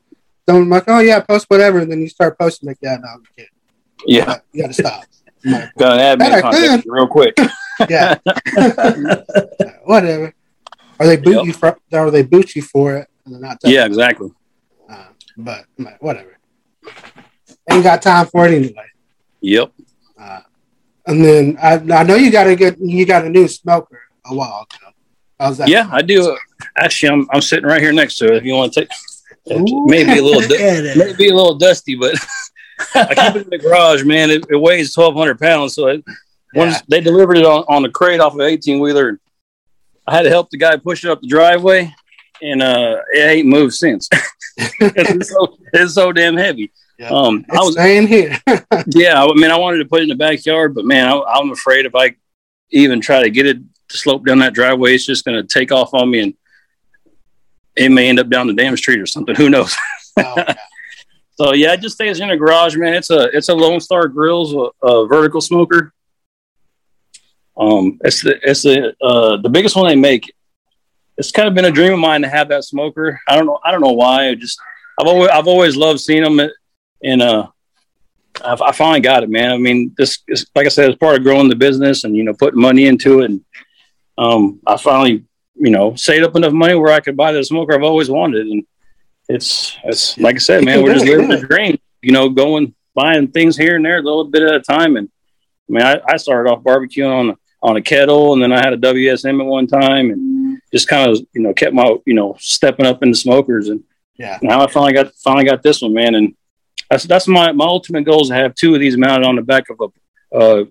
Don't 0.46 0.68
like, 0.68 0.84
oh 0.86 1.00
yeah, 1.00 1.20
post 1.20 1.46
whatever, 1.48 1.80
and 1.80 1.90
then 1.90 2.00
you 2.00 2.08
start 2.08 2.38
posting 2.38 2.68
like, 2.68 2.78
yeah, 2.80 2.96
no, 3.00 3.22
you. 3.36 3.46
Yeah, 4.06 4.38
you 4.52 4.62
got 4.62 4.68
to 4.68 4.74
stop. 4.74 5.04
Got 5.78 5.98
an 5.98 6.18
admin 6.18 6.42
contact 6.42 6.84
real 6.86 7.06
quick. 7.06 7.36
yeah. 7.88 8.16
Whatever. 9.84 10.34
Are 10.98 11.06
they 11.06 11.16
boot 11.16 11.36
yep. 11.36 11.44
you 11.44 11.52
for, 11.52 11.78
or 11.92 12.10
they 12.10 12.22
boot 12.22 12.54
you 12.54 12.62
for 12.62 12.96
it, 12.96 13.08
and 13.24 13.34
they're 13.34 13.40
not. 13.40 13.58
Yeah, 13.64 13.84
exactly. 13.84 14.30
Uh, 14.88 15.06
but 15.36 15.66
whatever. 16.00 16.38
Ain't 17.70 17.84
got 17.84 18.00
time 18.00 18.26
for 18.26 18.46
it 18.46 18.54
anyway. 18.54 18.86
Yep. 19.40 19.72
Uh, 20.18 20.40
and 21.06 21.24
then 21.24 21.58
I, 21.60 21.74
I 21.74 22.02
know 22.02 22.14
you 22.14 22.30
got 22.30 22.46
a 22.46 22.56
good 22.56 22.76
you 22.80 23.04
got 23.04 23.24
a 23.24 23.28
new 23.28 23.46
smoker 23.46 24.00
a 24.24 24.34
while 24.34 24.66
ago. 24.70 24.92
How's 25.38 25.58
that? 25.58 25.68
Yeah, 25.68 25.88
I 25.92 26.00
do. 26.00 26.36
Actually, 26.78 27.10
I'm 27.10 27.28
I'm 27.32 27.42
sitting 27.42 27.66
right 27.66 27.82
here 27.82 27.92
next 27.92 28.16
to 28.18 28.26
it. 28.26 28.36
If 28.36 28.44
you 28.44 28.54
want 28.54 28.72
to 28.72 28.80
take, 28.80 28.88
maybe 29.46 30.18
a 30.18 30.22
little, 30.22 30.48
maybe 30.96 31.28
a 31.28 31.34
little 31.34 31.54
dusty, 31.54 31.94
but 31.94 32.14
I 32.94 33.14
keep 33.14 33.36
it 33.36 33.44
in 33.44 33.50
the 33.50 33.58
garage, 33.58 34.04
man. 34.04 34.30
It, 34.30 34.44
it 34.50 34.56
weighs 34.56 34.96
1,200 34.96 35.38
pounds, 35.38 35.74
so 35.74 35.88
it, 35.88 36.04
yeah. 36.06 36.64
once 36.64 36.82
they 36.88 37.00
delivered 37.00 37.38
it 37.38 37.44
on, 37.44 37.64
on 37.68 37.84
a 37.84 37.90
crate 37.90 38.20
off 38.20 38.34
of 38.34 38.40
18 38.40 38.80
wheeler. 38.80 39.20
I 40.06 40.14
had 40.14 40.22
to 40.22 40.30
help 40.30 40.50
the 40.50 40.56
guy 40.56 40.76
push 40.76 41.04
it 41.04 41.10
up 41.10 41.20
the 41.20 41.26
driveway, 41.26 41.92
and 42.40 42.62
uh, 42.62 42.98
it 43.12 43.20
ain't 43.20 43.48
moved 43.48 43.74
since. 43.74 44.08
it's, 44.56 45.30
so, 45.30 45.58
it's 45.72 45.94
so 45.94 46.12
damn 46.12 46.36
heavy. 46.36 46.70
Yeah. 46.98 47.10
Um, 47.10 47.44
it's 47.48 47.58
I 47.58 47.62
was 47.62 47.74
staying 47.74 48.06
here. 48.06 48.38
yeah, 48.86 49.22
I 49.22 49.34
mean, 49.34 49.50
I 49.50 49.58
wanted 49.58 49.78
to 49.78 49.84
put 49.84 50.00
it 50.00 50.04
in 50.04 50.08
the 50.08 50.14
backyard, 50.14 50.74
but 50.74 50.84
man, 50.84 51.08
I, 51.08 51.38
am 51.38 51.50
afraid 51.50 51.86
if 51.86 51.94
I 51.94 52.14
even 52.70 53.00
try 53.00 53.22
to 53.22 53.30
get 53.30 53.46
it 53.46 53.58
to 53.88 53.96
slope 53.96 54.24
down 54.24 54.38
that 54.38 54.54
driveway, 54.54 54.94
it's 54.94 55.06
just 55.06 55.24
going 55.24 55.36
to 55.36 55.46
take 55.46 55.72
off 55.72 55.92
on 55.92 56.10
me, 56.10 56.20
and 56.20 56.34
it 57.76 57.90
may 57.90 58.08
end 58.08 58.18
up 58.18 58.28
down 58.28 58.46
the 58.46 58.54
damn 58.54 58.76
street 58.76 59.00
or 59.00 59.06
something. 59.06 59.34
Who 59.34 59.50
knows? 59.50 59.74
Oh, 60.18 60.34
so 61.34 61.52
yeah, 61.52 61.74
it 61.74 61.82
just 61.82 61.96
stays 61.96 62.20
in 62.20 62.28
the 62.28 62.36
garage, 62.38 62.74
man. 62.74 62.94
It's 62.94 63.10
a 63.10 63.24
it's 63.36 63.50
a 63.50 63.54
Lone 63.54 63.80
Star 63.80 64.08
Grills, 64.08 64.54
a, 64.54 64.86
a 64.86 65.06
vertical 65.06 65.42
smoker. 65.42 65.92
Um, 67.54 67.98
it's 68.02 68.22
the 68.22 68.38
it's 68.42 68.62
the 68.62 68.94
uh, 69.02 69.36
the 69.36 69.50
biggest 69.50 69.76
one 69.76 69.88
they 69.88 69.94
make. 69.94 70.32
It's 71.18 71.30
kind 71.30 71.48
of 71.48 71.54
been 71.54 71.66
a 71.66 71.70
dream 71.70 71.92
of 71.92 71.98
mine 71.98 72.22
to 72.22 72.28
have 72.30 72.48
that 72.48 72.64
smoker. 72.64 73.20
I 73.28 73.36
don't 73.36 73.44
know. 73.44 73.58
I 73.62 73.70
don't 73.72 73.82
know 73.82 73.92
why. 73.92 74.28
I 74.30 74.34
just 74.34 74.58
I've 74.98 75.06
always 75.06 75.28
I've 75.28 75.46
always 75.46 75.76
loved 75.76 76.00
seeing 76.00 76.22
them, 76.22 76.50
and 77.04 77.22
uh, 77.22 77.48
I, 78.42 78.54
I 78.54 78.72
finally 78.72 79.00
got 79.00 79.22
it, 79.22 79.28
man. 79.28 79.52
I 79.52 79.58
mean, 79.58 79.94
this 79.98 80.20
is 80.28 80.46
like 80.54 80.64
I 80.64 80.70
said, 80.70 80.88
it's 80.88 80.98
part 80.98 81.16
of 81.16 81.22
growing 81.22 81.48
the 81.48 81.56
business 81.56 82.04
and 82.04 82.16
you 82.16 82.24
know 82.24 82.32
putting 82.32 82.60
money 82.60 82.86
into 82.86 83.20
it. 83.20 83.30
And 83.30 83.44
um, 84.16 84.60
I 84.66 84.78
finally 84.78 85.24
you 85.58 85.70
know 85.70 85.94
saved 85.94 86.24
up 86.24 86.36
enough 86.36 86.52
money 86.52 86.74
where 86.74 86.92
I 86.92 87.00
could 87.00 87.16
buy 87.16 87.32
the 87.32 87.44
smoker 87.44 87.74
I've 87.74 87.82
always 87.82 88.10
wanted, 88.10 88.46
and 88.46 88.64
it's 89.28 89.76
it's 89.84 90.18
like 90.18 90.36
I 90.36 90.38
said, 90.38 90.64
man, 90.64 90.82
we're 90.82 90.94
just 90.94 91.06
living 91.06 91.28
the 91.28 91.46
dream. 91.46 91.78
You 92.02 92.12
know, 92.12 92.28
going 92.28 92.74
buying 92.94 93.28
things 93.28 93.56
here 93.56 93.76
and 93.76 93.84
there 93.84 93.98
a 93.98 94.02
little 94.02 94.24
bit 94.24 94.42
at 94.42 94.54
a 94.54 94.60
time, 94.60 94.96
and 94.96 95.08
I 95.68 95.72
mean, 95.72 95.82
I, 95.82 96.00
I 96.06 96.16
started 96.16 96.50
off 96.50 96.62
barbecuing 96.62 97.12
on 97.12 97.36
on 97.62 97.76
a 97.76 97.82
kettle, 97.82 98.32
and 98.32 98.42
then 98.42 98.52
I 98.52 98.58
had 98.58 98.72
a 98.72 98.78
WSM 98.78 99.40
at 99.40 99.46
one 99.46 99.66
time, 99.66 100.10
and 100.10 100.60
just 100.72 100.88
kind 100.88 101.10
of 101.10 101.18
you 101.32 101.42
know 101.42 101.54
kept 101.54 101.74
my 101.74 101.96
you 102.04 102.14
know 102.14 102.36
stepping 102.38 102.86
up 102.86 103.02
into 103.02 103.16
smokers, 103.16 103.68
and 103.68 103.82
yeah, 104.16 104.38
now 104.42 104.62
I 104.62 104.70
finally 104.70 104.92
got 104.92 105.14
finally 105.14 105.44
got 105.44 105.62
this 105.62 105.82
one, 105.82 105.94
man, 105.94 106.14
and 106.14 106.34
that's 106.90 107.04
that's 107.04 107.28
my 107.28 107.52
my 107.52 107.64
ultimate 107.64 108.04
goal 108.04 108.22
is 108.22 108.28
to 108.28 108.34
have 108.34 108.54
two 108.54 108.74
of 108.74 108.80
these 108.80 108.96
mounted 108.96 109.26
on 109.26 109.36
the 109.36 109.42
back 109.42 109.64
of 109.70 109.80
a 109.80 110.36
uh, 110.36 110.64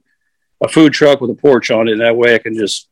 a 0.62 0.68
food 0.68 0.94
truck 0.94 1.22
with 1.22 1.32
a 1.32 1.36
porch 1.36 1.72
on 1.72 1.88
it. 1.88 1.98
That 1.98 2.16
way, 2.16 2.36
I 2.36 2.40
can 2.40 2.56
just 2.56 2.88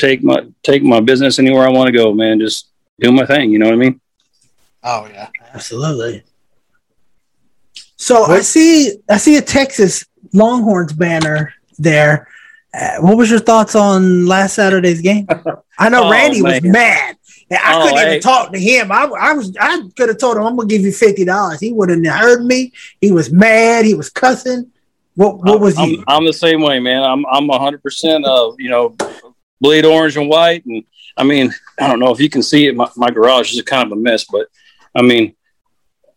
take 0.00 0.22
my 0.22 0.46
take 0.62 0.82
my 0.82 1.00
business 1.00 1.38
anywhere 1.38 1.66
I 1.66 1.70
want 1.70 1.88
to 1.88 1.92
go, 1.92 2.12
man. 2.12 2.40
Just 2.40 2.68
do 2.98 3.12
my 3.12 3.26
thing. 3.26 3.50
You 3.50 3.58
know 3.58 3.66
what 3.66 3.74
I 3.74 3.78
mean? 3.78 4.00
Oh 4.82 5.06
yeah, 5.12 5.28
absolutely. 5.52 6.24
So 7.96 8.22
what? 8.22 8.30
I 8.30 8.40
see 8.40 8.96
I 9.08 9.18
see 9.18 9.36
a 9.36 9.42
Texas 9.42 10.04
Longhorns 10.32 10.92
banner 10.92 11.54
there. 11.78 12.28
Uh, 12.72 12.98
what 13.00 13.16
was 13.16 13.30
your 13.30 13.40
thoughts 13.40 13.74
on 13.74 14.26
last 14.26 14.54
Saturday's 14.54 15.00
game? 15.00 15.26
I 15.78 15.88
know 15.88 16.04
oh, 16.08 16.10
Randy 16.10 16.40
man. 16.40 16.62
was 16.62 16.72
mad. 16.72 17.16
I 17.52 17.74
oh, 17.74 17.82
couldn't 17.82 17.98
hey. 17.98 18.06
even 18.10 18.20
talk 18.20 18.52
to 18.52 18.60
him. 18.60 18.92
I, 18.92 19.04
I 19.04 19.32
was 19.32 19.54
I 19.60 19.82
could 19.96 20.08
have 20.08 20.18
told 20.18 20.36
him 20.36 20.44
I'm 20.44 20.56
gonna 20.56 20.68
give 20.68 20.82
you 20.82 20.92
fifty 20.92 21.24
dollars. 21.24 21.60
He 21.60 21.72
wouldn't 21.72 22.06
have 22.06 22.20
heard 22.20 22.44
me. 22.44 22.72
He 23.00 23.10
was 23.12 23.32
mad. 23.32 23.84
He 23.84 23.94
was 23.94 24.08
cussing. 24.08 24.70
What 25.16 25.38
what 25.38 25.60
was 25.60 25.76
I'm, 25.76 25.88
he? 25.88 26.04
I'm 26.06 26.24
the 26.24 26.32
same 26.32 26.62
way, 26.62 26.78
man. 26.78 27.02
I'm 27.02 27.26
I'm 27.26 27.48
100 27.48 27.82
percent 27.82 28.24
of 28.24 28.54
you 28.58 28.70
know 28.70 28.94
bleed 29.60 29.84
orange 29.84 30.16
and 30.16 30.28
white, 30.28 30.64
and 30.66 30.84
I 31.16 31.24
mean 31.24 31.52
I 31.78 31.86
don't 31.86 32.00
know 32.00 32.12
if 32.12 32.20
you 32.20 32.30
can 32.30 32.42
see 32.42 32.66
it. 32.66 32.76
My, 32.76 32.88
my 32.96 33.10
garage 33.10 33.52
is 33.52 33.62
kind 33.62 33.86
of 33.86 33.98
a 33.98 34.00
mess, 34.00 34.24
but 34.24 34.48
I 34.94 35.02
mean 35.02 35.34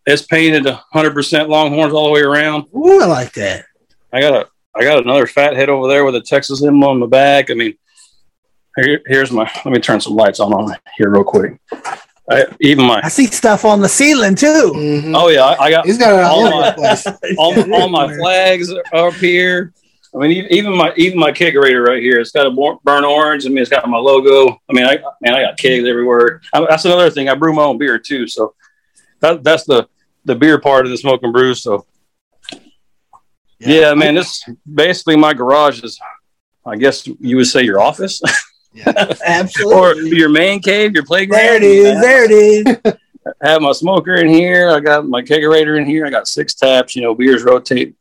it's 0.06 0.24
painted 0.24 0.66
100 0.66 1.14
percent 1.14 1.50
Longhorns 1.50 1.94
all 1.94 2.06
the 2.06 2.12
way 2.12 2.22
around. 2.22 2.66
Ooh, 2.76 3.02
I 3.02 3.06
like 3.06 3.34
that. 3.34 3.66
I 4.12 4.20
got 4.22 4.34
a 4.34 4.48
I 4.76 4.84
got 4.84 5.04
another 5.04 5.28
fat 5.28 5.56
head 5.56 5.70
over 5.70 5.88
there 5.88 6.04
with 6.04 6.16
a 6.16 6.22
Texas 6.22 6.64
emblem 6.64 6.84
on 6.84 7.00
the 7.00 7.08
back. 7.08 7.52
I 7.52 7.54
mean, 7.54 7.76
here, 8.76 9.02
here's 9.06 9.32
my. 9.32 9.50
Let 9.66 9.74
me 9.74 9.80
turn 9.80 10.02
some 10.02 10.16
lights 10.16 10.40
on 10.40 10.54
on 10.54 10.76
here 10.98 11.10
real 11.10 11.24
quick. 11.24 11.60
I, 12.30 12.46
even 12.60 12.86
my. 12.86 13.02
I 13.04 13.10
see 13.10 13.28
stuff 13.28 13.66
on 13.66 13.82
the 13.82 13.90
ceiling 13.90 14.36
too. 14.36 14.72
Mm-hmm. 14.76 15.16
Oh 15.16 15.28
yeah, 15.28 15.44
I, 15.44 15.66
I, 15.66 15.70
got. 15.70 15.86
He's 15.86 15.98
got 15.98 16.24
all 16.24 16.50
my 16.50 16.76
all, 17.38 17.74
all, 17.74 17.90
my 17.90 18.16
flags 18.18 18.72
up 18.94 19.14
here. 19.16 19.74
I 20.16 20.20
mean, 20.20 20.48
even 20.52 20.76
my 20.78 20.94
even 20.96 21.18
my 21.18 21.32
kegerator 21.32 21.86
right 21.86 22.02
here. 22.02 22.20
It's 22.20 22.32
got 22.32 22.46
a 22.46 22.52
burnt 22.84 23.06
orange. 23.06 23.46
I 23.46 23.50
mean, 23.50 23.60
it's 23.60 23.70
got 23.70 23.88
my 23.90 23.98
logo. 23.98 24.60
I 24.70 24.74
mean, 24.74 24.86
I 24.86 24.98
man, 25.22 25.34
I 25.34 25.42
got 25.42 25.58
kegs 25.58 25.88
everywhere. 25.88 26.42
I, 26.54 26.66
that's 26.70 26.86
another 26.86 27.10
thing. 27.10 27.30
I 27.30 27.36
brew 27.36 27.54
my 27.54 27.64
own 27.64 27.78
beer 27.78 27.98
too, 27.98 28.28
so 28.28 28.54
that 29.22 29.44
that's 29.44 29.64
the 29.64 29.88
the 30.26 30.36
beer 30.36 30.60
part 30.60 30.86
of 30.86 30.92
the 30.92 30.98
smoking 30.98 31.26
and 31.26 31.34
brew. 31.34 31.56
So 31.56 31.86
yeah, 33.60 33.80
yeah 33.80 33.94
man, 33.96 34.16
this 34.16 34.48
basically 34.72 35.16
my 35.16 35.34
garage 35.34 35.84
is, 35.84 36.00
I 36.66 36.76
guess 36.76 37.08
you 37.08 37.38
would 37.38 37.48
say 37.48 37.64
your 37.64 37.82
office. 37.82 38.22
Yeah, 38.76 38.92
absolutely. 39.24 39.76
or 39.76 40.16
your 40.16 40.30
man 40.30 40.60
cave, 40.60 40.94
your 40.94 41.06
playground. 41.06 41.44
There 41.44 41.56
it 41.58 41.64
is. 41.64 42.02
There 42.02 42.24
it 42.26 42.32
is. 42.32 42.94
I 43.44 43.50
have 43.52 43.62
my 43.62 43.72
smoker 43.72 44.16
in 44.16 44.28
here. 44.28 44.72
I 44.72 44.80
got 44.80 45.08
my 45.08 45.22
kegerator 45.22 45.80
in 45.80 45.86
here. 45.86 46.06
I 46.06 46.10
got 46.10 46.28
six 46.28 46.56
taps. 46.56 46.96
You 46.96 47.04
know, 47.04 47.14
beers 47.14 47.44
rotate. 47.44 47.96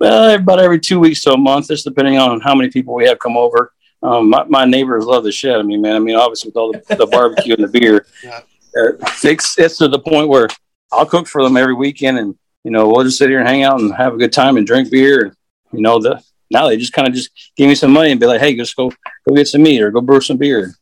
Well, 0.00 0.34
about 0.34 0.60
every 0.60 0.80
two 0.80 0.98
weeks 0.98 1.20
to 1.22 1.32
a 1.34 1.36
month, 1.36 1.68
just 1.68 1.84
depending 1.84 2.16
on 2.16 2.40
how 2.40 2.54
many 2.54 2.70
people 2.70 2.94
we 2.94 3.06
have 3.06 3.18
come 3.18 3.36
over. 3.36 3.72
Um, 4.02 4.30
my, 4.30 4.44
my 4.44 4.64
neighbors 4.64 5.04
love 5.04 5.24
the 5.24 5.30
shed. 5.30 5.56
I 5.56 5.62
mean, 5.62 5.82
man, 5.82 5.94
I 5.94 5.98
mean, 5.98 6.16
obviously 6.16 6.48
with 6.48 6.56
all 6.56 6.72
the, 6.72 6.96
the 6.96 7.06
barbecue 7.06 7.54
and 7.54 7.62
the 7.62 7.68
beer, 7.68 8.06
yeah. 8.24 8.40
uh, 8.74 8.92
it's, 9.22 9.58
it's 9.58 9.76
to 9.76 9.88
the 9.88 9.98
point 9.98 10.30
where 10.30 10.48
I'll 10.90 11.04
cook 11.04 11.26
for 11.26 11.42
them 11.42 11.58
every 11.58 11.74
weekend 11.74 12.18
and, 12.18 12.34
you 12.64 12.70
know, 12.70 12.88
we'll 12.88 13.04
just 13.04 13.18
sit 13.18 13.28
here 13.28 13.40
and 13.40 13.48
hang 13.48 13.62
out 13.62 13.78
and 13.78 13.94
have 13.94 14.14
a 14.14 14.16
good 14.16 14.32
time 14.32 14.56
and 14.56 14.66
drink 14.66 14.90
beer. 14.90 15.26
And, 15.26 15.36
you 15.72 15.82
know, 15.82 16.00
the, 16.00 16.22
now 16.50 16.66
they 16.66 16.78
just 16.78 16.94
kind 16.94 17.06
of 17.06 17.12
just 17.12 17.30
give 17.54 17.68
me 17.68 17.74
some 17.74 17.92
money 17.92 18.10
and 18.10 18.18
be 18.18 18.26
like, 18.26 18.40
Hey, 18.40 18.56
just 18.56 18.74
go, 18.76 18.90
go 19.28 19.34
get 19.34 19.48
some 19.48 19.62
meat 19.62 19.82
or 19.82 19.90
go 19.90 20.00
brew 20.00 20.22
some 20.22 20.38
beer. 20.38 20.72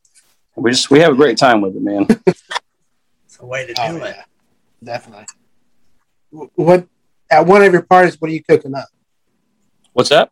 And 0.55 0.63
we 0.63 0.71
just, 0.71 0.89
we 0.89 0.99
have 0.99 1.11
a 1.11 1.17
great 1.17 1.37
time 1.37 1.59
with 1.59 1.75
it, 1.75 1.81
man. 1.81 2.07
it's 2.25 3.37
a 3.41 3.45
way 3.45 3.67
to 3.67 3.73
do 3.73 3.81
oh, 3.81 3.97
it. 3.97 4.15
Yeah. 4.15 4.23
Definitely. 4.81 5.25
What, 6.55 6.87
at 7.29 7.45
one 7.45 7.63
of 7.63 7.73
your 7.73 7.81
parties, 7.81 8.19
what 8.21 8.31
are 8.31 8.33
you 8.33 8.43
cooking 8.43 8.73
up? 8.73 8.87
What's 9.93 10.09
that? 10.09 10.31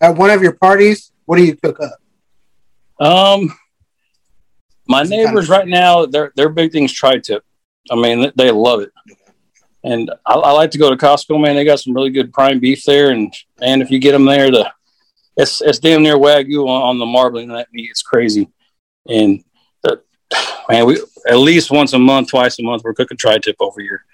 At 0.00 0.16
one 0.16 0.30
of 0.30 0.42
your 0.42 0.52
parties, 0.52 1.12
what 1.26 1.36
do 1.36 1.44
you 1.44 1.56
cook 1.56 1.78
up? 1.80 1.98
Um, 3.04 3.56
my 4.86 5.02
neighbors 5.02 5.48
right 5.48 5.66
now, 5.66 6.06
their 6.06 6.32
their 6.36 6.48
big 6.48 6.72
thing's 6.72 6.92
tri-tip. 6.92 7.44
I 7.90 7.96
mean, 7.96 8.30
they 8.36 8.50
love 8.50 8.80
it, 8.80 8.92
and 9.82 10.10
I, 10.24 10.34
I, 10.34 10.52
like 10.52 10.70
to 10.72 10.78
go 10.78 10.90
to 10.90 10.96
Costco. 10.96 11.40
Man, 11.40 11.56
they 11.56 11.64
got 11.64 11.80
some 11.80 11.94
really 11.94 12.10
good 12.10 12.32
prime 12.32 12.60
beef 12.60 12.84
there, 12.84 13.10
and 13.10 13.34
and 13.60 13.82
if 13.82 13.90
you 13.90 13.98
get 13.98 14.12
them 14.12 14.24
there, 14.24 14.50
the 14.50 14.70
it's 15.36 15.60
it's 15.62 15.78
damn 15.78 16.02
near 16.02 16.16
wagyu 16.16 16.68
on, 16.68 16.82
on 16.82 16.98
the 16.98 17.06
marbling 17.06 17.48
that 17.48 17.68
meat. 17.72 17.90
It's 17.90 18.02
crazy, 18.02 18.48
and 19.08 19.42
the, 19.82 20.02
man, 20.68 20.86
we 20.86 21.00
at 21.28 21.38
least 21.38 21.70
once 21.70 21.92
a 21.92 21.98
month, 21.98 22.30
twice 22.30 22.58
a 22.58 22.62
month, 22.62 22.82
we're 22.84 22.94
cooking 22.94 23.16
tri-tip 23.16 23.56
over 23.60 23.80
here. 23.80 24.04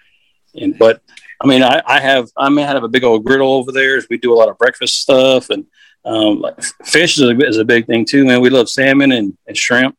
And 0.55 0.78
but 0.78 1.03
I 1.41 1.47
mean, 1.47 1.62
I, 1.62 1.82
I 1.86 2.01
have 2.01 2.30
I 2.36 2.49
I 2.49 2.61
have 2.62 2.84
a 2.84 2.89
big 2.89 3.05
old 3.05 3.24
griddle 3.24 3.53
over 3.53 3.72
there. 3.72 4.01
We 4.11 4.18
do 4.18 4.32
a 4.32 4.36
lot 4.36 4.49
of 4.49 4.59
breakfast 4.59 5.01
stuff, 5.01 5.51
and 5.51 5.66
um, 6.05 6.41
like 6.41 6.61
fish 6.84 7.18
is 7.18 7.24
a, 7.24 7.36
is 7.47 7.59
a 7.59 7.64
big 7.64 7.86
thing 7.86 8.05
too, 8.05 8.24
man. 8.24 8.41
We 8.41 8.51
love 8.51 8.68
salmon 8.68 9.12
and, 9.12 9.36
and 9.47 9.57
shrimp. 9.57 9.97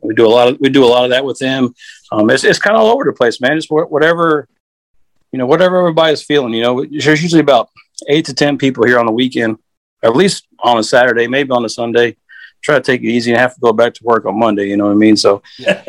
We 0.00 0.14
do 0.14 0.26
a 0.26 0.30
lot 0.30 0.48
of 0.48 0.58
we 0.60 0.68
do 0.68 0.84
a 0.84 0.86
lot 0.86 1.04
of 1.04 1.10
that 1.10 1.24
with 1.24 1.38
them. 1.38 1.74
Um, 2.10 2.30
it's 2.30 2.44
it's 2.44 2.58
kind 2.58 2.76
of 2.76 2.82
all 2.82 2.94
over 2.94 3.04
the 3.04 3.12
place, 3.12 3.40
man. 3.40 3.56
It's 3.56 3.68
whatever 3.68 4.48
you 5.32 5.38
know, 5.38 5.46
whatever 5.46 5.78
everybody's 5.78 6.22
feeling. 6.22 6.52
You 6.52 6.62
know, 6.62 6.84
there's 6.84 7.22
usually 7.22 7.40
about 7.40 7.70
eight 8.08 8.26
to 8.26 8.34
ten 8.34 8.58
people 8.58 8.86
here 8.86 8.98
on 8.98 9.06
the 9.06 9.12
weekend, 9.12 9.58
at 10.02 10.14
least 10.14 10.46
on 10.60 10.78
a 10.78 10.84
Saturday, 10.84 11.26
maybe 11.26 11.50
on 11.50 11.64
a 11.64 11.68
Sunday. 11.68 12.16
Try 12.62 12.76
to 12.76 12.80
take 12.80 13.02
it 13.02 13.08
easy 13.08 13.32
and 13.32 13.40
have 13.40 13.54
to 13.54 13.60
go 13.60 13.72
back 13.72 13.94
to 13.94 14.04
work 14.04 14.24
on 14.24 14.38
Monday. 14.38 14.68
You 14.68 14.76
know 14.76 14.86
what 14.86 14.92
I 14.92 14.96
mean? 14.96 15.16
So, 15.16 15.42
yeah. 15.58 15.82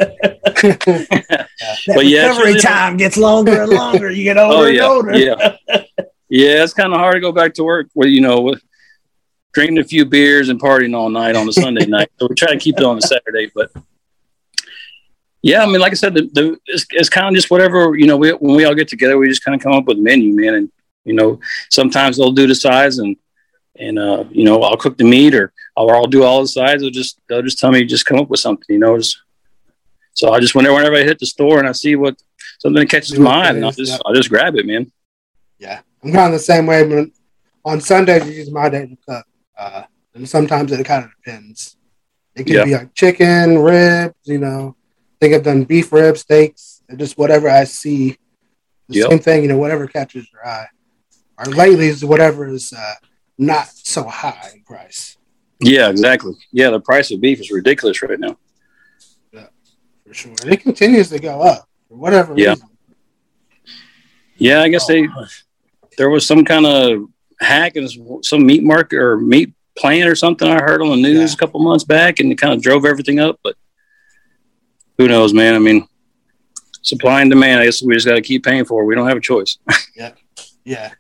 but 1.87 2.05
yeah, 2.05 2.27
recovery 2.29 2.59
time 2.59 2.97
gets 2.97 3.15
longer 3.15 3.61
and 3.61 3.71
longer. 3.71 4.09
You 4.09 4.23
get 4.23 4.37
older 4.39 4.57
oh, 4.57 4.65
yeah, 4.65 4.83
and 4.83 4.91
older. 4.91 5.17
yeah, 5.17 5.55
yeah. 6.29 6.63
It's 6.63 6.73
kind 6.73 6.93
of 6.93 6.99
hard 6.99 7.15
to 7.15 7.21
go 7.21 7.31
back 7.31 7.53
to 7.55 7.63
work. 7.63 7.89
With 7.93 8.09
you 8.09 8.21
know, 8.21 8.41
with 8.41 8.61
drinking 9.53 9.77
a 9.77 9.83
few 9.83 10.05
beers 10.05 10.49
and 10.49 10.59
partying 10.59 10.95
all 10.95 11.09
night 11.09 11.35
on 11.35 11.47
a 11.47 11.53
Sunday 11.53 11.85
night. 11.85 12.09
So 12.19 12.27
we 12.27 12.35
try 12.35 12.51
to 12.51 12.59
keep 12.59 12.77
it 12.77 12.83
on 12.83 12.97
a 12.97 13.01
Saturday, 13.01 13.51
but 13.53 13.71
yeah, 15.43 15.61
I 15.61 15.65
mean, 15.65 15.81
like 15.81 15.91
I 15.91 15.95
said, 15.95 16.13
the, 16.13 16.21
the 16.33 16.57
it's, 16.65 16.85
it's 16.91 17.09
kind 17.09 17.27
of 17.27 17.35
just 17.35 17.51
whatever 17.51 17.95
you 17.97 18.07
know. 18.07 18.15
We, 18.15 18.31
when 18.31 18.55
we 18.55 18.63
all 18.63 18.73
get 18.73 18.87
together, 18.87 19.17
we 19.17 19.27
just 19.27 19.43
kind 19.43 19.53
of 19.53 19.61
come 19.61 19.73
up 19.73 19.85
with 19.85 19.97
a 19.97 20.01
menu, 20.01 20.33
man. 20.33 20.55
And 20.55 20.71
you 21.03 21.13
know, 21.13 21.39
sometimes 21.69 22.17
they'll 22.17 22.31
do 22.31 22.47
the 22.47 22.55
sides, 22.55 22.97
and 22.97 23.17
and 23.75 23.99
uh, 23.99 24.23
you 24.31 24.45
know, 24.45 24.61
I'll 24.61 24.77
cook 24.77 24.97
the 24.97 25.03
meat, 25.03 25.35
or 25.35 25.51
I'll, 25.75 25.89
I'll 25.89 26.07
do 26.07 26.23
all 26.23 26.41
the 26.41 26.47
sides. 26.47 26.81
They'll 26.81 26.91
just 26.91 27.19
they'll 27.27 27.41
just 27.41 27.59
tell 27.59 27.71
me 27.71 27.83
just 27.85 28.05
come 28.05 28.19
up 28.19 28.29
with 28.29 28.39
something, 28.39 28.65
you 28.69 28.79
know. 28.79 28.97
Just, 28.97 29.21
so 30.13 30.31
I 30.31 30.39
just 30.39 30.55
whenever 30.55 30.75
whenever 30.75 30.95
I 30.95 31.03
hit 31.03 31.19
the 31.19 31.25
store 31.25 31.59
and 31.59 31.67
I 31.67 31.71
see 31.71 31.95
what 31.95 32.21
something 32.59 32.87
catches 32.87 33.17
my 33.17 33.45
eye, 33.45 33.49
and 33.49 33.65
I'll 33.65 33.71
just 33.71 33.91
yeah. 33.91 33.97
I'll 34.05 34.13
just 34.13 34.29
grab 34.29 34.55
it, 34.55 34.65
man. 34.65 34.91
Yeah, 35.57 35.81
I'm 36.03 36.11
kind 36.11 36.27
of 36.27 36.33
the 36.33 36.39
same 36.39 36.65
way. 36.65 36.87
But 36.87 37.09
on 37.65 37.81
Sundays, 37.81 38.27
it's 38.27 38.51
my 38.51 38.69
day 38.69 38.87
to 38.87 38.97
cook. 39.07 39.25
Uh, 39.57 39.83
and 40.13 40.27
sometimes 40.27 40.71
it 40.71 40.83
kind 40.85 41.05
of 41.05 41.11
depends. 41.23 41.77
It 42.35 42.45
can 42.45 42.65
be 42.65 42.73
like 42.73 42.93
chicken, 42.93 43.59
ribs, 43.59 44.15
you 44.23 44.39
know. 44.39 44.75
I 44.77 45.15
think 45.19 45.35
I've 45.35 45.43
done 45.43 45.63
beef 45.63 45.91
ribs, 45.91 46.21
steaks, 46.21 46.81
and 46.89 46.99
just 46.99 47.17
whatever 47.17 47.49
I 47.49 47.63
see. 47.63 48.17
The 48.89 48.99
yep. 48.99 49.09
same 49.09 49.19
thing, 49.19 49.43
you 49.43 49.49
know, 49.49 49.57
whatever 49.57 49.87
catches 49.87 50.27
your 50.31 50.45
eye. 50.45 50.67
Or 51.37 51.45
lately 51.45 51.87
is 51.87 52.03
whatever 52.03 52.47
is 52.47 52.73
uh, 52.73 52.95
not 53.37 53.67
so 53.69 54.03
high 54.03 54.51
in 54.53 54.63
price. 54.63 55.12
Yeah, 55.63 55.89
exactly. 55.89 56.33
Yeah, 56.51 56.69
the 56.69 56.79
price 56.79 57.11
of 57.11 57.21
beef 57.21 57.39
is 57.39 57.51
ridiculous 57.51 58.01
right 58.01 58.19
now. 58.19 58.37
Yeah, 59.31 59.47
for 60.05 60.13
sure. 60.13 60.33
And 60.41 60.51
it 60.51 60.61
continues 60.61 61.09
to 61.09 61.19
go 61.19 61.41
up 61.41 61.67
for 61.87 61.95
whatever 61.95 62.33
yeah. 62.37 62.49
reason. 62.49 62.69
Yeah, 64.37 64.61
I 64.61 64.69
guess 64.69 64.89
oh, 64.89 64.93
they 64.93 65.07
there 65.97 66.09
was 66.09 66.25
some 66.25 66.43
kind 66.43 66.65
of 66.65 67.05
hack 67.39 67.75
and 67.75 67.89
some 68.25 68.45
meat 68.45 68.63
market 68.63 68.97
or 68.97 69.17
meat 69.17 69.53
plant 69.75 70.09
or 70.09 70.15
something 70.15 70.47
I 70.47 70.61
heard 70.61 70.81
on 70.81 70.89
the 70.89 70.97
news 70.97 71.31
yeah. 71.31 71.33
a 71.33 71.37
couple 71.37 71.59
months 71.61 71.83
back, 71.83 72.19
and 72.19 72.31
it 72.31 72.37
kind 72.37 72.53
of 72.53 72.61
drove 72.61 72.85
everything 72.85 73.19
up. 73.19 73.39
But 73.43 73.55
who 74.97 75.07
knows, 75.07 75.33
man? 75.33 75.55
I 75.55 75.59
mean, 75.59 75.87
supply 76.81 77.21
and 77.21 77.29
demand. 77.29 77.61
I 77.61 77.65
guess 77.65 77.81
we 77.81 77.93
just 77.93 78.07
got 78.07 78.15
to 78.15 78.21
keep 78.21 78.43
paying 78.43 78.65
for 78.65 78.81
it. 78.81 78.85
We 78.85 78.95
don't 78.95 79.07
have 79.07 79.17
a 79.17 79.21
choice. 79.21 79.57
yeah, 79.95 80.11
yeah. 80.63 80.91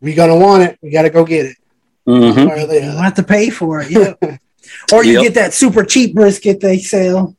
We 0.00 0.14
gonna 0.14 0.36
want 0.36 0.62
it. 0.64 0.78
We 0.82 0.90
got 0.90 1.02
to 1.02 1.10
go 1.10 1.24
get 1.24 1.46
it. 1.46 1.56
Mm-hmm. 2.06 2.72
You 2.72 3.02
have 3.02 3.14
to 3.14 3.22
pay 3.22 3.50
for 3.50 3.80
it. 3.80 3.90
Yeah. 3.90 4.14
or 4.92 5.04
you 5.04 5.14
yep. 5.14 5.22
get 5.22 5.34
that 5.34 5.54
super 5.54 5.84
cheap 5.84 6.14
brisket 6.14 6.60
they 6.60 6.78
sell. 6.78 7.36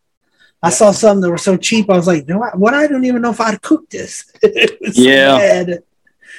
I 0.62 0.70
saw 0.70 0.92
some 0.92 1.22
that 1.22 1.30
were 1.30 1.38
so 1.38 1.58
cheap. 1.58 1.90
I 1.90 1.96
was 1.96 2.08
like, 2.08 2.28
no, 2.28 2.40
what? 2.56 2.74
I 2.74 2.88
don't 2.88 3.06
even 3.06 3.22
know 3.22 3.30
if 3.30 3.40
I'd 3.40 3.62
cook 3.62 3.90
this. 3.90 4.32
yeah. 4.82 5.64
So 5.64 5.78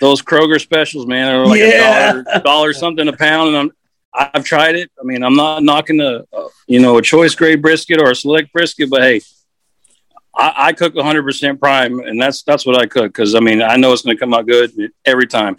those 0.00 0.22
Kroger 0.22 0.60
specials, 0.60 1.06
man, 1.06 1.32
are 1.32 1.46
like 1.46 1.60
yeah. 1.60 2.10
a 2.10 2.12
dollar, 2.24 2.40
dollar 2.40 2.72
something 2.72 3.06
a 3.06 3.12
pound, 3.12 3.48
and 3.48 3.56
I'm 3.56 3.72
I've 4.34 4.44
tried 4.44 4.76
it. 4.76 4.90
I 5.00 5.04
mean, 5.04 5.22
I'm 5.22 5.36
not 5.36 5.62
knocking 5.62 6.00
a, 6.00 6.24
a 6.32 6.48
you 6.66 6.80
know 6.80 6.98
a 6.98 7.02
choice 7.02 7.34
grade 7.34 7.62
brisket 7.62 8.00
or 8.00 8.10
a 8.10 8.16
select 8.16 8.52
brisket, 8.52 8.90
but 8.90 9.02
hey, 9.02 9.20
I, 10.34 10.54
I 10.56 10.72
cook 10.72 10.94
100 10.94 11.22
percent 11.22 11.60
prime, 11.60 12.00
and 12.00 12.20
that's 12.20 12.42
that's 12.42 12.66
what 12.66 12.76
I 12.76 12.86
cook 12.86 13.12
because 13.12 13.34
I 13.34 13.40
mean 13.40 13.62
I 13.62 13.76
know 13.76 13.92
it's 13.92 14.02
going 14.02 14.16
to 14.16 14.20
come 14.20 14.34
out 14.34 14.46
good 14.46 14.72
every 15.04 15.26
time. 15.26 15.56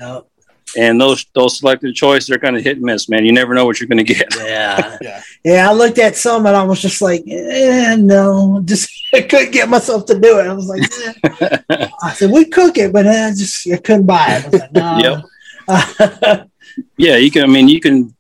And 0.76 1.00
those 1.00 1.26
those 1.34 1.60
selected 1.60 1.96
choice, 1.96 2.28
they're 2.28 2.40
kind 2.40 2.58
of 2.58 2.64
hit 2.64 2.78
and 2.78 2.86
miss, 2.86 3.08
man. 3.08 3.26
You 3.26 3.32
never 3.32 3.54
know 3.54 3.66
what 3.66 3.80
you're 3.80 3.88
going 3.88 4.04
to 4.06 4.14
get. 4.14 4.36
Yeah, 4.48 4.98
yeah, 5.02 5.22
yeah. 5.44 5.70
I 5.70 5.74
looked 5.74 5.98
at 5.98 6.16
some 6.16 6.46
and 6.46 6.56
I 6.56 6.64
was 6.64 6.82
just 6.82 7.02
like, 7.02 7.24
eh, 7.28 7.96
no, 7.96 8.62
just 8.66 8.90
I 9.14 9.22
couldn't 9.22 9.52
get 9.52 9.70
myself 9.70 10.06
to 10.08 10.20
do 10.20 10.40
it. 10.40 10.48
I 10.48 10.54
was 10.54 10.68
like, 10.68 10.84
eh. 11.70 11.88
I 12.02 12.14
said 12.14 12.32
we 12.32 12.46
cook 12.46 12.78
it, 12.78 12.94
but 12.94 13.08
I 13.08 13.30
just 13.32 13.68
I 13.72 13.78
couldn't 13.78 14.06
buy 14.06 14.38
it. 14.38 14.46
I 14.46 14.50
was 14.50 14.62
like, 14.62 14.74
no. 14.74 15.24
Yep. 15.68 16.50
yeah, 16.98 17.16
you 17.18 17.32
can. 17.32 17.44
I 17.44 17.48
mean, 17.48 17.68
you 17.68 17.80
can 17.80 18.16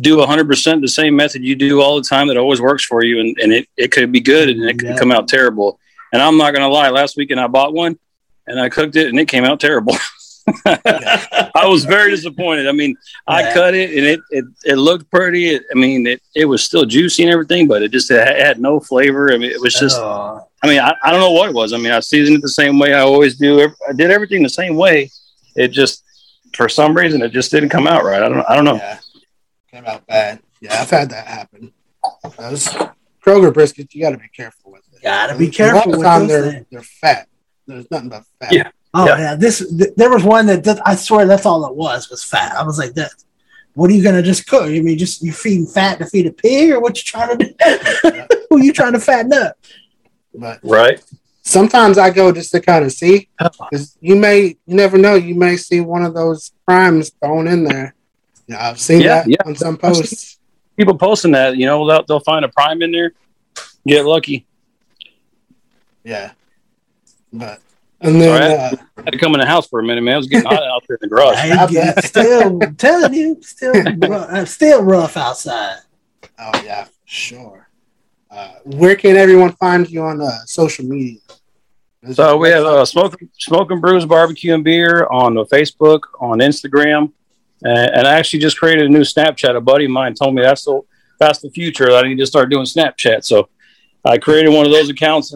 do 0.00 0.18
100 0.18 0.46
percent 0.46 0.82
the 0.82 0.88
same 0.88 1.16
method 1.16 1.42
you 1.42 1.56
do 1.56 1.80
all 1.80 1.96
the 1.96 2.08
time 2.08 2.28
that 2.28 2.36
always 2.36 2.60
works 2.60 2.84
for 2.84 3.04
you, 3.04 3.20
and, 3.20 3.36
and 3.40 3.52
it, 3.52 3.68
it 3.76 3.92
could 3.92 4.12
be 4.12 4.20
good 4.20 4.48
and 4.48 4.62
it 4.62 4.78
could 4.78 4.90
yeah. 4.90 4.98
come 4.98 5.12
out 5.12 5.28
terrible. 5.28 5.78
And 6.12 6.20
I'm 6.20 6.36
not 6.36 6.52
going 6.52 6.62
to 6.62 6.72
lie. 6.72 6.90
Last 6.90 7.16
weekend 7.16 7.40
I 7.40 7.46
bought 7.46 7.72
one 7.72 7.98
and 8.46 8.60
I 8.60 8.68
cooked 8.68 8.96
it 8.96 9.08
and 9.08 9.18
it 9.18 9.28
came 9.28 9.44
out 9.44 9.60
terrible. 9.60 9.96
I 10.66 11.66
was 11.66 11.84
very 11.84 12.10
disappointed. 12.10 12.68
I 12.68 12.72
mean, 12.72 12.96
yeah. 13.28 13.34
I 13.34 13.52
cut 13.52 13.74
it 13.74 13.90
and 13.90 14.06
it 14.06 14.20
it, 14.30 14.44
it 14.64 14.76
looked 14.76 15.10
pretty. 15.10 15.50
It, 15.50 15.64
I 15.70 15.74
mean, 15.74 16.06
it, 16.06 16.22
it 16.34 16.44
was 16.44 16.62
still 16.62 16.84
juicy 16.84 17.22
and 17.22 17.32
everything, 17.32 17.68
but 17.68 17.82
it 17.82 17.90
just 17.90 18.10
it 18.10 18.26
had 18.26 18.60
no 18.60 18.80
flavor. 18.80 19.32
I 19.32 19.38
mean, 19.38 19.50
it 19.50 19.60
was 19.60 19.74
just. 19.74 19.98
Oh. 19.98 20.46
I 20.64 20.68
mean, 20.68 20.78
I, 20.78 20.94
I 21.02 21.10
don't 21.10 21.20
know 21.20 21.32
what 21.32 21.48
it 21.48 21.54
was. 21.54 21.72
I 21.72 21.76
mean, 21.76 21.90
I 21.90 21.98
seasoned 21.98 22.38
it 22.38 22.42
the 22.42 22.48
same 22.48 22.78
way 22.78 22.94
I 22.94 23.00
always 23.00 23.36
do. 23.36 23.68
I 23.88 23.92
did 23.92 24.12
everything 24.12 24.44
the 24.44 24.48
same 24.48 24.76
way. 24.76 25.10
It 25.56 25.68
just, 25.68 26.04
for 26.54 26.68
some 26.68 26.96
reason, 26.96 27.20
it 27.20 27.30
just 27.30 27.50
didn't 27.50 27.70
come 27.70 27.88
out 27.88 28.04
right. 28.04 28.22
I 28.22 28.28
don't. 28.28 28.48
I 28.48 28.54
don't 28.54 28.64
know. 28.64 28.76
Yeah. 28.76 28.98
Came 29.72 29.86
out 29.86 30.06
bad. 30.06 30.40
Yeah, 30.60 30.80
I've 30.80 30.90
had 30.90 31.10
that 31.10 31.26
happen. 31.26 31.72
Those 32.38 32.68
Kroger 33.24 33.52
briskets, 33.52 33.94
you 33.94 34.02
got 34.02 34.10
to 34.10 34.18
be 34.18 34.28
careful 34.28 34.72
with 34.72 34.82
it. 34.92 35.02
Got 35.02 35.28
to 35.28 35.38
be 35.38 35.48
careful. 35.48 35.94
A 35.94 35.96
lot 35.96 36.22
of 36.22 36.28
they're, 36.28 36.66
they're 36.70 36.82
fat. 36.82 37.28
There's 37.66 37.90
nothing 37.90 38.08
but 38.08 38.24
fat. 38.40 38.52
Yeah. 38.52 38.70
Oh 38.94 39.06
yeah. 39.06 39.18
yeah. 39.18 39.34
This 39.34 39.58
th- 39.76 39.94
there 39.96 40.10
was 40.10 40.22
one 40.22 40.46
that, 40.46 40.64
that, 40.64 40.80
I 40.86 40.94
swear 40.94 41.26
that's 41.26 41.46
all 41.46 41.66
it 41.66 41.74
was 41.74 42.10
was 42.10 42.22
fat. 42.22 42.54
I 42.56 42.62
was 42.62 42.78
like 42.78 42.94
that. 42.94 43.12
What 43.74 43.90
are 43.90 43.94
you 43.94 44.02
gonna 44.02 44.22
just 44.22 44.46
cook? 44.46 44.70
You 44.70 44.82
mean 44.82 44.98
just 44.98 45.22
you 45.22 45.32
feeding 45.32 45.66
fat 45.66 45.98
to 45.98 46.06
feed 46.06 46.26
a 46.26 46.32
pig, 46.32 46.70
or 46.70 46.80
what 46.80 46.98
you 46.98 47.04
trying 47.04 47.38
to 47.38 47.46
do? 47.46 48.26
Who 48.50 48.62
you 48.62 48.72
trying 48.72 48.92
to 48.92 49.00
fatten 49.00 49.32
up? 49.32 49.56
But 50.34 50.60
right. 50.62 51.02
Sometimes 51.44 51.98
I 51.98 52.10
go 52.10 52.30
just 52.30 52.52
to 52.52 52.60
kind 52.60 52.84
of 52.84 52.92
see, 52.92 53.28
uh-huh. 53.40 53.66
because 53.70 53.96
you 54.00 54.14
may 54.14 54.56
you 54.66 54.76
never 54.76 54.98
know. 54.98 55.14
You 55.14 55.34
may 55.34 55.56
see 55.56 55.80
one 55.80 56.04
of 56.04 56.14
those 56.14 56.52
primes 56.66 57.10
thrown 57.10 57.48
in 57.48 57.64
there. 57.64 57.94
Yeah, 58.46 58.68
I've 58.68 58.80
seen 58.80 59.00
yeah, 59.00 59.22
that 59.22 59.28
yeah. 59.28 59.36
on 59.46 59.56
some 59.56 59.76
posts. 59.76 60.38
People 60.76 60.96
posting 60.96 61.32
that, 61.32 61.56
you 61.56 61.66
know, 61.66 61.86
they'll, 61.86 62.04
they'll 62.04 62.20
find 62.20 62.44
a 62.44 62.48
prime 62.48 62.80
in 62.82 62.92
there, 62.92 63.12
get 63.86 64.04
lucky. 64.04 64.46
Yeah, 66.02 66.32
but 67.32 67.60
and 68.02 68.20
then 68.20 68.40
right. 68.40 68.72
uh, 68.72 68.82
I 68.98 69.02
had 69.02 69.12
to 69.12 69.18
come 69.18 69.34
in 69.34 69.40
the 69.40 69.46
house 69.46 69.68
for 69.68 69.80
a 69.80 69.84
minute, 69.84 70.02
man. 70.02 70.14
I 70.14 70.16
was 70.16 70.26
getting 70.26 70.48
hot 70.48 70.62
out 70.62 70.84
there 70.88 70.98
in 71.00 71.08
the 71.08 71.14
garage. 71.14 71.36
I 71.36 72.00
still 72.04 72.58
telling 72.76 73.14
you, 73.14 73.38
still 73.42 73.72
rough, 73.98 74.48
still 74.48 74.82
rough 74.82 75.16
outside. 75.16 75.78
Oh 76.38 76.62
yeah, 76.64 76.88
sure. 77.04 77.68
Uh, 78.30 78.54
where 78.64 78.96
can 78.96 79.16
everyone 79.16 79.52
find 79.52 79.88
you 79.88 80.02
on 80.02 80.20
uh, 80.20 80.30
social 80.46 80.84
media? 80.84 81.20
Is 82.02 82.16
so 82.16 82.36
we 82.36 82.48
have 82.48 82.64
uh, 82.64 82.84
smoking 82.84 83.28
smoking 83.38 83.80
brews 83.80 84.04
barbecue 84.04 84.54
and 84.54 84.64
beer 84.64 85.06
on 85.10 85.34
Facebook, 85.46 86.00
on 86.20 86.38
Instagram, 86.38 87.12
and, 87.62 87.94
and, 87.94 88.06
I 88.06 88.14
actually 88.14 88.40
just 88.40 88.58
created 88.58 88.86
a 88.86 88.88
new 88.88 89.02
Snapchat. 89.02 89.56
A 89.56 89.60
buddy 89.60 89.84
of 89.84 89.92
mine 89.92 90.14
told 90.14 90.34
me 90.34 90.42
that's 90.42 90.64
the 90.64 90.80
past 91.20 91.42
the 91.42 91.50
future. 91.50 91.92
I 91.92 92.02
need 92.02 92.18
to 92.18 92.26
start 92.26 92.50
doing 92.50 92.64
Snapchat. 92.64 93.24
So 93.24 93.48
I 94.04 94.18
created 94.18 94.48
one 94.48 94.66
of 94.66 94.72
those 94.72 94.88
accounts. 94.88 95.32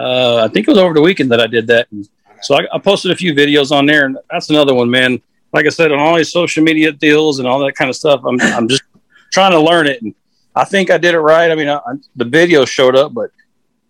Uh, 0.00 0.44
I 0.44 0.48
think 0.48 0.66
it 0.66 0.70
was 0.70 0.78
over 0.78 0.94
the 0.94 1.02
weekend 1.02 1.30
that 1.30 1.40
I 1.40 1.46
did 1.46 1.66
that. 1.66 1.88
And 1.92 2.08
so 2.40 2.54
I, 2.54 2.66
I, 2.72 2.78
posted 2.78 3.10
a 3.10 3.16
few 3.16 3.34
videos 3.34 3.70
on 3.70 3.84
there, 3.84 4.06
and 4.06 4.16
that's 4.30 4.48
another 4.48 4.74
one, 4.74 4.90
man. 4.90 5.20
Like 5.52 5.66
I 5.66 5.68
said, 5.68 5.92
on 5.92 5.98
all 5.98 6.16
these 6.16 6.32
social 6.32 6.64
media 6.64 6.90
deals 6.90 7.38
and 7.38 7.46
all 7.46 7.58
that 7.60 7.74
kind 7.74 7.90
of 7.90 7.96
stuff, 7.96 8.22
I'm 8.24 8.40
I'm 8.40 8.66
just 8.66 8.82
trying 9.30 9.52
to 9.52 9.60
learn 9.60 9.86
it, 9.86 10.00
and 10.00 10.14
I 10.54 10.64
think 10.64 10.90
I 10.90 10.96
did 10.96 11.14
it 11.14 11.20
right. 11.20 11.50
I 11.50 11.54
mean, 11.54 11.68
I, 11.68 11.80
the 12.16 12.24
video 12.24 12.64
showed 12.64 12.96
up, 12.96 13.12
but 13.12 13.30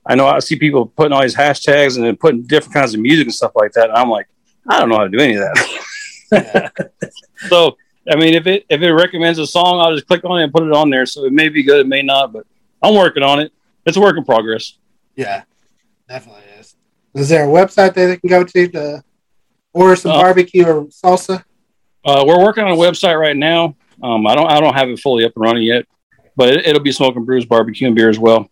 I 0.04 0.16
know 0.16 0.26
I 0.26 0.40
see 0.40 0.56
people 0.56 0.86
putting 0.86 1.12
all 1.12 1.22
these 1.22 1.36
hashtags 1.36 1.96
and 1.96 2.04
then 2.04 2.16
putting 2.16 2.42
different 2.42 2.74
kinds 2.74 2.94
of 2.94 3.00
music 3.00 3.26
and 3.26 3.34
stuff 3.34 3.52
like 3.54 3.72
that. 3.72 3.90
And 3.90 3.96
I'm 3.96 4.11
like, 4.11 4.26
I 4.68 4.80
don't 4.80 4.88
know 4.88 4.96
how 4.96 5.04
to 5.04 5.11
do 5.11 5.20
any 5.20 5.34
of 5.34 5.42
that. 5.42 6.90
so 7.48 7.76
I 8.11 8.16
mean, 8.16 8.34
if 8.34 8.46
it 8.48 8.66
if 8.68 8.80
it 8.82 8.92
recommends 8.92 9.38
a 9.38 9.46
song, 9.46 9.80
I'll 9.80 9.94
just 9.94 10.08
click 10.08 10.24
on 10.24 10.40
it 10.40 10.44
and 10.44 10.52
put 10.52 10.64
it 10.64 10.72
on 10.72 10.90
there. 10.90 11.06
So 11.06 11.24
it 11.24 11.32
may 11.32 11.50
be 11.50 11.62
good, 11.62 11.80
it 11.80 11.86
may 11.86 12.02
not, 12.02 12.32
but 12.32 12.46
I'm 12.82 12.94
working 12.94 13.22
on 13.22 13.38
it. 13.38 13.52
It's 13.86 13.96
a 13.96 14.00
work 14.00 14.16
in 14.16 14.24
progress. 14.24 14.76
Yeah, 15.14 15.42
definitely 16.11 16.42
is. 16.58 16.74
Is 17.14 17.28
there 17.28 17.44
a 17.44 17.48
website 17.48 17.94
that 17.94 18.06
they 18.06 18.16
can 18.16 18.28
go 18.28 18.44
to 18.44 18.68
to 18.68 19.04
order 19.72 19.96
some 19.96 20.12
uh, 20.12 20.20
barbecue 20.20 20.66
or 20.66 20.84
salsa? 20.86 21.44
Uh, 22.04 22.24
we're 22.26 22.42
working 22.42 22.64
on 22.64 22.72
a 22.72 22.76
website 22.76 23.18
right 23.18 23.36
now. 23.36 23.76
Um, 24.02 24.26
I 24.26 24.34
don't 24.34 24.50
I 24.50 24.61
don't 24.61 24.74
have 24.74 24.88
it 24.88 24.98
fully 24.98 25.24
up 25.24 25.32
and 25.36 25.44
running 25.44 25.62
yet, 25.62 25.86
but 26.36 26.54
it, 26.54 26.72
will 26.72 26.80
be 26.80 26.92
smoking 26.92 27.24
brews, 27.24 27.44
barbecue, 27.44 27.86
and 27.86 27.96
beer 27.96 28.08
as 28.08 28.18
well. 28.18 28.50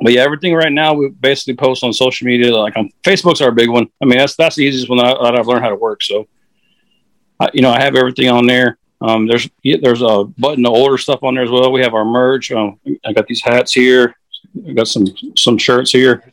But 0.00 0.12
yeah, 0.12 0.22
everything 0.22 0.54
right 0.54 0.72
now 0.72 0.94
we 0.94 1.10
basically 1.10 1.54
post 1.54 1.84
on 1.84 1.92
social 1.92 2.26
media. 2.26 2.54
Like 2.54 2.76
on 2.76 2.90
Facebook's 3.04 3.40
our 3.40 3.52
big 3.52 3.68
one. 3.68 3.88
I 4.02 4.06
mean, 4.06 4.18
that's 4.18 4.36
that's 4.36 4.56
the 4.56 4.64
easiest 4.64 4.88
one 4.88 4.98
that, 4.98 5.16
I, 5.20 5.36
have 5.36 5.46
learned 5.46 5.62
how 5.62 5.70
to 5.70 5.76
work. 5.76 6.02
So, 6.02 6.26
I, 7.38 7.50
you 7.52 7.62
know, 7.62 7.70
I 7.70 7.80
have 7.80 7.94
everything 7.94 8.28
on 8.28 8.46
there. 8.46 8.78
Um, 9.00 9.26
there's 9.26 9.48
there's 9.62 10.02
a 10.02 10.24
button 10.38 10.64
to 10.64 10.70
order 10.70 10.96
stuff 10.96 11.22
on 11.22 11.34
there 11.34 11.44
as 11.44 11.50
well. 11.50 11.72
We 11.72 11.82
have 11.82 11.94
our 11.94 12.04
merch. 12.04 12.50
Um, 12.50 12.80
I 13.04 13.12
got 13.12 13.26
these 13.26 13.42
hats 13.42 13.72
here. 13.72 14.16
I 14.68 14.72
got 14.72 14.88
some 14.88 15.06
some 15.36 15.58
shirts 15.58 15.90
here. 15.90 16.24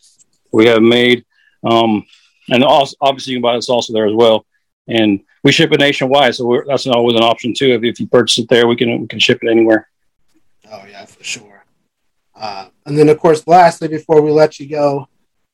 We 0.51 0.65
have 0.65 0.81
made, 0.81 1.25
um, 1.63 2.05
and 2.49 2.63
also, 2.63 2.95
obviously 3.01 3.33
you 3.33 3.37
can 3.37 3.43
buy 3.43 3.55
this 3.55 3.69
also 3.69 3.93
there 3.93 4.07
as 4.07 4.15
well. 4.15 4.45
And 4.87 5.21
we 5.43 5.51
ship 5.51 5.71
it 5.71 5.79
nationwide, 5.79 6.35
so 6.35 6.63
that's 6.67 6.87
always 6.87 7.15
an 7.15 7.23
option 7.23 7.53
too. 7.53 7.73
If, 7.73 7.83
if 7.83 7.99
you 7.99 8.07
purchase 8.07 8.39
it 8.39 8.49
there, 8.49 8.67
we 8.67 8.75
can 8.75 9.01
we 9.01 9.07
can 9.07 9.19
ship 9.19 9.39
it 9.41 9.49
anywhere. 9.49 9.89
Oh 10.71 10.85
yeah, 10.89 11.05
for 11.05 11.23
sure. 11.23 11.65
Uh, 12.35 12.69
and 12.85 12.97
then, 12.97 13.09
of 13.09 13.19
course, 13.19 13.45
lastly, 13.47 13.87
before 13.87 14.21
we 14.21 14.31
let 14.31 14.59
you 14.59 14.69
go, 14.69 15.07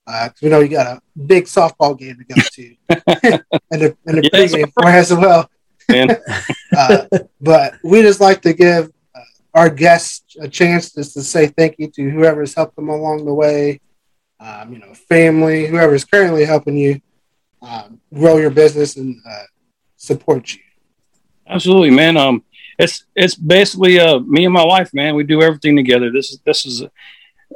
because 0.05 0.29
uh, 0.29 0.39
we 0.41 0.49
know 0.49 0.59
you 0.59 0.69
got 0.69 0.97
a 0.97 1.01
big 1.25 1.45
softball 1.45 1.97
game 1.97 2.17
to 2.17 2.23
go 2.23 2.41
to, 2.51 2.75
and 3.71 3.81
a, 3.81 3.97
and 4.05 4.19
a 4.19 4.23
yeah, 4.23 4.29
pregame 4.29 4.71
for 4.73 4.85
us 4.85 5.11
as 5.11 5.17
well. 5.17 5.49
uh, 6.77 7.05
but 7.41 7.75
we 7.83 8.01
just 8.01 8.19
like 8.19 8.41
to 8.41 8.53
give 8.53 8.91
our 9.55 9.69
guests 9.69 10.35
a 10.39 10.47
chance 10.47 10.93
just 10.93 11.13
to 11.13 11.23
say 11.23 11.47
thank 11.47 11.75
you 11.79 11.89
to 11.89 12.09
whoever's 12.09 12.53
helped 12.53 12.75
them 12.75 12.89
along 12.89 13.25
the 13.25 13.33
way, 13.33 13.79
um, 14.41 14.73
you 14.73 14.79
know, 14.79 14.93
family, 14.93 15.65
whoever's 15.65 16.03
currently 16.03 16.43
helping 16.45 16.77
you 16.77 16.99
um, 17.61 17.99
grow 18.13 18.37
your 18.37 18.49
business 18.49 18.97
and 18.97 19.15
uh, 19.27 19.43
support 19.95 20.53
you. 20.53 20.59
Absolutely, 21.47 21.89
man. 21.89 22.17
Um, 22.17 22.43
it's 22.77 23.05
it's 23.15 23.35
basically 23.35 23.99
uh 23.99 24.19
me 24.19 24.43
and 24.43 24.53
my 24.53 24.65
wife, 24.65 24.93
man. 24.93 25.15
We 25.15 25.23
do 25.23 25.41
everything 25.41 25.77
together. 25.77 26.11
This 26.11 26.31
is 26.31 26.39
this 26.45 26.65
is 26.65 26.83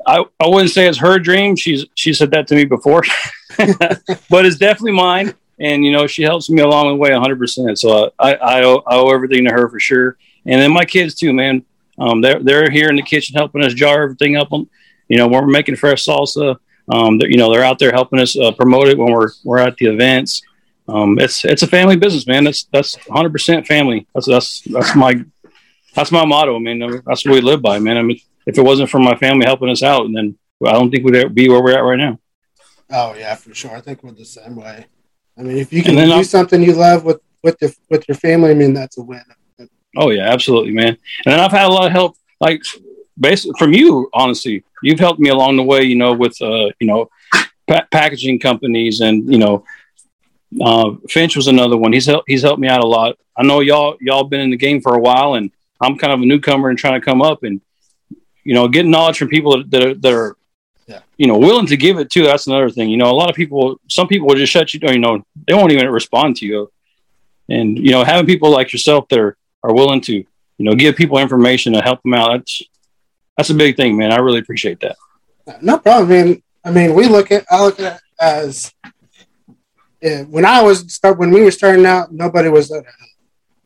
I, 0.07 0.23
I 0.39 0.47
wouldn't 0.47 0.71
say 0.71 0.87
it's 0.87 0.99
her 0.99 1.19
dream. 1.19 1.57
She's 1.57 1.85
she 1.95 2.13
said 2.13 2.31
that 2.31 2.47
to 2.47 2.55
me 2.55 2.63
before, 2.63 3.03
but 3.57 4.45
it's 4.45 4.57
definitely 4.57 4.93
mine. 4.93 5.33
And 5.59 5.83
you 5.83 5.91
know, 5.91 6.07
she 6.07 6.23
helps 6.23 6.49
me 6.49 6.61
along 6.61 6.87
the 6.87 6.95
way 6.95 7.11
100. 7.11 7.37
percent 7.37 7.77
So 7.77 8.05
uh, 8.05 8.09
I 8.17 8.35
I 8.35 8.63
owe, 8.63 8.83
I 8.87 8.95
owe 8.95 9.09
everything 9.09 9.43
to 9.45 9.51
her 9.51 9.67
for 9.67 9.79
sure. 9.79 10.17
And 10.45 10.61
then 10.61 10.71
my 10.71 10.85
kids 10.85 11.15
too, 11.15 11.33
man. 11.33 11.65
Um, 11.99 12.21
they're 12.21 12.41
they're 12.41 12.69
here 12.69 12.89
in 12.89 12.95
the 12.95 13.01
kitchen 13.01 13.35
helping 13.35 13.63
us 13.63 13.73
jar 13.73 14.03
everything 14.03 14.35
up. 14.35 14.49
You 14.51 15.17
know, 15.17 15.27
when 15.27 15.41
we're 15.43 15.51
making 15.51 15.75
fresh 15.75 16.05
salsa, 16.05 16.57
um, 16.91 17.19
you 17.21 17.37
know, 17.37 17.51
they're 17.51 17.63
out 17.63 17.79
there 17.79 17.91
helping 17.91 18.19
us 18.19 18.37
uh, 18.37 18.51
promote 18.51 18.87
it 18.87 18.97
when 18.97 19.11
we're 19.11 19.31
we're 19.43 19.59
at 19.59 19.75
the 19.77 19.87
events 19.87 20.41
um, 20.89 21.19
it's 21.19 21.45
it's 21.45 21.61
a 21.61 21.67
family 21.67 21.95
business, 21.95 22.25
man. 22.25 22.43
That's 22.43 22.63
that's 22.65 22.95
100 23.07 23.31
percent 23.31 23.67
family. 23.67 24.07
That's 24.13 24.27
that's 24.27 24.61
that's 24.61 24.95
my 24.95 25.23
that's 25.93 26.11
my 26.11 26.25
motto. 26.25 26.55
I 26.55 26.59
mean, 26.59 26.79
that's 27.05 27.25
what 27.25 27.35
we 27.35 27.41
live 27.41 27.61
by, 27.61 27.79
man. 27.79 27.97
I 27.97 28.01
mean, 28.01 28.19
if 28.47 28.57
it 28.57 28.63
wasn't 28.63 28.89
for 28.89 28.99
my 28.99 29.15
family 29.15 29.45
helping 29.45 29.69
us 29.69 29.83
out, 29.83 30.07
then 30.13 30.37
I 30.65 30.73
don't 30.73 30.89
think 30.89 31.05
we'd 31.05 31.35
be 31.35 31.49
where 31.49 31.61
we're 31.61 31.77
at 31.77 31.81
right 31.81 31.97
now. 31.97 32.19
Oh 32.91 33.13
yeah, 33.13 33.35
for 33.35 33.53
sure. 33.53 33.75
I 33.75 33.81
think 33.81 34.03
we're 34.03 34.11
the 34.11 34.25
same 34.25 34.55
way. 34.55 34.87
I 35.37 35.43
mean, 35.43 35.57
if 35.57 35.71
you 35.71 35.83
can 35.83 35.95
do 35.95 36.11
I'll, 36.11 36.23
something 36.23 36.61
you 36.61 36.73
love 36.73 37.03
with 37.03 37.21
with 37.43 37.57
your 37.61 37.71
with 37.89 38.07
your 38.07 38.17
family, 38.17 38.51
I 38.51 38.55
mean, 38.55 38.73
that's 38.73 38.97
a 38.97 39.03
win. 39.03 39.21
Oh 39.97 40.09
yeah, 40.09 40.29
absolutely, 40.29 40.71
man. 40.71 40.97
And 41.25 41.33
then 41.33 41.39
I've 41.39 41.51
had 41.51 41.67
a 41.67 41.73
lot 41.73 41.87
of 41.87 41.91
help, 41.91 42.15
like 42.39 42.61
basically 43.19 43.57
from 43.57 43.73
you. 43.73 44.09
Honestly, 44.13 44.63
you've 44.83 44.99
helped 44.99 45.19
me 45.19 45.29
along 45.29 45.57
the 45.57 45.63
way. 45.63 45.83
You 45.83 45.95
know, 45.95 46.13
with 46.13 46.39
uh, 46.41 46.69
you 46.79 46.87
know, 46.87 47.09
pa- 47.67 47.87
packaging 47.91 48.39
companies 48.39 49.01
and 49.01 49.31
you 49.31 49.39
know 49.39 49.63
uh, 50.61 50.95
Finch 51.07 51.35
was 51.35 51.47
another 51.47 51.77
one. 51.77 51.93
He's 51.93 52.05
helped 52.05 52.29
he's 52.29 52.41
helped 52.41 52.59
me 52.59 52.67
out 52.67 52.83
a 52.83 52.87
lot. 52.87 53.17
I 53.37 53.43
know 53.43 53.59
y'all 53.59 53.97
y'all 54.01 54.23
been 54.23 54.41
in 54.41 54.49
the 54.49 54.57
game 54.57 54.81
for 54.81 54.95
a 54.95 54.99
while, 54.99 55.35
and 55.35 55.51
I'm 55.81 55.97
kind 55.97 56.13
of 56.13 56.21
a 56.21 56.25
newcomer 56.25 56.69
and 56.69 56.77
trying 56.77 56.99
to 56.99 57.05
come 57.05 57.21
up, 57.21 57.43
and 57.43 57.61
you 58.43 58.53
know, 58.53 58.67
getting 58.67 58.91
knowledge 58.91 59.17
from 59.17 59.27
people 59.27 59.63
that 59.63 59.83
are, 59.83 59.93
that 59.93 60.13
are 60.13 60.37
yeah. 60.87 61.01
you 61.17 61.27
know 61.27 61.37
willing 61.37 61.67
to 61.67 61.77
give 61.77 61.99
it 61.99 62.09
too. 62.09 62.23
That's 62.23 62.47
another 62.47 62.69
thing. 62.69 62.89
You 62.89 62.97
know, 62.97 63.11
a 63.11 63.13
lot 63.15 63.29
of 63.29 63.35
people, 63.35 63.79
some 63.87 64.07
people 64.07 64.27
will 64.27 64.35
just 64.35 64.51
shut 64.51 64.73
you. 64.73 64.79
You 64.83 64.99
know, 64.99 65.23
they 65.47 65.53
won't 65.53 65.71
even 65.71 65.87
respond 65.89 66.37
to 66.37 66.45
you, 66.45 66.71
and 67.47 67.77
you 67.77 67.91
know, 67.91 68.03
having 68.03 68.25
people 68.25 68.49
like 68.49 68.73
yourself 68.73 69.07
that 69.09 69.19
are, 69.19 69.37
are 69.63 69.73
willing 69.73 70.01
to 70.01 70.13
you 70.13 70.25
know 70.65 70.75
give 70.75 70.95
people 70.95 71.17
information 71.17 71.73
to 71.73 71.81
help 71.81 72.01
them 72.03 72.13
out. 72.13 72.31
That's 72.31 72.63
that's 73.37 73.49
a 73.49 73.55
big 73.55 73.75
thing, 73.75 73.97
man. 73.97 74.11
I 74.11 74.17
really 74.17 74.39
appreciate 74.39 74.79
that. 74.81 74.97
No 75.61 75.77
problem. 75.77 76.11
I 76.11 76.23
mean, 76.23 76.43
I 76.65 76.71
mean, 76.71 76.93
we 76.93 77.07
look 77.07 77.31
at 77.31 77.45
I 77.49 77.63
look 77.63 77.79
at 77.79 77.95
it 77.95 78.01
as 78.19 78.73
yeah, 80.01 80.23
when 80.23 80.45
I 80.45 80.61
was 80.61 80.93
start 80.93 81.17
when 81.17 81.31
we 81.31 81.41
were 81.41 81.51
starting 81.51 81.85
out, 81.85 82.11
nobody 82.11 82.49
was 82.49 82.69
there. 82.69 82.83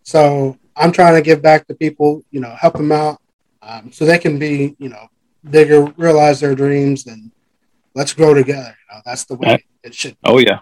So 0.03 0.57
I'm 0.75 0.91
trying 0.91 1.15
to 1.15 1.21
give 1.21 1.41
back 1.41 1.67
to 1.67 1.75
people, 1.75 2.23
you 2.31 2.39
know, 2.39 2.53
help 2.59 2.75
them 2.75 2.91
out, 2.91 3.21
um, 3.61 3.91
so 3.91 4.05
they 4.05 4.17
can 4.17 4.39
be, 4.39 4.75
you 4.79 4.89
know, 4.89 5.07
bigger, 5.49 5.85
realize 5.97 6.39
their 6.39 6.55
dreams, 6.55 7.05
and 7.07 7.31
let's 7.95 8.13
grow 8.13 8.33
together. 8.33 8.75
You 8.89 8.95
know, 8.95 9.01
that's 9.05 9.25
the 9.25 9.35
way 9.35 9.49
yeah. 9.49 9.57
it 9.83 9.93
should. 9.93 10.17
Oh 10.23 10.39
yeah. 10.39 10.59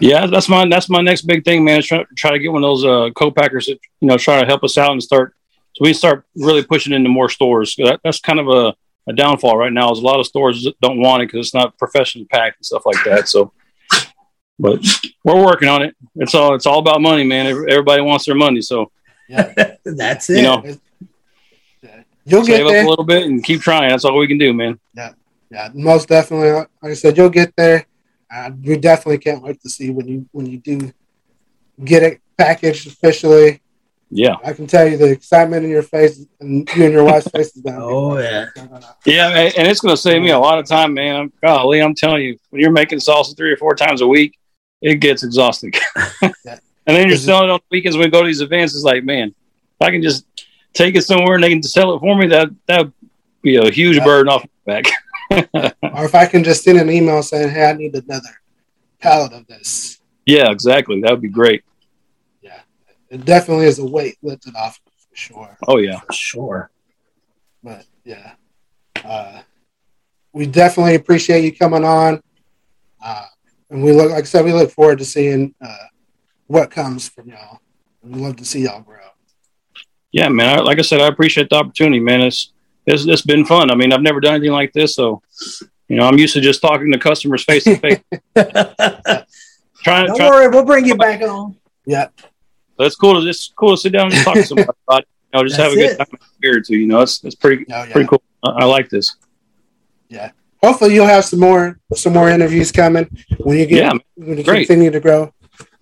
Yeah, 0.00 0.26
that's 0.26 0.48
my 0.48 0.68
that's 0.68 0.88
my 0.88 1.00
next 1.00 1.22
big 1.22 1.44
thing, 1.44 1.64
man. 1.64 1.78
Is 1.78 1.86
try, 1.86 2.04
try 2.16 2.30
to 2.32 2.38
get 2.38 2.52
one 2.52 2.62
of 2.62 2.68
those 2.68 2.84
uh, 2.84 3.10
co-packers 3.14 3.66
that 3.66 3.78
you 4.00 4.08
know 4.08 4.16
try 4.16 4.40
to 4.40 4.46
help 4.46 4.64
us 4.64 4.78
out 4.78 4.92
and 4.92 5.02
start. 5.02 5.34
So 5.74 5.84
we 5.84 5.92
start 5.92 6.24
really 6.34 6.62
pushing 6.62 6.92
into 6.92 7.08
more 7.10 7.28
stores. 7.28 7.74
That, 7.76 8.00
that's 8.02 8.20
kind 8.20 8.40
of 8.40 8.48
a, 8.48 8.74
a 9.08 9.12
downfall 9.12 9.56
right 9.56 9.72
now. 9.72 9.92
Is 9.92 9.98
a 9.98 10.02
lot 10.02 10.20
of 10.20 10.26
stores 10.26 10.66
don't 10.80 11.00
want 11.00 11.22
it 11.22 11.26
because 11.26 11.46
it's 11.46 11.54
not 11.54 11.76
professionally 11.78 12.26
packed 12.26 12.58
and 12.58 12.66
stuff 12.66 12.86
like 12.86 13.04
that. 13.04 13.28
So 13.28 13.52
but 14.58 14.84
we're 15.24 15.44
working 15.44 15.68
on 15.68 15.82
it. 15.82 15.94
It's 16.16 16.34
all 16.34 16.54
it's 16.54 16.66
all 16.66 16.78
about 16.78 17.00
money, 17.00 17.24
man. 17.24 17.46
Everybody 17.46 18.02
wants 18.02 18.24
their 18.24 18.34
money, 18.34 18.62
so 18.62 18.90
yeah, 19.28 19.52
that's 19.84 20.30
it. 20.30 20.38
You 20.38 20.42
know, 20.42 20.76
you'll 22.24 22.44
save 22.44 22.64
get 22.64 22.68
there. 22.68 22.80
up 22.80 22.86
a 22.86 22.88
little 22.88 23.04
bit 23.04 23.24
and 23.26 23.44
keep 23.44 23.60
trying. 23.60 23.90
That's 23.90 24.04
all 24.04 24.16
we 24.18 24.28
can 24.28 24.38
do, 24.38 24.52
man. 24.54 24.78
Yeah, 24.94 25.12
yeah, 25.50 25.68
most 25.74 26.08
definitely. 26.08 26.52
Like 26.52 26.68
I 26.82 26.94
said, 26.94 27.16
you'll 27.16 27.28
get 27.28 27.54
there. 27.56 27.86
Uh, 28.30 28.50
we 28.62 28.76
definitely 28.76 29.18
can't 29.18 29.42
wait 29.42 29.60
to 29.62 29.70
see 29.70 29.90
when 29.90 30.08
you 30.08 30.28
when 30.32 30.46
you 30.46 30.58
do 30.58 30.92
get 31.84 32.02
it 32.02 32.20
packaged 32.36 32.86
officially. 32.86 33.60
Yeah, 34.10 34.36
I 34.44 34.52
can 34.52 34.66
tell 34.66 34.86
you 34.86 34.96
the 34.96 35.10
excitement 35.10 35.64
in 35.64 35.70
your 35.70 35.82
face 35.82 36.24
and 36.40 36.68
you 36.76 36.84
and 36.84 36.92
your 36.92 37.04
wife's 37.04 37.28
faces. 37.28 37.62
oh 37.66 38.18
yeah, 38.18 38.46
yeah, 39.04 39.28
and 39.56 39.68
it's 39.68 39.80
going 39.80 39.94
to 39.94 40.00
save 40.00 40.22
me 40.22 40.30
a 40.30 40.38
lot 40.38 40.58
of 40.58 40.66
time, 40.66 40.94
man. 40.94 41.32
Golly, 41.42 41.82
I'm 41.82 41.94
telling 41.94 42.22
you, 42.22 42.38
when 42.50 42.62
you're 42.62 42.70
making 42.70 42.98
salsa 42.98 43.36
three 43.36 43.52
or 43.52 43.56
four 43.56 43.74
times 43.74 44.00
a 44.00 44.06
week, 44.06 44.38
it 44.80 44.96
gets 44.96 45.24
exhausting. 45.24 45.72
and 46.22 46.32
then 46.86 47.08
you're 47.08 47.16
selling 47.16 47.48
it 47.48 47.52
on 47.52 47.60
weekends 47.70 47.96
when 47.96 48.06
we 48.06 48.10
go 48.10 48.22
to 48.22 48.26
these 48.26 48.40
events. 48.40 48.74
It's 48.74 48.84
like, 48.84 49.02
man, 49.04 49.28
if 49.28 49.86
I 49.86 49.90
can 49.90 50.02
just 50.02 50.24
take 50.72 50.94
it 50.94 51.02
somewhere 51.02 51.34
and 51.34 51.42
they 51.42 51.50
can 51.50 51.62
sell 51.62 51.94
it 51.94 52.00
for 52.00 52.16
me, 52.16 52.28
that 52.28 52.48
that 52.66 52.84
would 52.84 52.92
be 53.42 53.56
a 53.56 53.70
huge 53.70 54.02
burden 54.04 54.32
off 54.32 54.44
my 54.66 54.74
back. 54.74 54.92
or 55.30 56.04
if 56.04 56.14
I 56.14 56.26
can 56.26 56.44
just 56.44 56.62
send 56.62 56.78
an 56.78 56.90
email 56.90 57.22
saying, 57.22 57.50
"Hey, 57.50 57.68
I 57.68 57.72
need 57.72 57.94
another 57.94 58.40
pallet 59.00 59.32
of 59.32 59.46
this." 59.46 60.00
Yeah, 60.24 60.50
exactly. 60.50 61.00
That 61.00 61.10
would 61.10 61.22
be 61.22 61.28
great. 61.28 61.64
Yeah, 62.42 62.60
it 63.10 63.24
definitely 63.24 63.66
is 63.66 63.78
a 63.78 63.84
weight 63.84 64.18
lifted 64.22 64.54
off 64.56 64.80
for 65.08 65.16
sure. 65.16 65.58
Oh 65.66 65.78
yeah, 65.78 66.00
for 66.00 66.12
sure. 66.12 66.70
But 67.62 67.84
yeah, 68.04 68.32
uh, 69.04 69.40
we 70.32 70.46
definitely 70.46 70.94
appreciate 70.94 71.44
you 71.44 71.54
coming 71.54 71.84
on. 71.84 72.22
Uh, 73.02 73.26
and 73.70 73.82
we 73.82 73.92
look 73.92 74.10
like 74.10 74.24
I 74.24 74.26
said, 74.26 74.44
we 74.44 74.52
look 74.52 74.70
forward 74.70 74.98
to 74.98 75.04
seeing 75.04 75.54
uh, 75.60 75.86
what 76.46 76.70
comes 76.70 77.08
from 77.08 77.28
y'all. 77.28 77.60
We 78.02 78.20
love 78.20 78.36
to 78.36 78.44
see 78.44 78.60
y'all 78.60 78.82
grow. 78.82 78.96
Yeah, 80.12 80.28
man. 80.28 80.58
I, 80.58 80.62
like 80.62 80.78
I 80.78 80.82
said, 80.82 81.00
I 81.00 81.08
appreciate 81.08 81.50
the 81.50 81.56
opportunity, 81.56 82.00
man. 82.00 82.22
It's, 82.22 82.52
it's 82.86 83.06
it's 83.06 83.22
been 83.22 83.44
fun. 83.44 83.70
I 83.70 83.74
mean, 83.74 83.92
I've 83.92 84.02
never 84.02 84.20
done 84.20 84.34
anything 84.34 84.52
like 84.52 84.72
this, 84.72 84.94
so 84.94 85.22
you 85.88 85.96
know, 85.96 86.06
I'm 86.06 86.18
used 86.18 86.34
to 86.34 86.40
just 86.40 86.60
talking 86.60 86.90
to 86.92 86.98
customers 86.98 87.44
face 87.44 87.64
to 87.64 87.76
face. 87.76 88.00
Trying. 89.82 90.06
Don't 90.06 90.18
worry, 90.18 90.48
we'll 90.48 90.64
bring 90.64 90.84
you 90.84 90.96
back 90.96 91.22
on. 91.22 91.56
Yeah. 91.84 92.08
So 92.76 92.84
it's 92.84 92.96
cool 92.96 93.20
to 93.20 93.26
just 93.26 93.54
cool 93.56 93.70
to 93.70 93.76
sit 93.76 93.92
down 93.92 94.12
and 94.12 94.24
talk 94.24 94.34
to 94.34 94.42
somebody 94.44 94.68
about. 94.88 95.02
It. 95.02 95.08
know, 95.32 95.42
just 95.44 95.56
That's 95.56 95.70
have 95.70 95.72
a 95.72 95.76
good 95.76 95.92
it. 95.92 95.98
time 95.98 96.18
beer 96.40 96.60
too. 96.60 96.76
You 96.76 96.86
know, 96.86 97.00
it's 97.00 97.22
it's 97.24 97.34
pretty 97.34 97.64
oh, 97.72 97.84
yeah. 97.84 97.92
pretty 97.92 98.08
cool. 98.08 98.22
I, 98.42 98.48
I, 98.48 98.64
like 98.64 98.88
this. 98.88 99.16
Yeah. 100.08 100.32
Hopefully, 100.62 100.94
you'll 100.94 101.06
have 101.06 101.24
some 101.24 101.40
more 101.40 101.78
some 101.94 102.12
more 102.12 102.28
interviews 102.28 102.72
coming 102.72 103.08
when 103.38 103.58
you 103.58 103.66
get 103.66 103.84
yeah, 103.84 103.92
when 104.16 104.38
you 104.38 104.44
great. 104.44 104.66
continue 104.66 104.90
to 104.90 105.00
grow. 105.00 105.32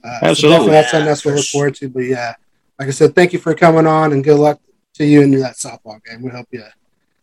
Uh, 0.04 0.18
Absolutely, 0.22 0.66
so 0.66 0.70
that's 0.72 0.90
something 0.90 1.06
that's 1.06 1.24
what 1.24 1.32
we 1.32 1.36
look 1.38 1.46
forward 1.46 1.74
to. 1.76 1.88
But 1.88 2.00
yeah, 2.00 2.34
like 2.78 2.88
I 2.88 2.90
said, 2.90 3.14
thank 3.14 3.32
you 3.32 3.38
for 3.38 3.54
coming 3.54 3.86
on, 3.86 4.12
and 4.12 4.22
good 4.22 4.38
luck 4.38 4.60
to 4.94 5.04
you 5.04 5.22
in 5.22 5.30
that 5.40 5.54
softball 5.54 6.04
game. 6.04 6.22
We 6.22 6.30
hope 6.30 6.46
you. 6.50 6.62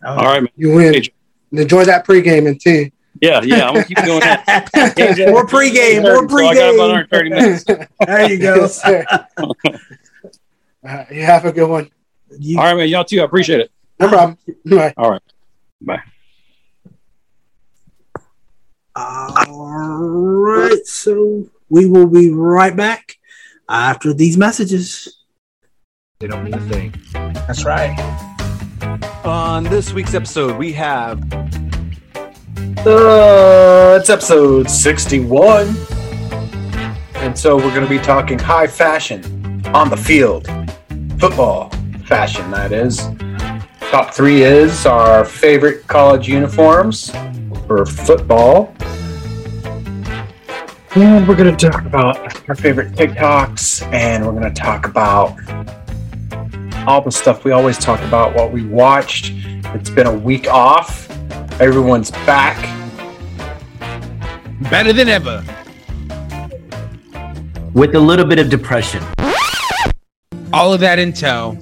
All 0.04 0.18
right, 0.18 0.41
man. 0.41 0.49
You 0.56 0.74
win. 0.74 0.95
And 0.95 1.60
enjoy 1.60 1.86
that 1.86 2.06
pregame 2.06 2.47
and 2.47 2.60
tea. 2.60 2.91
Yeah, 3.22 3.41
yeah, 3.43 3.68
I'm 3.68 3.76
gonna 3.76 3.86
keep 3.86 4.04
doing 4.04 4.22
that. 4.22 4.70
more 5.30 5.45
pregame, 5.45 6.02
more 6.02 6.28
pregame. 6.28 6.30
So 6.30 6.47
I 6.47 6.56
got 6.56 6.74
about 6.74 7.08
30 7.10 7.30
minutes. 7.30 7.64
there 7.99 8.32
you 8.32 8.39
go. 8.39 8.56
Yes, 8.56 8.82
you 11.12 11.22
have 11.22 11.45
a 11.45 11.52
good 11.52 11.70
one. 11.70 11.91
You, 12.39 12.58
All 12.58 12.66
right, 12.66 12.76
man. 12.76 12.89
Y'all 12.89 13.04
too. 13.04 13.22
I 13.22 13.26
appreciate 13.26 13.60
it. 13.60 13.72
No 13.99 14.10
problem. 14.10 14.39
Bye. 14.66 14.95
All 14.97 15.12
right. 15.12 15.22
Bye. 15.82 16.02
All 18.95 19.52
right. 19.52 20.84
So 20.86 21.47
we 21.70 21.86
will 21.86 22.08
be 22.08 22.32
right 22.32 22.76
back 22.76 23.18
after 23.70 24.14
these 24.14 24.38
messages. 24.38 25.20
They 26.20 26.28
don't 26.28 26.43
mean 26.43 26.56
a 26.56 26.60
thing. 26.62 26.93
That's 27.14 27.66
right. 27.66 28.28
On 29.23 29.63
this 29.63 29.93
week's 29.93 30.13
episode, 30.13 30.57
we 30.57 30.73
have. 30.73 31.21
Uh, 32.86 33.97
it's 33.99 34.09
episode 34.09 34.69
61. 34.69 35.75
And 37.15 37.38
so 37.38 37.57
we're 37.57 37.73
going 37.75 37.84
to 37.84 37.89
be 37.89 37.99
talking 37.99 38.39
high 38.39 38.67
fashion 38.67 39.63
on 39.67 39.89
the 39.89 39.97
field, 39.97 40.47
football 41.19 41.69
fashion, 42.05 42.49
that 42.51 42.71
is. 42.71 43.07
Top 43.91 44.13
three 44.13 44.41
is 44.41 44.86
our 44.86 45.23
favorite 45.25 45.86
college 45.88 46.27
uniforms 46.27 47.11
for 47.67 47.86
football. 47.86 48.73
And 50.95 51.27
we're 51.27 51.36
going 51.36 51.55
to 51.55 51.69
talk 51.69 51.86
about 51.86 52.17
our 52.49 52.55
favorite 52.55 52.93
TikToks, 52.93 53.82
and 53.93 54.25
we're 54.25 54.34
going 54.34 54.53
to 54.53 54.61
talk 54.61 54.88
about 54.88 55.38
all 56.88 57.01
the 57.01 57.11
stuff 57.11 57.43
we 57.43 57.51
always 57.51 57.77
talk 57.77 58.01
about, 58.01 58.36
what 58.36 58.51
we 58.51 58.65
watched. 58.65 59.34
It's 59.73 59.89
been 59.89 60.07
a 60.07 60.13
week 60.13 60.47
off. 60.47 61.09
Everyone's 61.59 62.11
back. 62.11 62.57
Better 64.69 64.93
than 64.93 65.09
ever. 65.09 65.43
With 67.73 67.95
a 67.95 67.99
little 67.99 68.25
bit 68.25 68.39
of 68.39 68.49
depression. 68.49 69.03
All 70.53 70.73
of 70.73 70.79
that 70.82 70.99
intel 70.99 71.57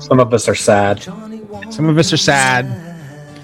some 0.00 0.18
of 0.20 0.32
us 0.32 0.48
are 0.48 0.54
sad. 0.54 1.02
Some 1.02 1.88
of 1.88 1.98
us 1.98 2.12
are 2.12 2.16
sad. 2.16 2.66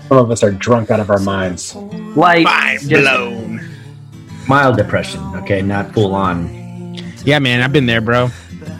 Some 0.08 0.18
of 0.18 0.30
us 0.30 0.42
are 0.42 0.50
drunk 0.50 0.90
out 0.90 1.00
of 1.00 1.10
our 1.10 1.18
minds. 1.18 1.74
Like 1.74 2.44
mind 2.44 2.88
blown. 2.88 3.60
Mild 4.48 4.76
depression. 4.76 5.20
Okay, 5.36 5.62
not 5.62 5.92
full 5.92 6.14
on. 6.14 6.94
Yeah, 7.24 7.38
man, 7.40 7.62
I've 7.62 7.72
been 7.72 7.86
there, 7.86 8.00
bro. 8.00 8.30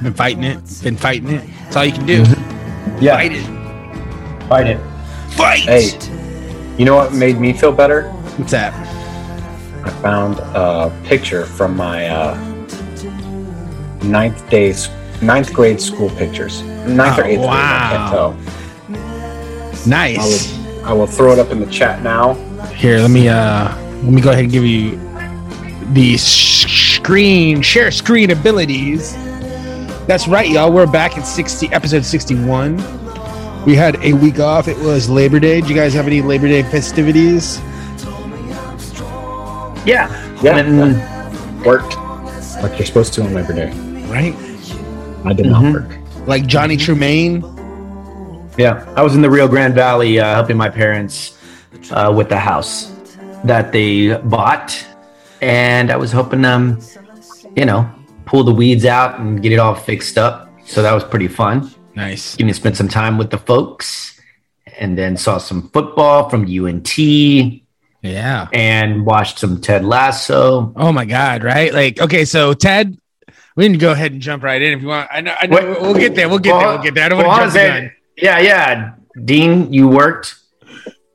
Been 0.02 0.14
fighting 0.14 0.44
it. 0.44 0.60
Been 0.82 0.96
fighting 0.96 1.30
it. 1.30 1.48
That's 1.76 1.98
all 1.98 2.00
you 2.00 2.06
can 2.06 2.06
do. 2.06 2.22
Mm-hmm. 2.22 3.04
yeah. 3.04 3.16
Fight 3.16 3.32
it. 3.32 4.48
Fight 4.48 4.66
it. 4.66 4.80
Fight. 5.34 5.60
Hey, 5.60 6.76
you 6.78 6.86
know 6.86 6.96
what 6.96 7.12
made 7.12 7.38
me 7.38 7.52
feel 7.52 7.70
better? 7.70 8.08
What's 8.38 8.52
that? 8.52 8.72
I 9.84 9.90
found 10.00 10.38
a 10.38 10.90
picture 11.04 11.44
from 11.44 11.76
my 11.76 12.08
uh, 12.08 12.34
ninth 14.04 14.48
day 14.48 14.74
ninth 15.20 15.52
grade 15.52 15.78
school 15.78 16.08
pictures. 16.08 16.62
Ninth 16.62 17.18
oh, 17.18 17.22
or 17.22 17.24
eighth 17.26 17.40
wow. 17.40 18.34
grade, 18.88 18.96
I 18.96 18.96
can't 18.96 19.74
tell. 19.74 19.86
Nice. 19.86 20.56
I 20.56 20.62
will, 20.62 20.86
I 20.86 20.92
will 20.94 21.06
throw 21.06 21.32
it 21.32 21.38
up 21.38 21.50
in 21.50 21.60
the 21.60 21.70
chat 21.70 22.02
now. 22.02 22.32
Here, 22.72 23.00
let 23.00 23.10
me 23.10 23.28
uh 23.28 23.76
let 23.96 24.12
me 24.14 24.22
go 24.22 24.30
ahead 24.30 24.44
and 24.44 24.52
give 24.52 24.64
you 24.64 24.98
the 25.92 26.16
screen 26.16 27.60
share 27.60 27.90
screen 27.90 28.30
abilities. 28.30 29.14
That's 30.06 30.28
right, 30.28 30.48
y'all. 30.48 30.70
We're 30.70 30.86
back 30.86 31.18
at 31.18 31.26
60 31.26 31.66
episode 31.72 32.04
61. 32.04 32.76
We 33.64 33.74
had 33.74 33.96
a 34.04 34.12
week 34.12 34.38
off. 34.38 34.68
It 34.68 34.78
was 34.78 35.10
Labor 35.10 35.40
Day. 35.40 35.60
Do 35.60 35.66
you 35.66 35.74
guys 35.74 35.94
have 35.94 36.06
any 36.06 36.22
Labor 36.22 36.46
Day 36.46 36.62
festivities? 36.62 37.58
Yeah. 39.84 40.08
Yeah. 40.42 40.54
When, 40.54 41.64
worked 41.64 41.96
like 42.62 42.78
you're 42.78 42.86
supposed 42.86 43.14
to 43.14 43.24
on 43.24 43.34
Labor 43.34 43.52
Day. 43.52 43.72
Right? 44.06 44.34
I 45.24 45.32
did 45.32 45.46
mm-hmm. 45.46 45.72
not 45.72 45.72
work. 45.72 45.98
Like 46.28 46.46
Johnny 46.46 46.76
Tremaine. 46.76 47.42
Yeah, 48.56 48.88
I 48.96 49.02
was 49.02 49.16
in 49.16 49.22
the 49.22 49.28
Rio 49.28 49.48
Grande 49.48 49.74
Valley 49.74 50.20
uh, 50.20 50.34
helping 50.34 50.56
my 50.56 50.68
parents 50.68 51.36
uh, 51.90 52.12
with 52.16 52.28
the 52.28 52.38
house 52.38 52.92
that 53.42 53.72
they 53.72 54.16
bought, 54.18 54.86
and 55.40 55.90
I 55.90 55.96
was 55.96 56.12
hoping 56.12 56.44
um, 56.44 56.80
you 57.56 57.64
know, 57.64 57.90
pull 58.26 58.44
the 58.44 58.52
weeds 58.52 58.84
out 58.84 59.18
and 59.18 59.42
get 59.42 59.52
it 59.52 59.58
all 59.58 59.74
fixed 59.74 60.18
up. 60.18 60.52
So 60.64 60.82
that 60.82 60.92
was 60.92 61.04
pretty 61.04 61.28
fun. 61.28 61.70
Nice. 61.94 62.36
Getting 62.36 62.48
to 62.48 62.54
spend 62.54 62.76
some 62.76 62.88
time 62.88 63.16
with 63.16 63.30
the 63.30 63.38
folks, 63.38 64.20
and 64.78 64.98
then 64.98 65.16
saw 65.16 65.38
some 65.38 65.70
football 65.70 66.28
from 66.28 66.42
UNT. 66.42 66.98
Yeah. 68.02 68.48
And 68.52 69.06
watched 69.06 69.38
some 69.38 69.60
Ted 69.60 69.84
Lasso. 69.84 70.72
Oh 70.76 70.92
my 70.92 71.06
God! 71.06 71.42
Right? 71.42 71.72
Like, 71.72 72.00
okay, 72.00 72.24
so 72.24 72.52
Ted 72.52 72.98
we 73.56 73.66
can 73.66 73.78
go 73.78 73.92
ahead 73.92 74.12
and 74.12 74.20
jump 74.20 74.42
right 74.42 74.60
in 74.60 74.74
if 74.74 74.82
you 74.82 74.88
want. 74.88 75.08
I 75.10 75.22
know, 75.22 75.34
I 75.40 75.46
know 75.46 75.56
Wait, 75.56 75.80
we'll 75.80 75.94
get 75.94 76.14
there. 76.14 76.28
We'll 76.28 76.38
get 76.38 76.52
well, 76.52 76.60
there. 76.60 76.68
We'll 76.68 76.82
get 76.82 76.94
there. 76.94 77.04
I 77.06 77.08
don't 77.08 77.18
well, 77.18 77.28
want 77.28 77.52
to 77.52 77.58
jump 77.58 77.92
the 78.16 78.22
Yeah, 78.22 78.38
yeah. 78.38 78.92
Dean, 79.24 79.72
you 79.72 79.88
worked. 79.88 80.36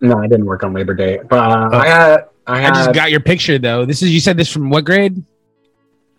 No, 0.01 0.17
I 0.17 0.27
didn't 0.27 0.45
work 0.45 0.63
on 0.63 0.73
Labor 0.73 0.95
Day, 0.95 1.19
but 1.29 1.51
uh, 1.51 1.69
oh. 1.71 1.77
I 1.77 1.87
had. 1.87 2.25
I, 2.47 2.59
had, 2.59 2.73
I 2.73 2.75
just 2.75 2.93
got 2.93 3.11
your 3.11 3.19
picture 3.19 3.59
though. 3.59 3.85
This 3.85 4.01
is 4.01 4.11
you 4.11 4.19
said 4.19 4.35
this 4.35 4.51
from 4.51 4.71
what 4.71 4.83
grade? 4.83 5.23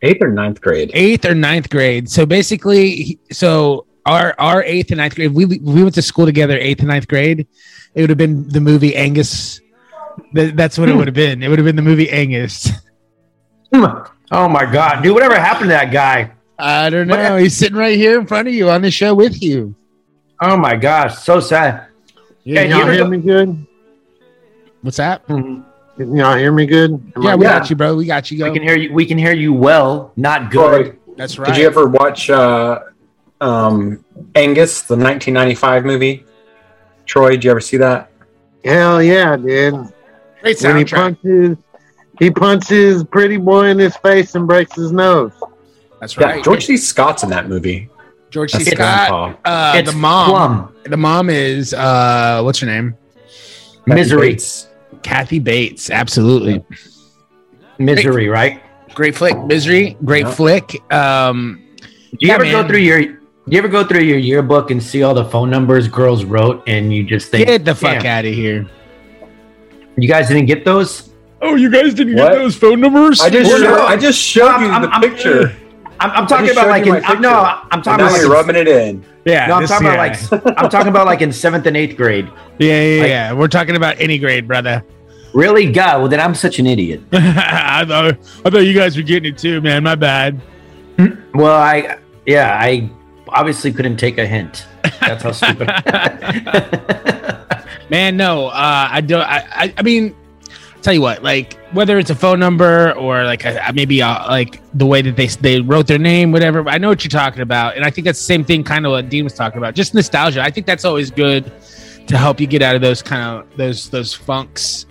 Eighth 0.03 0.22
or 0.22 0.30
ninth 0.30 0.61
grade. 0.61 0.90
Eighth 0.94 1.24
or 1.24 1.34
ninth 1.34 1.70
grade. 1.70 2.11
So 2.11 2.26
basically, 2.26 3.18
so 3.30 3.86
our 4.05 4.34
our 4.38 4.62
eighth 4.64 4.90
and 4.90 4.98
ninth 4.98 5.14
grade. 5.14 5.32
We 5.32 5.46
we 5.46 5.82
went 5.82 5.94
to 5.94 6.03
school 6.03 6.26
together. 6.26 6.59
Eighth 6.59 6.80
and 6.80 6.88
ninth 6.88 7.09
grade. 7.09 7.46
It 7.94 8.00
would 8.00 8.11
have 8.11 8.18
been 8.18 8.48
the 8.48 8.61
movie 8.61 8.96
Angus. 8.96 9.61
That's 10.32 10.78
what 10.78 10.88
it 10.88 10.92
hmm. 10.92 10.98
would 10.98 11.09
have 11.09 11.14
been. 11.14 11.42
It 11.42 11.48
would 11.48 11.59
have 11.59 11.66
been 11.66 11.76
the 11.76 11.82
movie 11.82 12.11
Angus. 12.11 12.70
Oh 14.34 14.48
my 14.48 14.64
god, 14.64 15.03
dude! 15.03 15.12
Whatever 15.12 15.38
happened 15.38 15.64
to 15.64 15.74
that 15.74 15.92
guy? 15.92 16.32
I 16.59 16.88
don't 16.88 17.07
know. 17.07 17.36
He's 17.36 17.55
sitting 17.55 17.76
right 17.76 17.98
here 17.98 18.18
in 18.18 18.26
front 18.26 18.48
of 18.48 18.55
you 18.55 18.70
on 18.70 18.80
the 18.80 18.90
show 18.90 19.14
with 19.14 19.42
you. 19.42 19.74
Oh 20.40 20.57
my 20.57 20.74
gosh, 20.74 21.18
so 21.18 21.38
sad. 21.38 21.88
Yeah, 22.44 22.62
y'all 22.62 22.90
hear 22.90 23.07
me 23.07 23.18
good? 23.18 23.66
What's 24.80 24.96
that? 24.96 25.26
Mm-hmm. 25.26 25.68
Can 25.97 26.16
y'all 26.16 26.36
hear 26.36 26.53
me 26.53 26.66
good? 26.66 26.90
Am 26.90 27.22
yeah, 27.22 27.32
I- 27.32 27.36
we 27.36 27.45
yeah. 27.45 27.59
got 27.59 27.70
you, 27.70 27.76
bro. 27.76 27.97
We 27.97 28.07
got 28.07 28.30
you. 28.30 28.38
Go. 28.38 28.51
We 28.51 28.59
can 28.59 28.66
hear 28.66 28.76
you. 28.76 28.93
We 28.93 29.07
can 29.07 29.18
hear 29.18 29.34
you 29.34 29.53
well, 29.53 30.12
not 30.16 30.51
good. 30.51 30.99
That's 31.16 31.38
right. 31.38 31.49
Did 31.49 31.59
you 31.59 31.66
ever 31.66 31.86
watch 31.86 32.30
uh, 32.30 32.80
um, 33.40 34.05
Angus, 34.34 34.82
the 34.82 34.95
1995 34.95 35.84
movie? 35.84 36.24
Troy, 37.05 37.30
did 37.32 37.45
you 37.45 37.51
ever 37.51 37.61
see 37.61 37.76
that? 37.76 38.11
Hell 38.64 39.03
yeah, 39.03 39.36
dude. 39.36 39.74
Great 40.40 40.57
soundtrack. 40.57 40.64
When 40.64 40.76
he 40.78 40.84
punches 40.84 41.59
he 42.18 42.30
punches 42.30 43.05
Pretty 43.05 43.36
Boy 43.36 43.66
in 43.66 43.78
his 43.78 43.97
face 43.97 44.34
and 44.34 44.47
breaks 44.47 44.74
his 44.74 44.93
nose. 44.93 45.32
That's 46.01 46.16
right. 46.16 46.36
Yeah, 46.36 46.43
George 46.43 46.66
C. 46.66 46.76
Scott's 46.76 47.22
in 47.22 47.30
that 47.30 47.49
movie. 47.49 47.88
George 48.30 48.53
C. 48.53 48.64
Scott. 48.64 49.38
Uh, 49.45 49.82
the 49.82 49.93
mom. 49.93 50.30
Plum. 50.30 50.76
The 50.84 50.97
mom 50.97 51.30
is 51.30 51.74
uh, 51.74 52.43
what's 52.43 52.61
her 52.61 52.66
name? 52.66 52.97
Misery. 53.86 54.30
Bates. 54.30 54.68
Kathy 55.03 55.38
Bates. 55.38 55.90
Absolutely. 55.90 56.64
Misery, 57.78 58.26
great, 58.26 58.28
right? 58.28 58.62
Great 58.94 59.14
flick. 59.16 59.36
Misery. 59.44 59.96
Great 60.05 60.26
yeah. 60.26 60.34
flick. 60.34 60.92
Um, 60.92 61.62
do 61.78 61.86
you 62.20 62.28
yeah, 62.28 62.34
ever 62.34 62.44
man. 62.44 62.62
go 62.62 62.68
through 62.68 62.78
your? 62.78 63.03
Do 63.03 63.18
you 63.48 63.59
ever 63.59 63.68
go 63.68 63.84
through 63.84 64.03
your 64.03 64.18
yearbook 64.18 64.70
and 64.70 64.80
see 64.82 65.03
all 65.03 65.14
the 65.14 65.24
phone 65.24 65.50
numbers 65.50 65.88
girls 65.88 66.24
wrote, 66.24 66.62
and 66.66 66.92
you 66.92 67.05
just 67.05 67.30
think, 67.30 67.46
"Get 67.46 67.64
the 67.64 67.74
fuck 67.74 68.05
out 68.05 68.24
of 68.24 68.32
here"? 68.32 68.68
You 69.96 70.09
guys 70.09 70.28
didn't 70.28 70.46
get 70.46 70.64
those? 70.64 71.11
Oh, 71.40 71.57
you 71.57 71.70
guys 71.70 71.94
didn't 71.94 72.14
what? 72.14 72.32
get 72.32 72.38
those 72.38 72.55
phone 72.55 72.80
numbers? 72.80 73.20
I 73.20 73.30
just 73.30 73.50
showed, 73.50 73.80
I 73.80 73.96
just 73.96 74.18
showed 74.18 74.48
I'm, 74.48 74.62
you 74.62 74.70
I'm, 74.70 74.82
the 74.82 74.88
I'm, 74.88 75.00
picture. 75.00 75.57
I'm, 76.03 76.11
I'm 76.11 76.26
talking 76.26 76.50
about 76.50 76.68
like 76.68 76.86
in, 76.86 77.05
I'm, 77.05 77.20
no, 77.20 77.61
I'm 77.70 77.80
talking 77.80 78.05
about 78.05 78.12
like 78.12 78.26
rubbing 78.26 78.57
it 78.57 78.66
in. 78.66 79.05
Yeah, 79.24 79.46
no, 79.46 79.55
I'm 79.55 79.66
talking 79.66 79.86
yeah. 79.86 79.94
about 79.94 80.42
like 80.42 80.59
I'm 80.59 80.68
talking 80.68 80.88
about 80.88 81.07
like 81.07 81.20
in 81.20 81.32
seventh 81.32 81.66
and 81.66 81.76
eighth 81.76 81.96
grade. 81.96 82.28
Yeah, 82.59 82.82
yeah, 82.82 83.00
like, 83.00 83.09
yeah. 83.09 83.32
We're 83.32 83.48
talking 83.48 83.76
about 83.76 84.00
any 84.00 84.18
grade, 84.18 84.48
brother. 84.48 84.84
Really, 85.32 85.70
God? 85.70 86.00
Well, 86.00 86.09
then 86.09 86.20
I'm 86.20 86.34
such 86.34 86.59
an 86.59 86.66
idiot. 86.66 87.03
I 87.12 87.84
thought 87.86 88.18
I 88.44 88.50
thought 88.50 88.59
you 88.59 88.74
guys 88.74 88.96
were 88.96 89.05
getting 89.05 89.32
it 89.32 89.38
too, 89.38 89.61
man. 89.61 89.82
My 89.84 89.94
bad. 89.94 90.40
Well, 91.34 91.57
I 91.57 91.96
yeah, 92.26 92.59
I 92.61 92.90
obviously 93.28 93.72
couldn't 93.72 93.96
take 93.96 94.18
a 94.18 94.26
hint. 94.26 94.66
That's 95.00 95.22
how 95.22 95.32
stupid. 95.32 95.68
man, 97.90 98.16
no, 98.18 98.48
uh, 98.48 98.88
I 98.90 99.00
don't. 99.00 99.22
I, 99.22 99.46
I, 99.50 99.74
I 99.78 99.82
mean, 99.82 100.14
tell 100.83 100.93
you 100.93 101.01
what, 101.01 101.22
like 101.22 101.55
whether 101.72 101.99
it's 101.99 102.11
a 102.11 102.14
phone 102.14 102.39
number 102.39 102.93
or 102.93 103.24
like 103.24 103.45
a, 103.45 103.72
maybe 103.74 104.01
a, 104.01 104.09
like 104.28 104.61
the 104.74 104.87
way 104.87 105.03
that 105.03 105.16
they 105.16 105.26
they 105.26 105.61
wrote 105.61 105.87
their 105.87 105.99
name, 105.99 106.33
whatever. 106.33 106.68
I 106.68 106.78
know 106.78 106.89
what 106.89 107.05
you're 107.05 107.11
talking 107.11 107.43
about, 107.43 107.76
and 107.76 107.85
I 107.85 107.91
think 107.91 108.05
that's 108.05 108.18
the 108.18 108.24
same 108.24 108.45
thing, 108.45 108.64
kind 108.64 108.87
of 108.87 108.93
what 108.93 109.09
Dean 109.09 109.24
was 109.24 109.35
talking 109.35 109.59
about. 109.59 109.74
Just 109.74 109.95
nostalgia. 109.95 110.43
I 110.43 110.51
think 110.51 110.66
that's 110.66 110.85
always 110.85 111.11
good 111.11 111.51
to 112.07 112.18
help 112.18 112.41
you 112.41 112.47
get 112.47 112.62
out 112.62 112.74
of 112.74 112.83
those 112.83 113.03
kind 113.03 113.22
of 113.22 113.57
those 113.57 113.89
those 113.91 114.12
funks. 114.12 114.87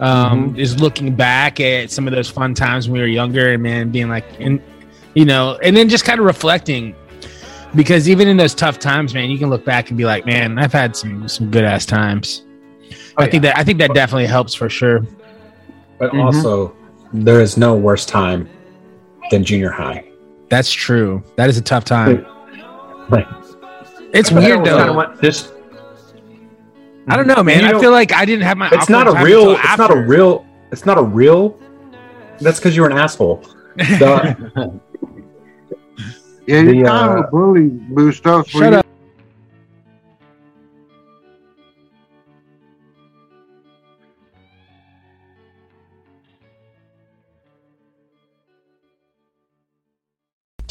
Um, 0.00 0.50
mm-hmm. 0.50 0.58
Is 0.58 0.80
looking 0.80 1.14
back 1.14 1.60
at 1.60 1.88
some 1.90 2.08
of 2.08 2.12
those 2.12 2.28
fun 2.28 2.52
times 2.52 2.88
when 2.88 2.94
we 2.94 3.00
were 3.00 3.06
younger, 3.06 3.52
and 3.52 3.62
man, 3.62 3.90
being 3.90 4.08
like, 4.08 4.24
and 4.40 4.60
you 5.14 5.24
know, 5.24 5.58
and 5.62 5.76
then 5.76 5.88
just 5.88 6.04
kind 6.04 6.18
of 6.18 6.26
reflecting 6.26 6.96
because 7.74 8.08
even 8.08 8.28
in 8.28 8.36
those 8.36 8.54
tough 8.54 8.78
times, 8.78 9.14
man, 9.14 9.30
you 9.30 9.38
can 9.38 9.50
look 9.50 9.64
back 9.64 9.88
and 9.88 9.98
be 9.98 10.04
like, 10.04 10.26
man, 10.26 10.58
I've 10.58 10.72
had 10.72 10.96
some 10.96 11.28
some 11.28 11.50
good 11.50 11.64
ass 11.64 11.86
times. 11.86 12.44
Oh, 13.16 13.22
I 13.22 13.24
yeah. 13.24 13.30
think 13.30 13.42
that 13.42 13.58
I 13.58 13.64
think 13.64 13.78
that 13.78 13.94
definitely 13.94 14.26
helps 14.26 14.54
for 14.54 14.68
sure. 14.68 15.06
But 15.98 16.10
mm-hmm. 16.10 16.20
also, 16.20 16.76
there 17.12 17.40
is 17.40 17.56
no 17.56 17.74
worse 17.74 18.04
time 18.06 18.48
than 19.30 19.44
junior 19.44 19.70
high. 19.70 20.10
That's 20.48 20.70
true. 20.70 21.22
That 21.36 21.48
is 21.48 21.58
a 21.58 21.62
tough 21.62 21.84
time. 21.84 22.26
Right. 23.08 23.26
It's 24.12 24.30
but 24.30 24.42
weird 24.42 24.64
though. 24.64 24.78
Kind 24.78 25.14
of 25.14 25.20
just 25.20 25.52
I 27.08 27.16
don't 27.16 27.26
know, 27.26 27.42
man. 27.42 27.62
You 27.62 27.70
know, 27.70 27.78
I 27.78 27.80
feel 27.80 27.90
like 27.90 28.12
I 28.12 28.24
didn't 28.24 28.44
have 28.44 28.56
my. 28.56 28.68
It's 28.72 28.88
not 28.88 29.06
a 29.06 29.24
real. 29.24 29.52
It's 29.52 29.60
after. 29.64 29.82
not 29.82 29.90
a 29.90 30.00
real. 30.00 30.46
It's 30.72 30.86
not 30.86 30.98
a 30.98 31.02
real. 31.02 31.58
That's 32.40 32.58
because 32.58 32.76
you're 32.76 32.90
an 32.90 32.96
asshole. 32.96 33.44
The, 33.76 34.80
yeah, 36.46 36.60
you're 36.60 36.74
the, 36.74 36.82
kind 36.82 37.10
uh, 37.10 37.12
of 37.14 37.24
a 37.24 37.28
bully, 37.28 37.68
Bustos. 37.68 38.48
Shut 38.48 38.74
up. 38.74 38.86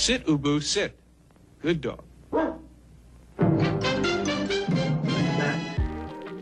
Sit, 0.03 0.25
Ubu, 0.25 0.61
sit. 0.61 0.99
Good 1.61 1.79
dog. 1.79 2.03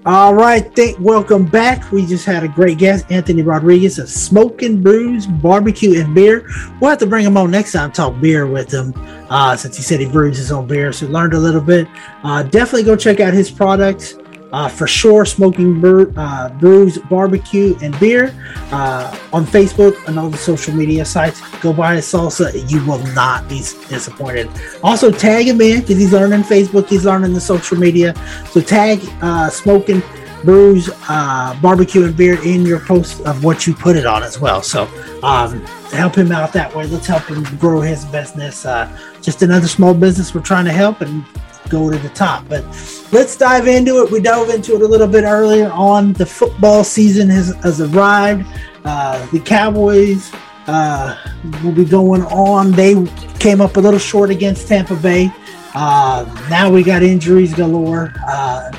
All 0.04 0.34
right, 0.34 0.76
th- 0.76 0.98
welcome 0.98 1.46
back. 1.46 1.92
We 1.92 2.08
just 2.08 2.26
had 2.26 2.44
a 2.44 2.48
great 2.48 2.80
guest, 2.80 3.06
Anthony 3.12 3.44
Rodriguez 3.44 4.00
of 4.00 4.10
Smoking 4.10 4.82
Brews 4.82 5.28
Barbecue 5.28 6.02
and 6.02 6.16
Beer. 6.16 6.50
We'll 6.80 6.90
have 6.90 6.98
to 7.02 7.06
bring 7.06 7.24
him 7.24 7.38
on 7.38 7.52
next 7.52 7.74
time, 7.74 7.92
talk 7.92 8.20
beer 8.20 8.48
with 8.48 8.74
him, 8.74 8.96
uh, 9.30 9.56
since 9.56 9.78
he 9.78 9.84
said 9.84 10.00
he 10.00 10.10
brews 10.10 10.38
his 10.38 10.52
own 10.52 10.66
beer. 10.66 10.92
So 10.92 11.06
learned 11.06 11.36
a 11.36 11.40
little 11.40 11.62
bit. 11.62 11.88
Uh, 12.24 12.42
definitely 12.42 12.82
go 12.82 12.96
check 12.96 13.20
out 13.20 13.32
his 13.32 13.52
products 13.52 14.16
uh, 14.52 14.68
for 14.68 14.88
sure 14.88 15.26
smoking 15.26 15.84
uh, 16.18 16.50
brews 16.60 16.98
barbecue 17.10 17.76
and 17.82 17.98
beer 18.00 18.36
uh, 18.72 19.18
on 19.32 19.46
facebook 19.46 19.96
and 20.08 20.20
all 20.20 20.30
the 20.30 20.38
social 20.38 20.74
media 20.74 21.06
sites 21.06 21.42
go 21.60 21.72
buy 21.72 21.96
his 21.96 22.06
salsa. 22.06 22.52
You 22.70 22.86
will 22.86 23.04
not 23.14 23.48
be 23.48 23.60
disappointed. 23.90 24.50
Also 24.84 25.12
tag 25.12 25.48
him 25.48 25.62
in 25.62 25.82
because 25.82 25.98
he's 25.98 26.12
learning 26.12 26.42
facebook 26.44 26.88
he's 26.88 27.06
learning 27.06 27.34
the 27.34 27.42
social 27.42 27.78
media. 27.78 28.14
So 28.52 28.62
tag 28.62 29.00
uh, 29.22 29.50
smoking 29.50 30.02
brews 30.44 30.90
uh, 31.08 31.58
barbecue 31.62 32.04
and 32.06 32.18
beer 32.18 32.44
in 32.44 32.66
your 32.66 32.80
post 32.80 33.22
of 33.22 33.44
what 33.44 33.68
you 33.68 33.74
put 33.74 33.96
it 33.96 34.06
on 34.06 34.24
as 34.24 34.40
well. 34.40 34.62
So 34.62 34.84
um, 35.24 35.62
help 35.92 36.16
him 36.16 36.32
out 36.32 36.52
that 36.54 36.76
way. 36.76 36.88
Let's 36.88 37.08
help 37.08 37.24
him 37.24 37.44
grow 37.58 37.82
his 37.82 38.06
business. 38.06 38.66
Uh, 38.66 38.90
just 39.22 39.44
another 39.44 39.68
small 39.68 39.94
business 39.94 40.34
we're 40.34 40.42
trying 40.42 40.66
to 40.66 40.72
help 40.72 41.02
and 41.02 41.24
go 41.72 41.90
to 41.90 41.98
the 41.98 42.10
top. 42.10 42.48
But 42.48 42.64
let's 43.12 43.36
dive 43.36 43.68
into 43.68 44.04
it. 44.04 44.12
We 44.12 44.20
dove 44.20 44.50
into 44.50 44.76
it 44.76 44.82
a 44.82 44.88
little 44.88 45.08
bit 45.08 45.24
earlier 45.24 45.72
on. 45.72 46.14
The 46.14 46.26
football 46.26 46.84
season 46.84 47.30
has, 47.30 47.56
has 47.64 47.82
arrived. 47.82 48.46
Uh, 48.84 49.26
the 49.32 49.40
Cowboys 49.40 50.32
uh, 50.68 51.18
will 51.64 51.72
be 51.72 51.86
going 51.86 52.24
on. 52.24 52.72
They 52.72 52.94
came 53.40 53.62
up 53.62 53.78
a 53.78 53.80
little 53.80 54.00
short 54.00 54.30
against 54.30 54.68
Tampa 54.68 54.96
Bay. 54.96 55.32
Uh, 55.74 56.26
now 56.50 56.70
we 56.70 56.84
got 56.84 57.02
injuries 57.02 57.54
galore 57.54 58.14
uh, 58.28 58.72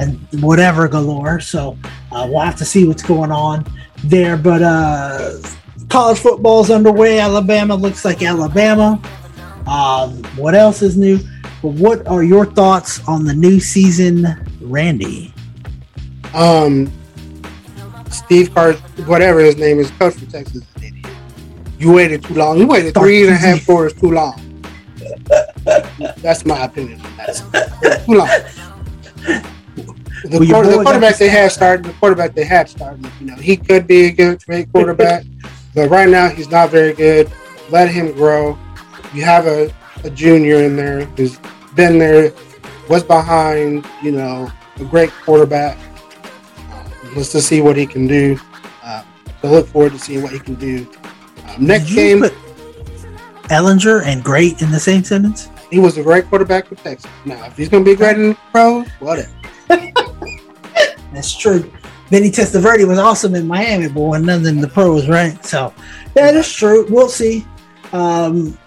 and 0.00 0.18
whatever 0.42 0.88
galore. 0.88 1.40
So 1.40 1.78
uh, 2.10 2.26
we'll 2.28 2.40
have 2.40 2.56
to 2.56 2.64
see 2.64 2.86
what's 2.86 3.02
going 3.02 3.30
on 3.30 3.64
there. 4.04 4.36
But 4.36 4.62
uh, 4.62 5.38
college 5.88 6.18
football's 6.18 6.70
underway. 6.70 7.20
Alabama 7.20 7.74
looks 7.74 8.04
like 8.04 8.22
Alabama. 8.22 9.00
Um, 9.66 10.24
what 10.36 10.54
else 10.54 10.82
is 10.82 10.96
new? 10.96 11.20
But 11.62 11.74
what 11.74 12.06
are 12.08 12.24
your 12.24 12.44
thoughts 12.44 13.06
on 13.06 13.24
the 13.24 13.32
new 13.32 13.60
season, 13.60 14.26
Randy? 14.60 15.32
Um, 16.34 16.90
Steve 18.10 18.52
Carr, 18.52 18.72
whatever 19.06 19.38
his 19.38 19.56
name 19.56 19.78
is, 19.78 19.90
coach 19.92 20.14
for 20.14 20.26
Texas, 20.26 20.64
You 21.78 21.92
waited 21.92 22.24
too 22.24 22.34
long. 22.34 22.58
You 22.58 22.66
waited 22.66 22.94
three 22.94 23.22
and 23.22 23.30
a 23.30 23.36
half 23.36 23.64
quarters 23.64 23.92
too 23.92 24.10
long. 24.10 24.64
That's 26.18 26.44
my 26.44 26.64
opinion. 26.64 27.00
Too 28.06 28.14
long. 28.14 28.28
The, 30.24 30.38
well, 30.38 30.48
quarter, 30.48 30.68
the 30.68 30.82
quarterback 30.82 31.16
they 31.16 31.28
had 31.28 31.50
started, 31.50 31.84
the 31.86 31.92
quarterback 31.94 32.34
they 32.34 32.44
had 32.44 32.68
started, 32.68 33.06
you 33.20 33.26
know, 33.26 33.34
he 33.36 33.56
could 33.56 33.86
be 33.88 34.04
a 34.04 34.12
good 34.12 34.44
great 34.44 34.70
quarterback, 34.72 35.24
but 35.74 35.90
right 35.90 36.08
now 36.08 36.28
he's 36.28 36.48
not 36.48 36.70
very 36.70 36.92
good. 36.92 37.30
Let 37.70 37.88
him 37.88 38.12
grow. 38.12 38.56
You 39.12 39.24
have 39.24 39.46
a 39.46 39.74
a 40.04 40.10
junior 40.10 40.56
in 40.56 40.76
there 40.76 41.04
who's 41.04 41.38
been 41.74 41.98
there, 41.98 42.32
was 42.88 43.02
behind, 43.02 43.86
you 44.02 44.12
know, 44.12 44.50
a 44.76 44.84
great 44.84 45.10
quarterback. 45.10 45.78
Let's 47.14 47.32
just 47.32 47.48
see 47.48 47.60
what 47.60 47.76
he 47.76 47.86
can 47.86 48.06
do. 48.06 48.38
Uh, 48.82 49.02
so 49.40 49.50
look 49.50 49.66
forward 49.68 49.92
to 49.92 49.98
seeing 49.98 50.22
what 50.22 50.32
he 50.32 50.38
can 50.38 50.54
do. 50.54 50.86
Um, 51.46 51.66
next 51.66 51.92
game. 51.92 52.24
Ehlinger 53.44 54.04
and 54.04 54.24
great 54.24 54.62
in 54.62 54.70
the 54.70 54.80
same 54.80 55.04
sentence? 55.04 55.50
He 55.70 55.78
was 55.78 55.98
a 55.98 56.02
great 56.02 56.26
quarterback 56.26 56.66
for 56.66 56.74
Texas. 56.76 57.10
Now, 57.24 57.44
if 57.46 57.56
he's 57.56 57.68
going 57.68 57.84
to 57.84 57.90
be 57.90 57.96
great 57.96 58.16
in 58.16 58.30
the 58.30 58.38
pros, 58.50 58.88
whatever. 59.00 59.30
That's 61.12 61.36
true. 61.36 61.70
Vinny 62.08 62.30
Testaverde 62.30 62.86
was 62.86 62.98
awesome 62.98 63.34
in 63.34 63.46
Miami, 63.46 63.88
but 63.88 64.00
when 64.00 64.24
none 64.24 64.46
in 64.46 64.60
the 64.60 64.68
pros, 64.68 65.08
right? 65.08 65.42
So 65.44 65.72
that 66.14 66.34
is 66.34 66.52
true. 66.52 66.86
We'll 66.90 67.08
see. 67.08 67.46
Um, 67.92 68.58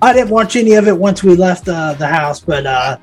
I 0.00 0.12
didn't 0.12 0.30
watch 0.30 0.56
any 0.56 0.74
of 0.74 0.86
it 0.86 0.96
once 0.96 1.22
we 1.22 1.34
left 1.34 1.68
uh, 1.68 1.94
the 1.94 2.06
house, 2.06 2.40
but 2.40 2.66
uh, 2.66 2.98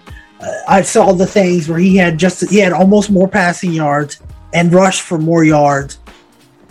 I 0.68 0.82
saw 0.82 1.12
the 1.14 1.26
things 1.26 1.68
where 1.68 1.80
he 1.80 1.96
had 1.98 2.18
just 2.18 2.50
he 2.50 2.58
had 2.58 2.74
almost 2.74 3.10
more 3.10 3.28
passing 3.28 3.72
yards 3.72 4.22
and 4.54 4.74
rushed 4.74 5.02
for 5.02 5.18
more 5.18 5.43
yards, 5.43 6.00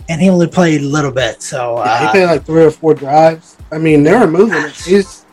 and 0.09 0.21
he 0.21 0.29
only 0.29 0.47
played 0.47 0.81
a 0.81 0.85
little 0.85 1.11
bit. 1.11 1.41
So 1.41 1.77
yeah, 1.77 1.99
he 1.99 2.05
uh, 2.05 2.11
played 2.11 2.25
like 2.25 2.45
three 2.45 2.63
or 2.63 2.71
four 2.71 2.93
drives. 2.93 3.57
I 3.71 3.77
mean, 3.77 4.03
they 4.03 4.13
were 4.13 4.27
moving. 4.27 4.71
He's 4.83 5.25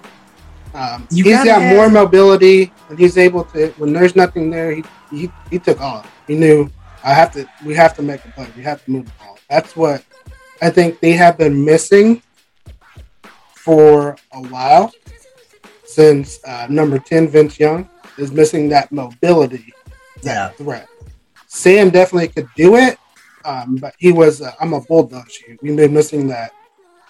um, 0.75 1.07
he's 1.11 1.25
got 1.25 1.47
have, 1.47 1.75
more 1.75 1.89
mobility, 1.89 2.73
and 2.89 2.99
he's 2.99 3.17
able 3.17 3.45
to. 3.45 3.69
When 3.79 3.93
there's 3.93 4.17
nothing 4.17 4.51
there, 4.51 4.73
he 4.73 4.85
he, 5.11 5.31
he 5.51 5.59
took 5.59 5.81
off. 5.81 6.11
He 6.27 6.35
knew 6.35 6.71
I 7.03 7.15
have 7.15 7.33
to. 7.33 7.49
We 7.65 7.75
have 7.75 7.95
to 7.97 8.03
make 8.03 8.25
a 8.25 8.29
play. 8.29 8.49
We 8.57 8.63
have 8.63 8.85
to 8.85 8.91
move 8.91 9.07
the 9.07 9.13
ball. 9.25 9.39
That's 9.49 9.75
what 9.75 10.05
I 10.61 10.71
think 10.71 11.01
they 11.01 11.13
have 11.13 11.39
been 11.39 11.65
missing 11.65 12.23
for 13.63 14.17
a 14.33 14.43
while 14.49 14.93
since 15.85 16.43
uh, 16.45 16.67
number 16.69 16.99
10, 16.99 17.29
Vince 17.29 17.61
Young, 17.61 17.89
is 18.19 18.33
missing 18.33 18.69
that 18.71 18.91
mobility, 18.91 19.73
that 20.23 20.25
yeah. 20.35 20.49
threat. 20.51 20.89
Sam 21.47 21.91
definitely 21.91 22.29
could 22.29 22.49
do 22.57 22.77
it, 22.77 22.99
um, 23.45 23.77
but 23.77 23.95
he 23.99 24.11
was, 24.11 24.41
uh, 24.41 24.53
I'm 24.61 24.73
a 24.73 24.81
bulldog 24.81 25.31
shoe. 25.31 25.57
We've 25.63 25.77
been 25.77 25.93
missing 25.93 26.27
that. 26.29 26.53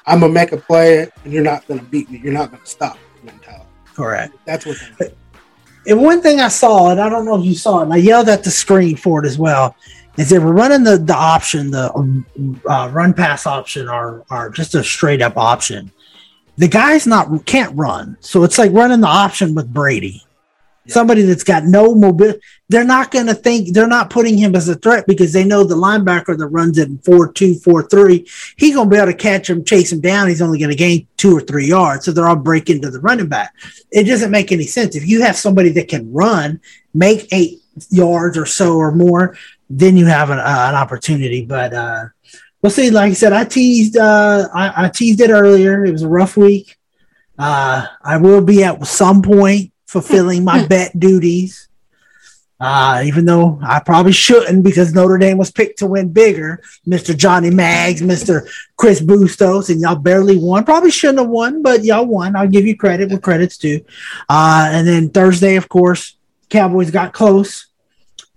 I'm 0.07 0.20
going 0.20 0.32
to 0.32 0.34
make 0.34 0.53
a 0.53 0.57
play 0.57 1.09
and 1.24 1.32
you're 1.32 1.44
not 1.44 1.66
going 1.68 1.78
to 1.78 1.86
beat 1.86 2.11
me. 2.11 2.20
You're 2.22 2.32
not 2.32 2.50
going 2.50 2.62
to 2.62 2.68
stop 2.68 2.98
mentality. 3.22 3.64
Correct. 3.94 4.34
That's 4.44 4.66
what 4.66 4.76
And 5.86 6.03
one 6.03 6.20
thing 6.20 6.40
I 6.40 6.48
saw, 6.48 6.90
and 6.90 7.00
I 7.00 7.09
don't 7.09 7.24
know 7.24 7.38
if 7.38 7.44
you 7.44 7.55
saw 7.55 7.80
it, 7.80 7.84
and 7.84 7.94
I 7.94 7.98
yelled 7.98 8.28
at 8.28 8.42
the 8.42 8.50
screen 8.50 8.96
for 8.96 9.24
it 9.24 9.26
as 9.26 9.38
well, 9.38 9.76
is 10.18 10.28
they 10.28 10.38
were 10.38 10.53
running 10.53 10.82
the, 10.82 10.98
the 10.98 11.14
option, 11.14 11.70
the 11.70 11.90
uh, 12.68 12.90
run 12.92 13.14
pass 13.14 13.46
option, 13.46 13.88
or, 13.88 14.24
or 14.30 14.50
just 14.50 14.74
a 14.74 14.82
straight 14.82 15.22
up 15.22 15.36
option 15.36 15.90
the 16.62 16.68
guy's 16.68 17.08
not 17.08 17.44
can't 17.44 17.76
run. 17.76 18.16
So 18.20 18.44
it's 18.44 18.56
like 18.56 18.70
running 18.70 19.00
the 19.00 19.08
option 19.08 19.52
with 19.52 19.74
Brady. 19.74 20.24
Yeah. 20.84 20.94
Somebody 20.94 21.22
that's 21.22 21.42
got 21.42 21.64
no 21.64 21.92
mobility. 21.92 22.38
They're 22.68 22.84
not 22.84 23.10
going 23.10 23.26
to 23.26 23.34
think 23.34 23.74
they're 23.74 23.88
not 23.88 24.10
putting 24.10 24.38
him 24.38 24.54
as 24.54 24.68
a 24.68 24.76
threat 24.76 25.08
because 25.08 25.32
they 25.32 25.42
know 25.42 25.64
the 25.64 25.74
linebacker 25.74 26.38
that 26.38 26.46
runs 26.46 26.78
it 26.78 26.86
in 26.86 26.98
four 26.98 27.32
two 27.32 27.56
four 27.56 27.82
three. 27.88 28.28
He's 28.56 28.76
going 28.76 28.88
to 28.88 28.94
be 28.94 28.96
able 28.96 29.10
to 29.10 29.18
catch 29.18 29.50
him, 29.50 29.64
chase 29.64 29.90
him 29.90 30.00
down. 30.00 30.28
He's 30.28 30.40
only 30.40 30.60
going 30.60 30.70
to 30.70 30.76
gain 30.76 31.08
two 31.16 31.36
or 31.36 31.40
three 31.40 31.66
yards. 31.66 32.04
So 32.04 32.12
they're 32.12 32.28
all 32.28 32.36
break 32.36 32.70
into 32.70 32.92
the 32.92 33.00
running 33.00 33.28
back. 33.28 33.52
It 33.90 34.04
doesn't 34.04 34.30
make 34.30 34.52
any 34.52 34.66
sense. 34.66 34.94
If 34.94 35.04
you 35.04 35.20
have 35.22 35.34
somebody 35.34 35.70
that 35.70 35.88
can 35.88 36.12
run, 36.12 36.60
make 36.94 37.26
eight 37.32 37.60
yards 37.90 38.38
or 38.38 38.46
so 38.46 38.76
or 38.76 38.92
more, 38.92 39.36
then 39.68 39.96
you 39.96 40.06
have 40.06 40.30
an, 40.30 40.38
uh, 40.38 40.66
an 40.68 40.76
opportunity. 40.76 41.44
But 41.44 41.74
uh, 41.74 42.04
we'll 42.62 42.70
see. 42.70 42.90
Like 42.90 43.10
I 43.10 43.14
said, 43.14 43.32
I 43.32 43.44
teased 43.44 43.96
uh, 43.96 44.48
I, 44.54 44.86
I, 44.86 44.88
teased 44.88 45.20
it 45.20 45.30
earlier. 45.30 45.84
It 45.84 45.92
was 45.92 46.02
a 46.02 46.08
rough 46.08 46.36
week. 46.36 46.78
Uh, 47.38 47.86
I 48.02 48.16
will 48.18 48.42
be 48.42 48.62
at 48.64 48.86
some 48.86 49.20
point 49.22 49.72
fulfilling 49.86 50.44
my 50.44 50.66
bet 50.68 50.98
duties. 50.98 51.68
Uh, 52.60 53.02
even 53.04 53.24
though 53.24 53.58
I 53.60 53.80
probably 53.80 54.12
shouldn't 54.12 54.62
because 54.62 54.94
Notre 54.94 55.18
Dame 55.18 55.36
was 55.36 55.50
picked 55.50 55.80
to 55.80 55.86
win 55.86 56.12
bigger, 56.12 56.62
Mr. 56.86 57.16
Johnny 57.16 57.50
Maggs, 57.50 58.00
Mr. 58.00 58.48
Chris 58.76 59.00
Bustos, 59.00 59.68
and 59.68 59.80
y'all 59.80 59.96
barely 59.96 60.38
won. 60.38 60.64
Probably 60.64 60.92
shouldn't 60.92 61.18
have 61.18 61.28
won, 61.28 61.60
but 61.60 61.82
y'all 61.82 62.06
won. 62.06 62.36
I'll 62.36 62.46
give 62.46 62.64
you 62.64 62.76
credit 62.76 63.10
where 63.10 63.18
credit's 63.18 63.58
due. 63.58 63.84
Uh, 64.28 64.68
and 64.70 64.86
then 64.86 65.10
Thursday, 65.10 65.56
of 65.56 65.68
course, 65.68 66.16
Cowboys 66.50 66.92
got 66.92 67.12
close, 67.12 67.66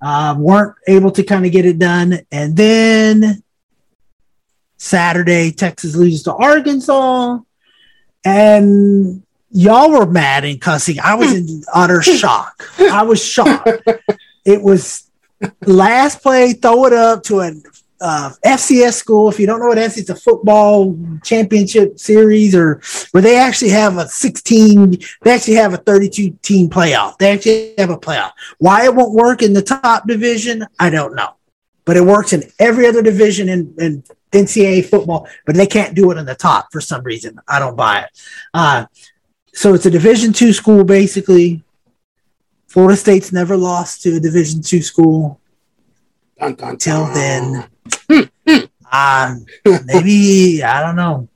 uh, 0.01 0.34
weren't 0.36 0.76
able 0.88 1.11
to 1.11 1.21
kind 1.21 1.45
of 1.45 1.51
get 1.51 1.65
it 1.65 1.78
done. 1.78 2.21
And 2.32 2.57
then 2.57 3.43
Saturday, 4.78 5.51
Texas 5.51 5.95
loses 5.95 6.23
to 6.23 6.34
Arkansas. 6.34 7.39
And 8.23 9.23
y'all 9.51 9.91
were 9.91 10.05
mad 10.05 10.45
and 10.45 10.59
cussing. 10.59 10.99
I 10.99 11.15
was 11.15 11.34
in 11.34 11.63
utter 11.73 12.01
shock. 12.01 12.69
I 12.80 13.03
was 13.03 13.23
shocked. 13.23 13.69
It 14.45 14.61
was 14.61 15.09
last 15.65 16.21
play, 16.21 16.53
throw 16.53 16.86
it 16.86 16.93
up 16.93 17.23
to 17.23 17.39
an 17.39 17.63
uh, 17.99 18.32
FCS 18.45 18.93
school. 18.93 19.28
If 19.28 19.39
you 19.39 19.47
don't 19.47 19.59
know 19.59 19.67
what 19.67 19.80
FCS, 19.80 19.97
it's 19.97 20.09
a 20.11 20.15
football 20.15 20.95
championship 21.23 21.99
series, 21.99 22.53
or 22.53 22.80
where 23.11 23.23
they 23.23 23.38
actually 23.38 23.71
have 23.71 23.97
a 23.97 24.07
16, 24.07 24.99
they 25.23 25.34
actually 25.34 25.55
have 25.55 25.73
a 25.73 25.78
32 25.78 26.38
team 26.43 26.69
playoff. 26.69 27.17
They 27.17 27.32
actually 27.32 27.73
have 27.80 27.89
a 27.89 27.97
playoff. 27.97 28.34
Why 28.59 28.86
it 28.86 28.93
won't 28.93 29.13
work 29.13 29.41
in 29.41 29.53
the 29.53 29.63
top 29.63 30.07
division, 30.07 30.65
I 30.80 30.91
don't 30.91 31.15
know. 31.15 31.34
But 31.86 31.97
it 31.97 32.05
works 32.05 32.32
in 32.32 32.43
every 32.59 32.88
other 32.88 33.01
division 33.01 33.49
in, 33.49 33.73
in 33.80 34.03
NCAA 34.36 34.86
football, 34.86 35.28
but 35.46 35.56
they 35.56 35.68
can't 35.68 35.96
do 35.96 36.12
it 36.12 36.18
in 36.18 36.26
the 36.26 36.36
top 36.36 36.72
for 36.72 36.82
some 36.82 37.04
reason. 37.04 37.40
I 37.48 37.60
don't 37.60 37.76
buy 37.76 38.02
it. 38.02 38.10
Uh, 38.54 38.86
so 39.54 39.74
it's 39.74 39.86
a 39.86 39.92
Division 39.92 40.34
two 40.34 40.54
school 40.54 40.84
basically. 40.84 41.64
Florida 42.68 42.98
State's 42.98 43.32
never 43.32 43.56
lost 43.56 44.02
to 44.04 44.18
a 44.18 44.20
Division 44.20 44.62
two 44.62 44.82
school 44.82 45.40
dun, 46.40 46.56
dun, 46.56 46.70
until 46.72 47.06
then. 47.14 47.68
uh, 48.92 49.36
maybe 49.86 50.64
I 50.64 50.82
don't 50.82 50.96
know. 50.96 51.30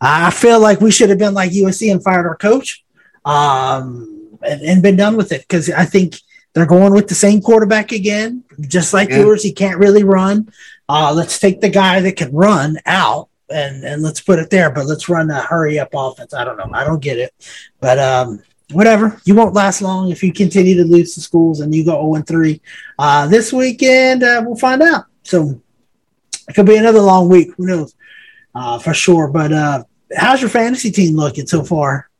I 0.00 0.30
feel 0.30 0.60
like 0.60 0.80
we 0.80 0.90
should 0.90 1.10
have 1.10 1.18
been 1.18 1.34
like 1.34 1.50
USC 1.50 1.92
and 1.92 2.02
fired 2.02 2.26
our 2.26 2.36
coach, 2.36 2.84
um, 3.24 4.38
and, 4.42 4.62
and 4.62 4.82
been 4.82 4.96
done 4.96 5.16
with 5.16 5.32
it 5.32 5.42
because 5.42 5.68
I 5.70 5.84
think 5.84 6.16
they're 6.52 6.66
going 6.66 6.92
with 6.92 7.08
the 7.08 7.14
same 7.14 7.40
quarterback 7.40 7.92
again, 7.92 8.44
just 8.60 8.94
like 8.94 9.10
yeah. 9.10 9.18
yours. 9.18 9.42
He 9.42 9.52
can't 9.52 9.78
really 9.78 10.04
run. 10.04 10.50
Uh, 10.90 11.12
let's 11.14 11.38
take 11.38 11.60
the 11.60 11.68
guy 11.68 12.00
that 12.00 12.16
can 12.16 12.32
run 12.32 12.76
out 12.84 13.28
and 13.48 13.84
and 13.84 14.02
let's 14.02 14.20
put 14.20 14.40
it 14.40 14.50
there. 14.50 14.70
But 14.70 14.86
let's 14.86 15.08
run 15.08 15.30
a 15.30 15.40
hurry 15.40 15.78
up 15.78 15.90
offense. 15.94 16.34
I 16.34 16.42
don't 16.42 16.56
know. 16.56 16.68
I 16.72 16.82
don't 16.82 16.98
get 17.00 17.16
it, 17.16 17.32
but 17.78 18.00
um, 18.00 18.42
whatever. 18.72 19.20
You 19.24 19.36
won't 19.36 19.54
last 19.54 19.82
long 19.82 20.10
if 20.10 20.20
you 20.20 20.32
continue 20.32 20.74
to 20.78 20.84
lose 20.84 21.14
to 21.14 21.20
schools 21.20 21.60
and 21.60 21.72
you 21.72 21.84
go 21.84 21.92
zero 21.92 22.16
and 22.16 22.26
three. 22.26 22.60
Uh, 22.98 23.28
this 23.28 23.52
weekend 23.52 24.24
uh, 24.24 24.42
we'll 24.44 24.56
find 24.56 24.82
out. 24.82 25.04
So 25.22 25.62
it 26.48 26.54
could 26.54 26.66
be 26.66 26.76
another 26.76 27.00
long 27.00 27.28
week. 27.28 27.50
Who 27.56 27.68
knows? 27.68 27.94
Uh, 28.52 28.80
for 28.80 28.92
sure. 28.92 29.28
But 29.28 29.52
uh, 29.52 29.84
how's 30.16 30.40
your 30.40 30.50
fantasy 30.50 30.90
team 30.90 31.14
looking 31.14 31.46
so 31.46 31.62
far? 31.62 32.10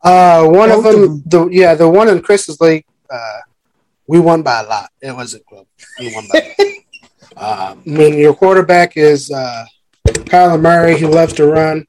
Uh, 0.00 0.46
one 0.46 0.68
Both 0.68 0.86
of 0.86 0.92
them, 0.92 1.00
them, 1.00 1.22
the 1.26 1.48
yeah, 1.48 1.74
the 1.74 1.88
one 1.88 2.08
in 2.08 2.22
Chris's 2.22 2.60
league, 2.60 2.84
uh, 3.10 3.40
we 4.06 4.20
won 4.20 4.42
by 4.42 4.60
a 4.60 4.64
lot. 4.64 4.90
It 5.00 5.10
wasn't 5.10 5.44
close. 5.46 5.66
We 5.98 6.14
won 6.14 6.28
by. 6.32 6.54
uh, 7.36 7.74
when 7.84 8.14
your 8.18 8.34
quarterback 8.34 8.96
is 8.96 9.30
uh, 9.30 9.64
Kyler 10.06 10.60
Murray, 10.60 10.96
he 10.96 11.06
loves 11.06 11.32
to 11.34 11.46
run. 11.46 11.86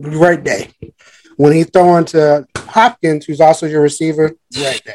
Great 0.00 0.44
day. 0.44 0.70
When 1.36 1.52
he's 1.52 1.70
throwing 1.70 2.04
to 2.06 2.46
Hopkins, 2.56 3.26
who's 3.26 3.40
also 3.40 3.66
your 3.66 3.82
receiver, 3.82 4.32
great 4.54 4.84
day. 4.84 4.94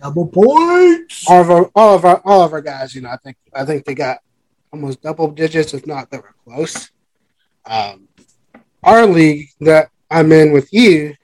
Double 0.00 0.26
points. 0.26 1.24
All 1.28 1.40
of 1.40 1.50
our, 1.50 1.70
all 1.74 1.94
of 1.94 2.04
our, 2.04 2.20
all 2.24 2.42
of 2.42 2.52
our 2.52 2.60
guys, 2.60 2.94
you 2.94 3.00
know, 3.00 3.10
I 3.10 3.16
think, 3.16 3.36
I 3.54 3.64
think 3.64 3.84
they 3.84 3.94
got 3.94 4.18
almost 4.72 5.02
double 5.02 5.30
digits, 5.30 5.74
if 5.74 5.86
not 5.86 6.10
they 6.10 6.18
were 6.18 6.34
close. 6.44 6.90
Um, 7.64 8.08
our 8.82 9.06
league 9.06 9.48
that 9.60 9.90
I'm 10.10 10.30
in 10.32 10.52
with 10.52 10.72
you, 10.72 11.14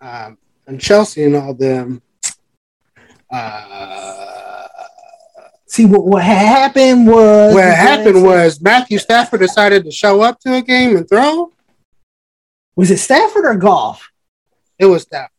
um, 0.00 0.38
and 0.66 0.80
Chelsea 0.80 1.24
and 1.24 1.36
all 1.36 1.54
them, 1.54 2.02
uh, 3.30 4.25
See 5.68 5.84
what 5.84 6.06
what 6.06 6.22
happened 6.22 7.06
was 7.06 7.54
what 7.54 7.64
happened 7.64 8.22
was 8.22 8.60
Matthew 8.60 8.98
Stafford 8.98 9.40
decided 9.40 9.84
to 9.84 9.90
show 9.90 10.22
up 10.22 10.38
to 10.40 10.54
a 10.54 10.62
game 10.62 10.96
and 10.96 11.08
throw. 11.08 11.52
Was 12.76 12.90
it 12.90 12.98
Stafford 12.98 13.44
or 13.44 13.56
Goff? 13.56 14.10
It 14.78 14.86
was 14.86 15.02
Stafford. 15.02 15.30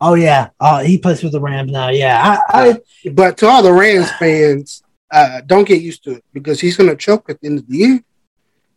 Oh 0.00 0.14
yeah, 0.14 0.50
uh, 0.58 0.82
he 0.82 0.98
plays 0.98 1.22
with 1.22 1.32
the 1.32 1.40
Rams 1.40 1.70
now. 1.70 1.90
Yeah, 1.90 2.40
I, 2.48 2.70
I, 2.70 3.10
but 3.10 3.36
to 3.38 3.46
all 3.46 3.62
the 3.62 3.72
Rams 3.72 4.10
fans, 4.12 4.82
uh, 5.12 5.42
don't 5.46 5.68
get 5.68 5.82
used 5.82 6.02
to 6.04 6.12
it 6.12 6.24
because 6.32 6.60
he's 6.60 6.76
going 6.76 6.90
to 6.90 6.96
choke 6.96 7.30
at 7.30 7.40
the 7.40 7.46
end 7.46 7.58
of 7.60 7.68
the 7.68 7.76
year. 7.76 8.04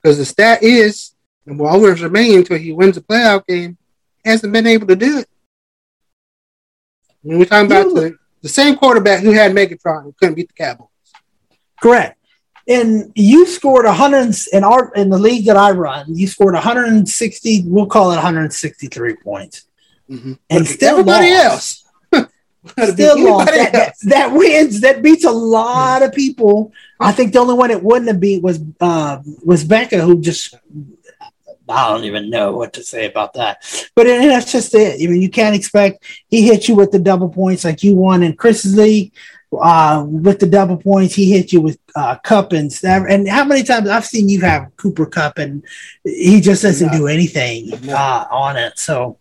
Because 0.01 0.19
the 0.19 0.25
stat 0.25 0.61
is, 0.61 1.15
and 1.47 1.57
will 1.57 1.67
always 1.67 2.01
remain 2.03 2.37
until 2.37 2.59
he 2.59 2.73
wins 2.73 2.97
a 2.97 3.01
playoff 3.01 3.47
game, 3.47 3.75
hasn't 4.23 4.53
been 4.53 4.67
able 4.67 4.85
to 4.85 4.95
do 4.95 5.19
it. 5.19 5.27
When 7.23 7.39
we're 7.39 7.45
talking 7.45 7.71
about 7.71 7.95
the 7.95 8.17
the 8.45 8.49
same 8.49 8.75
quarterback 8.75 9.23
who 9.23 9.31
had 9.31 9.53
Megatron 9.53 10.03
who 10.03 10.13
couldn't 10.13 10.35
beat 10.35 10.49
the 10.49 10.53
Cowboys. 10.53 10.87
Correct. 11.81 12.19
And 12.67 13.11
you 13.15 13.47
scored 13.47 13.85
100 13.85 14.35
in 14.53 14.63
our 14.63 14.93
in 14.93 15.09
the 15.09 15.17
league 15.17 15.47
that 15.47 15.57
I 15.57 15.71
run. 15.71 16.05
You 16.15 16.27
scored 16.27 16.53
160. 16.53 17.63
We'll 17.65 17.87
call 17.87 18.11
it 18.11 18.17
163 18.17 19.15
points, 19.23 19.65
mm-hmm. 20.07 20.33
and 20.51 20.67
still 20.67 20.99
everybody 20.99 21.31
lost. 21.31 21.87
else. 22.13 22.29
still 22.93 23.23
lost. 23.23 23.47
That, 23.47 23.73
that, 23.73 23.93
that, 24.03 24.31
wins. 24.31 24.81
That 24.81 25.01
beats 25.01 25.25
a 25.25 25.31
lot 25.31 26.03
of 26.03 26.13
people. 26.13 26.71
I 26.99 27.13
think 27.13 27.33
the 27.33 27.39
only 27.39 27.55
one 27.55 27.71
it 27.71 27.81
wouldn't 27.81 28.09
have 28.09 28.19
beat 28.19 28.43
was 28.43 28.59
uh, 28.79 29.21
was 29.43 29.63
Becca, 29.63 30.01
who 30.01 30.21
just 30.21 30.53
I 31.67 31.89
don't 31.89 32.03
even 32.03 32.29
know 32.29 32.51
what 32.51 32.73
to 32.73 32.83
say 32.83 33.05
about 33.05 33.33
that. 33.33 33.63
But 33.95 34.07
and 34.07 34.29
that's 34.29 34.51
just 34.51 34.73
it. 34.75 35.01
I 35.01 35.11
mean, 35.11 35.21
you 35.21 35.29
can't 35.29 35.55
expect 35.55 36.03
he 36.27 36.47
hit 36.47 36.67
you 36.67 36.75
with 36.75 36.91
the 36.91 36.99
double 36.99 37.29
points 37.29 37.63
like 37.65 37.83
you 37.83 37.95
won 37.95 38.23
in 38.23 38.35
Chris's 38.35 38.75
league. 38.75 39.13
Uh, 39.57 40.05
with 40.07 40.39
the 40.39 40.47
double 40.47 40.75
points, 40.75 41.15
he 41.15 41.31
hit 41.31 41.53
you 41.53 41.61
with 41.61 41.79
uh, 41.95 42.17
Kupp 42.23 42.51
and 42.51 42.71
And 42.83 43.27
how 43.27 43.45
many 43.45 43.63
times 43.63 43.89
I've 43.89 44.05
seen 44.05 44.27
you 44.27 44.41
have 44.41 44.75
Cooper 44.75 45.05
Kupp 45.05 45.37
and 45.37 45.63
he 46.03 46.41
just 46.41 46.63
doesn't 46.63 46.91
do 46.91 47.07
anything 47.07 47.71
uh, 47.89 48.25
on 48.29 48.57
it. 48.57 48.77
So 48.77 49.17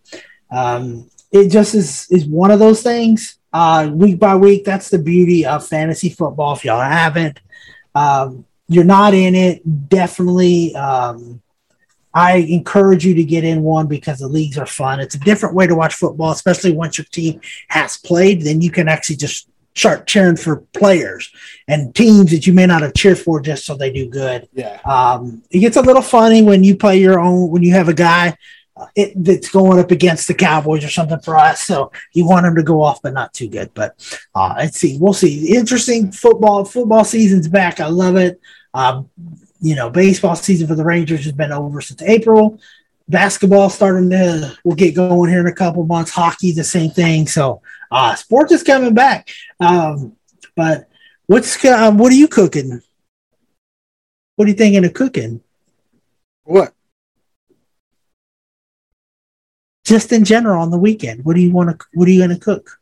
um, 0.51 1.09
it 1.31 1.49
just 1.49 1.73
is 1.73 2.07
is 2.11 2.25
one 2.25 2.51
of 2.51 2.59
those 2.59 2.83
things. 2.83 3.37
Uh, 3.53 3.89
week 3.93 4.19
by 4.19 4.35
week, 4.35 4.65
that's 4.65 4.89
the 4.89 4.99
beauty 4.99 5.45
of 5.45 5.65
fantasy 5.65 6.09
football. 6.09 6.53
If 6.53 6.65
y'all 6.65 6.81
haven't, 6.81 7.39
um, 7.93 8.45
you're 8.67 8.83
not 8.83 9.13
in 9.13 9.35
it. 9.35 9.89
Definitely. 9.89 10.75
Um, 10.75 11.41
I 12.15 12.37
encourage 12.37 13.05
you 13.05 13.13
to 13.13 13.23
get 13.25 13.43
in 13.43 13.61
one 13.61 13.87
because 13.87 14.19
the 14.19 14.27
leagues 14.27 14.57
are 14.57 14.65
fun. 14.65 15.01
It's 15.01 15.15
a 15.15 15.19
different 15.19 15.53
way 15.53 15.67
to 15.67 15.75
watch 15.75 15.93
football, 15.93 16.31
especially 16.31 16.71
once 16.71 16.97
your 16.97 17.05
team 17.05 17.41
has 17.67 17.97
played. 17.97 18.41
Then 18.41 18.61
you 18.61 18.71
can 18.71 18.87
actually 18.87 19.17
just 19.17 19.49
start 19.75 20.07
cheering 20.07 20.37
for 20.37 20.61
players 20.73 21.29
and 21.67 21.93
teams 21.93 22.31
that 22.31 22.47
you 22.47 22.53
may 22.53 22.65
not 22.65 22.81
have 22.81 22.93
cheered 22.93 23.19
for 23.19 23.41
just 23.41 23.65
so 23.65 23.75
they 23.75 23.91
do 23.91 24.07
good. 24.07 24.47
Yeah. 24.53 24.79
Um, 24.85 25.43
it 25.51 25.59
gets 25.59 25.75
a 25.75 25.81
little 25.81 26.01
funny 26.01 26.41
when 26.41 26.63
you 26.63 26.77
play 26.77 26.97
your 26.97 27.19
own, 27.19 27.49
when 27.51 27.61
you 27.61 27.73
have 27.73 27.89
a 27.89 27.93
guy 27.93 28.37
uh, 28.77 28.85
it, 28.95 29.11
that's 29.21 29.49
going 29.49 29.77
up 29.77 29.91
against 29.91 30.29
the 30.29 30.33
Cowboys 30.33 30.85
or 30.85 30.89
something 30.89 31.19
for 31.19 31.35
us. 31.35 31.63
So 31.63 31.91
you 32.13 32.25
want 32.25 32.45
them 32.45 32.55
to 32.55 32.63
go 32.63 32.81
off, 32.81 33.01
but 33.01 33.13
not 33.13 33.33
too 33.33 33.49
good. 33.49 33.73
But 33.73 34.17
uh, 34.33 34.53
let's 34.57 34.79
see. 34.79 34.97
We'll 34.97 35.13
see. 35.13 35.53
Interesting 35.53 36.13
football. 36.13 36.63
Football 36.63 37.03
season's 37.03 37.49
back. 37.49 37.81
I 37.81 37.87
love 37.87 38.15
it. 38.15 38.39
Um, 38.73 39.09
you 39.65 39.73
know, 39.73 39.89
baseball 39.89 40.35
season 40.35 40.67
for 40.67 40.75
the 40.75 40.85
Rangers 40.85 41.23
has 41.23 41.33
been 41.33 41.51
over 41.51 41.81
since 41.81 42.03
April. 42.03 42.59
Basketball 43.09 43.71
starting 43.71 44.11
to 44.11 44.55
will 44.63 44.75
get 44.75 44.93
going 44.93 45.31
here 45.31 45.39
in 45.39 45.47
a 45.47 45.53
couple 45.53 45.83
months. 45.85 46.11
Hockey, 46.11 46.51
the 46.51 46.63
same 46.63 46.91
thing. 46.91 47.27
So, 47.27 47.63
uh, 47.89 48.13
sports 48.13 48.51
is 48.51 48.61
coming 48.61 48.93
back. 48.93 49.29
Um, 49.59 50.15
but 50.55 50.87
what's 51.25 51.65
uh, 51.65 51.91
what 51.91 52.11
are 52.11 52.15
you 52.15 52.27
cooking? 52.27 52.79
What 54.35 54.45
are 54.45 54.49
you 54.49 54.55
thinking 54.55 54.85
of 54.85 54.93
cooking? 54.93 55.41
What? 56.43 56.71
Just 59.83 60.11
in 60.11 60.25
general 60.25 60.61
on 60.61 60.69
the 60.69 60.77
weekend. 60.77 61.25
What 61.25 61.35
do 61.35 61.41
you 61.41 61.51
want 61.51 61.71
to? 61.71 61.85
What 61.93 62.07
are 62.07 62.11
you 62.11 62.19
going 62.19 62.37
to 62.37 62.43
cook? 62.43 62.79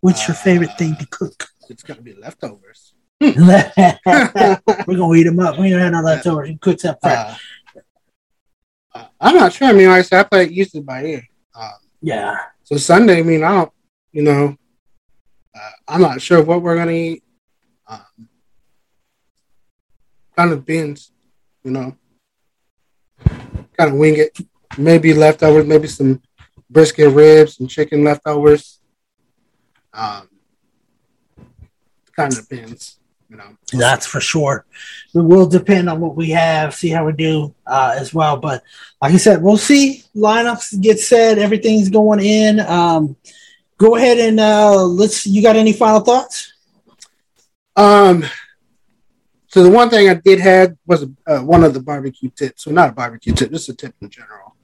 What's 0.00 0.26
your 0.26 0.36
favorite 0.36 0.78
thing 0.78 0.96
to 0.96 1.06
cook? 1.06 1.48
It's 1.68 1.82
going 1.82 1.98
to 1.98 2.02
be 2.02 2.14
leftovers. 2.14 2.94
We're 4.86 4.96
gonna 4.96 5.14
eat 5.14 5.24
them 5.24 5.38
up. 5.38 5.58
We 5.58 5.70
don't 5.70 5.80
have 5.80 5.92
no 5.92 6.00
leftovers. 6.00 6.50
You 6.50 6.58
cook 6.58 6.84
up 6.84 6.98
fresh. 7.00 7.40
Uh, 8.92 9.04
I'm 9.20 9.36
not 9.36 9.52
sure. 9.52 9.68
I 9.68 9.72
mean, 9.72 9.88
like 9.88 10.00
I 10.00 10.02
said, 10.02 10.20
I 10.20 10.22
play 10.24 10.48
used 10.48 10.72
to 10.72 10.82
by 10.82 11.04
ear. 11.04 11.28
Um, 11.54 11.70
yeah. 12.00 12.36
So 12.64 12.76
Sunday, 12.76 13.20
I 13.20 13.22
mean, 13.22 13.44
I 13.44 13.52
don't, 13.52 13.72
you 14.10 14.22
know, 14.22 14.56
uh, 15.54 15.70
I'm 15.86 16.00
not 16.00 16.20
sure 16.20 16.42
what 16.42 16.62
we're 16.62 16.76
gonna 16.76 16.90
eat. 16.90 17.22
Um, 17.86 18.28
kind 20.36 20.52
of 20.52 20.66
beans, 20.66 21.12
you 21.62 21.70
know, 21.70 21.96
kind 23.24 23.92
of 23.92 23.94
wing 23.94 24.16
it. 24.18 24.36
Maybe 24.76 25.14
leftovers, 25.14 25.66
maybe 25.66 25.86
some 25.86 26.20
brisket 26.68 27.12
ribs 27.12 27.60
and 27.60 27.70
chicken 27.70 28.02
leftovers. 28.02 28.80
Um, 29.92 30.28
kind 32.16 32.32
of 32.32 32.48
depends, 32.48 32.98
you 33.32 33.38
know. 33.38 33.56
That's 33.72 34.06
for 34.06 34.20
sure. 34.20 34.66
It 35.14 35.18
will 35.18 35.46
depend 35.46 35.88
on 35.88 36.00
what 36.00 36.14
we 36.14 36.30
have, 36.30 36.74
see 36.74 36.90
how 36.90 37.06
we 37.06 37.14
do 37.14 37.54
uh, 37.66 37.96
as 37.98 38.12
well. 38.12 38.36
But 38.36 38.62
like 39.00 39.14
I 39.14 39.16
said, 39.16 39.42
we'll 39.42 39.56
see. 39.56 40.04
Lineups 40.14 40.80
get 40.80 41.00
set, 41.00 41.38
everything's 41.38 41.88
going 41.88 42.20
in. 42.20 42.60
Um, 42.60 43.16
go 43.78 43.96
ahead 43.96 44.18
and 44.18 44.38
uh, 44.38 44.84
let's. 44.84 45.26
You 45.26 45.42
got 45.42 45.56
any 45.56 45.72
final 45.72 46.00
thoughts? 46.00 46.52
Um. 47.74 48.24
So 49.48 49.62
the 49.62 49.70
one 49.70 49.90
thing 49.90 50.08
I 50.08 50.14
did 50.14 50.40
had 50.40 50.78
was 50.86 51.06
uh, 51.26 51.40
one 51.40 51.62
of 51.64 51.74
the 51.74 51.80
barbecue 51.80 52.30
tips. 52.30 52.64
So 52.64 52.70
not 52.70 52.90
a 52.90 52.92
barbecue 52.92 53.34
tip, 53.34 53.50
just 53.50 53.68
a 53.68 53.74
tip 53.74 53.94
in 54.00 54.08
general. 54.08 54.56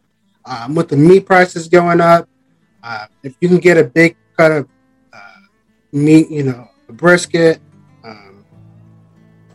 Um, 0.47 0.75
with 0.75 0.89
the 0.89 0.97
meat 0.97 1.27
prices 1.27 1.69
going 1.69 2.01
up, 2.01 2.27
uh, 2.83 3.07
if 3.23 3.35
you 3.41 3.49
can 3.49 3.59
get 3.59 3.77
a 3.77 3.85
big 3.85 4.17
cut 4.35 4.51
of 4.51 4.69
uh, 5.13 5.41
meat, 5.93 6.31
you 6.31 6.43
know, 6.43 6.71
a 6.89 6.93
brisket, 6.93 7.61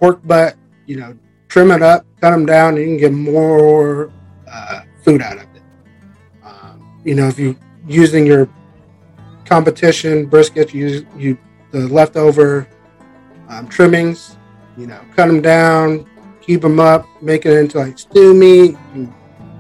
pork 0.04 0.20
butt, 0.28 0.58
you 0.86 0.98
know, 0.98 1.18
trim 1.48 1.72
it 1.72 1.82
up, 1.82 2.06
cut 2.20 2.32
them 2.32 2.46
down, 2.46 2.76
and 2.76 2.80
you 2.80 2.88
can 2.88 2.98
get 2.98 3.14
more 3.14 4.12
uh, 4.52 4.82
food 5.02 5.22
out 5.22 5.38
of 5.38 5.44
it. 5.56 5.62
Um, 6.44 7.02
you 7.06 7.16
know, 7.16 7.30
if 7.30 7.40
you 7.40 7.58
using 7.88 8.26
your 8.26 8.50
competition 9.46 10.26
brisket, 10.26 10.74
you 10.74 10.88
use 10.88 11.06
you 11.16 11.38
the 11.72 11.88
leftover 11.88 12.68
um, 13.48 13.70
trimmings, 13.70 14.36
you 14.78 14.88
know, 14.88 15.00
cut 15.16 15.28
them 15.28 15.42
down, 15.42 16.06
keep 16.42 16.60
them 16.60 16.82
up, 16.82 17.08
make 17.22 17.46
it 17.46 17.58
into 17.58 17.78
like 17.78 17.98
stew 17.98 18.34
meat, 18.34 18.76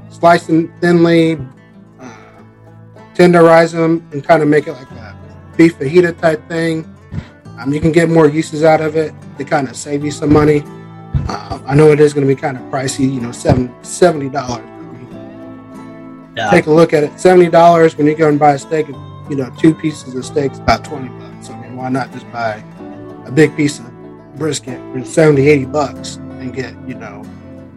slice 0.09 0.45
them 0.45 0.73
thinly, 0.81 1.37
uh, 2.01 2.43
tenderize 3.15 3.71
them, 3.71 4.05
and 4.11 4.25
kind 4.25 4.43
of 4.43 4.49
make 4.49 4.67
it 4.67 4.73
like 4.73 4.91
a 4.91 5.17
beef 5.55 5.79
fajita 5.79 6.19
type 6.19 6.45
thing. 6.49 6.83
Um, 7.57 7.73
you 7.73 7.79
can 7.79 7.93
get 7.93 8.09
more 8.09 8.27
uses 8.27 8.65
out 8.65 8.81
of 8.81 8.97
it 8.97 9.13
to 9.37 9.45
kind 9.45 9.67
of 9.67 9.75
save 9.75 10.03
you 10.03 10.11
some 10.11 10.31
money. 10.31 10.63
Uh, 11.27 11.59
I 11.65 11.75
know 11.75 11.91
it 11.91 11.99
is 11.99 12.13
going 12.13 12.27
to 12.27 12.33
be 12.33 12.39
kind 12.39 12.57
of 12.57 12.63
pricey, 12.63 13.11
you 13.11 13.21
know, 13.21 13.31
seven, 13.31 13.69
$70. 13.81 14.33
Yeah. 16.35 16.49
Take 16.49 16.65
a 16.65 16.71
look 16.71 16.93
at 16.93 17.03
it. 17.03 17.11
$70 17.11 17.97
when 17.97 18.07
you 18.07 18.15
go 18.15 18.27
and 18.27 18.39
buy 18.39 18.53
a 18.53 18.59
steak, 18.59 18.87
you 18.87 19.35
know, 19.35 19.53
two 19.59 19.73
pieces 19.75 20.15
of 20.15 20.25
steak 20.25 20.51
is 20.51 20.59
about 20.59 20.83
20 20.83 21.09
bucks. 21.19 21.49
I 21.49 21.61
mean, 21.61 21.75
why 21.75 21.89
not 21.89 22.11
just 22.11 22.29
buy 22.31 22.63
a 23.25 23.31
big 23.31 23.55
piece 23.55 23.79
of 23.79 23.93
brisket 24.35 24.79
for 24.91 25.05
70, 25.05 25.47
80 25.47 25.65
bucks 25.65 26.15
and 26.15 26.53
get, 26.53 26.75
you 26.87 26.95
know, 26.95 27.23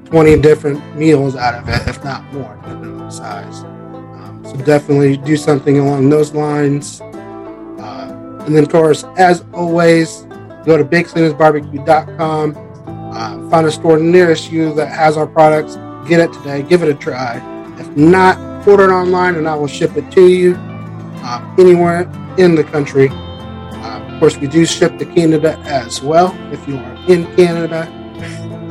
20 0.06 0.40
different 0.40 0.96
meals 0.96 1.36
out 1.36 1.54
of 1.54 1.68
it, 1.68 1.86
if 1.88 2.02
not 2.02 2.24
more, 2.32 2.56
depending 2.62 2.92
on 2.92 2.98
the 2.98 3.10
size. 3.10 3.62
Um, 3.62 4.42
so 4.44 4.56
definitely 4.64 5.16
do 5.18 5.36
something 5.36 5.78
along 5.78 6.08
those 6.08 6.32
lines. 6.32 7.00
Uh, 7.00 8.42
and 8.46 8.56
then, 8.56 8.62
of 8.62 8.70
course, 8.70 9.04
as 9.16 9.44
always, 9.52 10.25
go 10.66 10.76
to 10.76 10.84
BigSalinsBarbecue.com, 10.84 12.56
uh, 12.86 13.50
find 13.50 13.66
a 13.66 13.70
store 13.70 13.98
nearest 13.98 14.50
you 14.50 14.74
that 14.74 14.88
has 14.88 15.16
our 15.16 15.26
products, 15.26 15.76
get 16.08 16.20
it 16.20 16.32
today, 16.34 16.62
give 16.62 16.82
it 16.82 16.88
a 16.88 16.94
try. 16.94 17.36
If 17.78 17.96
not, 17.96 18.36
order 18.66 18.90
it 18.90 18.92
online 18.92 19.36
and 19.36 19.48
I 19.48 19.54
will 19.54 19.68
ship 19.68 19.96
it 19.96 20.10
to 20.12 20.28
you 20.28 20.56
uh, 20.58 21.54
anywhere 21.56 22.02
in 22.36 22.56
the 22.56 22.64
country. 22.64 23.08
Uh, 23.10 24.02
of 24.08 24.18
course, 24.18 24.36
we 24.36 24.48
do 24.48 24.66
ship 24.66 24.98
to 24.98 25.06
Canada 25.06 25.56
as 25.64 26.02
well 26.02 26.36
if 26.52 26.66
you 26.66 26.76
are 26.76 27.10
in 27.10 27.24
Canada. 27.36 27.86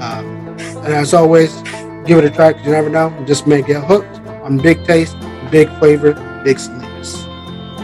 Um, 0.02 0.48
and 0.84 0.94
as 0.94 1.14
always, 1.14 1.62
give 2.06 2.18
it 2.18 2.26
a 2.26 2.30
try 2.30 2.52
because 2.52 2.66
you 2.66 2.74
never 2.74 2.90
know. 2.90 3.18
You 3.18 3.26
just 3.26 3.48
may 3.48 3.62
get 3.62 3.84
hooked 3.84 4.20
on 4.44 4.58
big 4.58 4.84
taste, 4.86 5.16
big 5.50 5.70
flavor, 5.80 6.14
big 6.44 6.60
sweetness. 6.60 7.24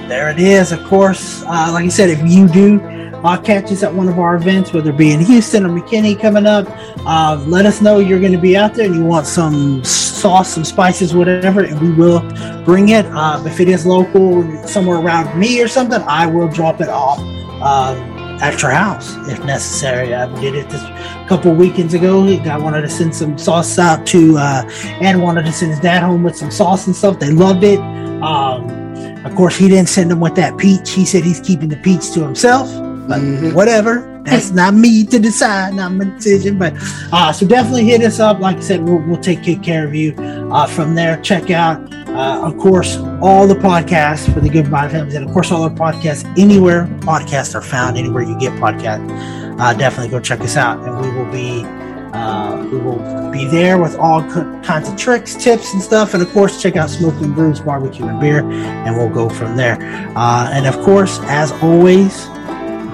There 0.10 0.30
it 0.30 0.40
is. 0.40 0.74
Of 0.74 0.84
course, 0.84 1.44
uh, 1.44 1.70
like 1.72 1.86
I 1.86 1.88
said, 1.88 2.10
if 2.10 2.22
you 2.30 2.50
do 2.50 2.80
uh, 3.24 3.40
catch 3.40 3.72
us 3.72 3.84
at 3.84 3.94
one 3.94 4.08
of 4.08 4.20
our 4.20 4.36
events, 4.36 4.74
whether 4.74 4.90
it 4.90 4.98
be 4.98 5.12
in 5.12 5.20
Houston 5.20 5.66
or 5.66 5.70
McKinney 5.70 6.20
coming 6.20 6.46
up, 6.46 6.66
uh, 7.06 7.44
let 7.48 7.66
us 7.66 7.82
know 7.82 8.00
you're 8.00 8.20
going 8.20 8.32
to 8.32 8.38
be 8.38 8.58
out 8.58 8.74
there 8.74 8.86
and 8.86 8.96
you 8.96 9.04
want 9.04 9.28
some 9.28 9.84
sauce, 9.84 10.54
some 10.54 10.66
spices, 10.66 11.14
whatever, 11.14 11.64
and 11.64 11.80
we 11.82 11.92
will 11.92 12.22
bring 12.64 12.90
it. 12.90 13.06
Uh, 13.08 13.42
if 13.46 13.60
it 13.60 13.68
is 13.68 13.86
local, 13.86 14.44
somewhere 14.68 14.98
around 14.98 15.38
me 15.40 15.62
or 15.62 15.68
something, 15.68 16.02
I 16.02 16.26
will 16.26 16.48
drop 16.48 16.82
it 16.82 16.90
off 16.90 17.20
um, 17.62 17.98
at 18.42 18.62
your 18.62 18.72
house 18.72 19.16
if 19.28 19.44
necessary. 19.46 20.14
I 20.16 20.34
did 20.42 20.56
it 20.56 20.70
this 20.70 20.82
couple 21.28 21.54
weekends 21.54 21.94
ago. 21.94 22.28
I 22.28 22.58
wanted 22.58 22.82
to 22.82 22.90
send 22.90 23.16
some 23.16 23.38
sauce 23.38 23.78
out 23.78 24.06
to, 24.08 24.38
uh, 24.38 24.70
and 25.00 25.22
wanted 25.22 25.46
to 25.46 25.52
send 25.52 25.72
his 25.72 25.80
dad 25.80 26.04
home 26.04 26.24
with 26.24 26.36
some 26.36 26.52
sauce 26.52 26.88
and 26.88 26.96
stuff. 26.96 27.20
They 27.20 27.32
loved 27.32 27.64
it. 27.64 27.80
Um, 28.22 28.82
of 29.26 29.36
course, 29.36 29.56
he 29.56 29.68
didn't 29.68 29.90
send 29.90 30.10
them 30.10 30.20
with 30.20 30.36
that 30.36 30.58
peach. 30.58 30.92
He 30.92 31.06
said 31.06 31.24
he's 31.24 31.40
keeping 31.40 31.70
the 31.70 31.78
peach 31.78 32.12
to 32.14 32.22
himself. 32.22 32.91
But 33.08 33.22
mm-hmm. 33.22 33.54
whatever. 33.54 34.08
That's 34.24 34.52
not 34.52 34.76
me 34.76 35.04
to 35.06 35.18
decide, 35.18 35.74
not 35.74 35.94
my 35.94 36.06
decision. 36.06 36.60
But 36.60 36.74
uh, 37.12 37.34
so 37.34 37.48
definitely 37.48 37.86
hit 37.86 38.02
us 38.02 38.20
up. 38.20 38.40
Like 38.40 38.58
I 38.58 38.60
said, 38.60 38.84
we'll, 38.84 39.00
we'll 39.00 39.20
take 39.20 39.44
good 39.44 39.64
care 39.64 39.86
of 39.88 39.96
you 39.96 40.14
uh, 40.52 40.68
from 40.68 40.94
there. 40.94 41.20
Check 41.22 41.50
out, 41.50 41.92
uh, 42.10 42.46
of 42.46 42.56
course, 42.58 42.98
all 43.22 43.48
the 43.48 43.56
podcasts 43.56 44.32
for 44.32 44.40
the 44.40 44.50
Goodbye 44.50 44.90
Films, 44.90 45.16
and 45.16 45.26
of 45.26 45.34
course, 45.34 45.52
all 45.52 45.64
our 45.64 45.72
podcasts 45.72 46.24
anywhere 46.38 46.86
podcasts 47.00 47.56
are 47.56 47.64
found, 47.64 47.98
anywhere 47.98 48.22
you 48.22 48.38
get 48.40 48.54
podcasts. 48.54 49.60
Uh, 49.60 49.74
definitely 49.74 50.10
go 50.10 50.20
check 50.20 50.42
us 50.42 50.56
out, 50.56 50.80
and 50.88 51.02
we 51.02 51.10
will 51.18 51.32
be. 51.32 51.66
Uh, 52.14 52.66
we 52.66 52.78
will 52.78 53.32
be 53.32 53.46
there 53.46 53.78
with 53.78 53.96
all 53.96 54.22
kinds 54.64 54.90
of 54.90 54.98
tricks, 54.98 55.34
tips, 55.34 55.74
and 55.74 55.82
stuff. 55.82 56.14
And 56.14 56.22
of 56.22 56.30
course, 56.34 56.62
check 56.62 56.76
out 56.76 56.90
Smoke 56.90 57.16
and 57.22 57.34
Brews 57.34 57.62
Barbecue 57.62 58.06
and 58.06 58.20
Beer, 58.20 58.44
and 58.44 58.98
we'll 58.98 59.10
go 59.10 59.30
from 59.30 59.56
there. 59.56 59.78
Uh, 60.18 60.50
and 60.52 60.68
of 60.68 60.76
course, 60.84 61.20
as 61.24 61.54
always, 61.64 62.28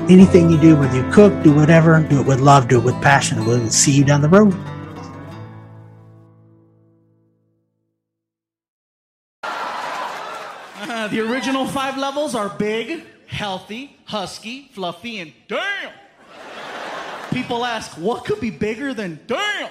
anything 0.10 0.50
you 0.50 0.58
do, 0.60 0.76
whether 0.76 0.96
you 0.96 1.10
cook, 1.12 1.34
do 1.44 1.54
whatever, 1.54 2.02
do 2.02 2.20
it 2.22 2.26
with 2.26 2.40
love, 2.40 2.68
do 2.68 2.80
it 2.80 2.84
with 2.84 2.96
passion. 3.02 3.46
We'll 3.46 3.70
see 3.70 3.92
you 3.92 4.04
down 4.04 4.22
the 4.22 4.30
road. 4.30 4.54
Uh, 10.80 11.08
the 11.10 11.20
original 11.20 11.66
five 11.66 11.98
levels 11.98 12.36
are 12.36 12.50
big, 12.50 13.04
healthy, 13.28 13.98
husky, 14.06 14.70
fluffy, 14.74 15.20
and 15.20 15.34
damn. 15.48 15.92
People 17.32 17.66
ask, 17.66 17.92
what 17.98 18.26
could 18.26 18.40
be 18.40 18.50
bigger 18.50 18.94
than 18.94 19.20
damn? 19.28 19.70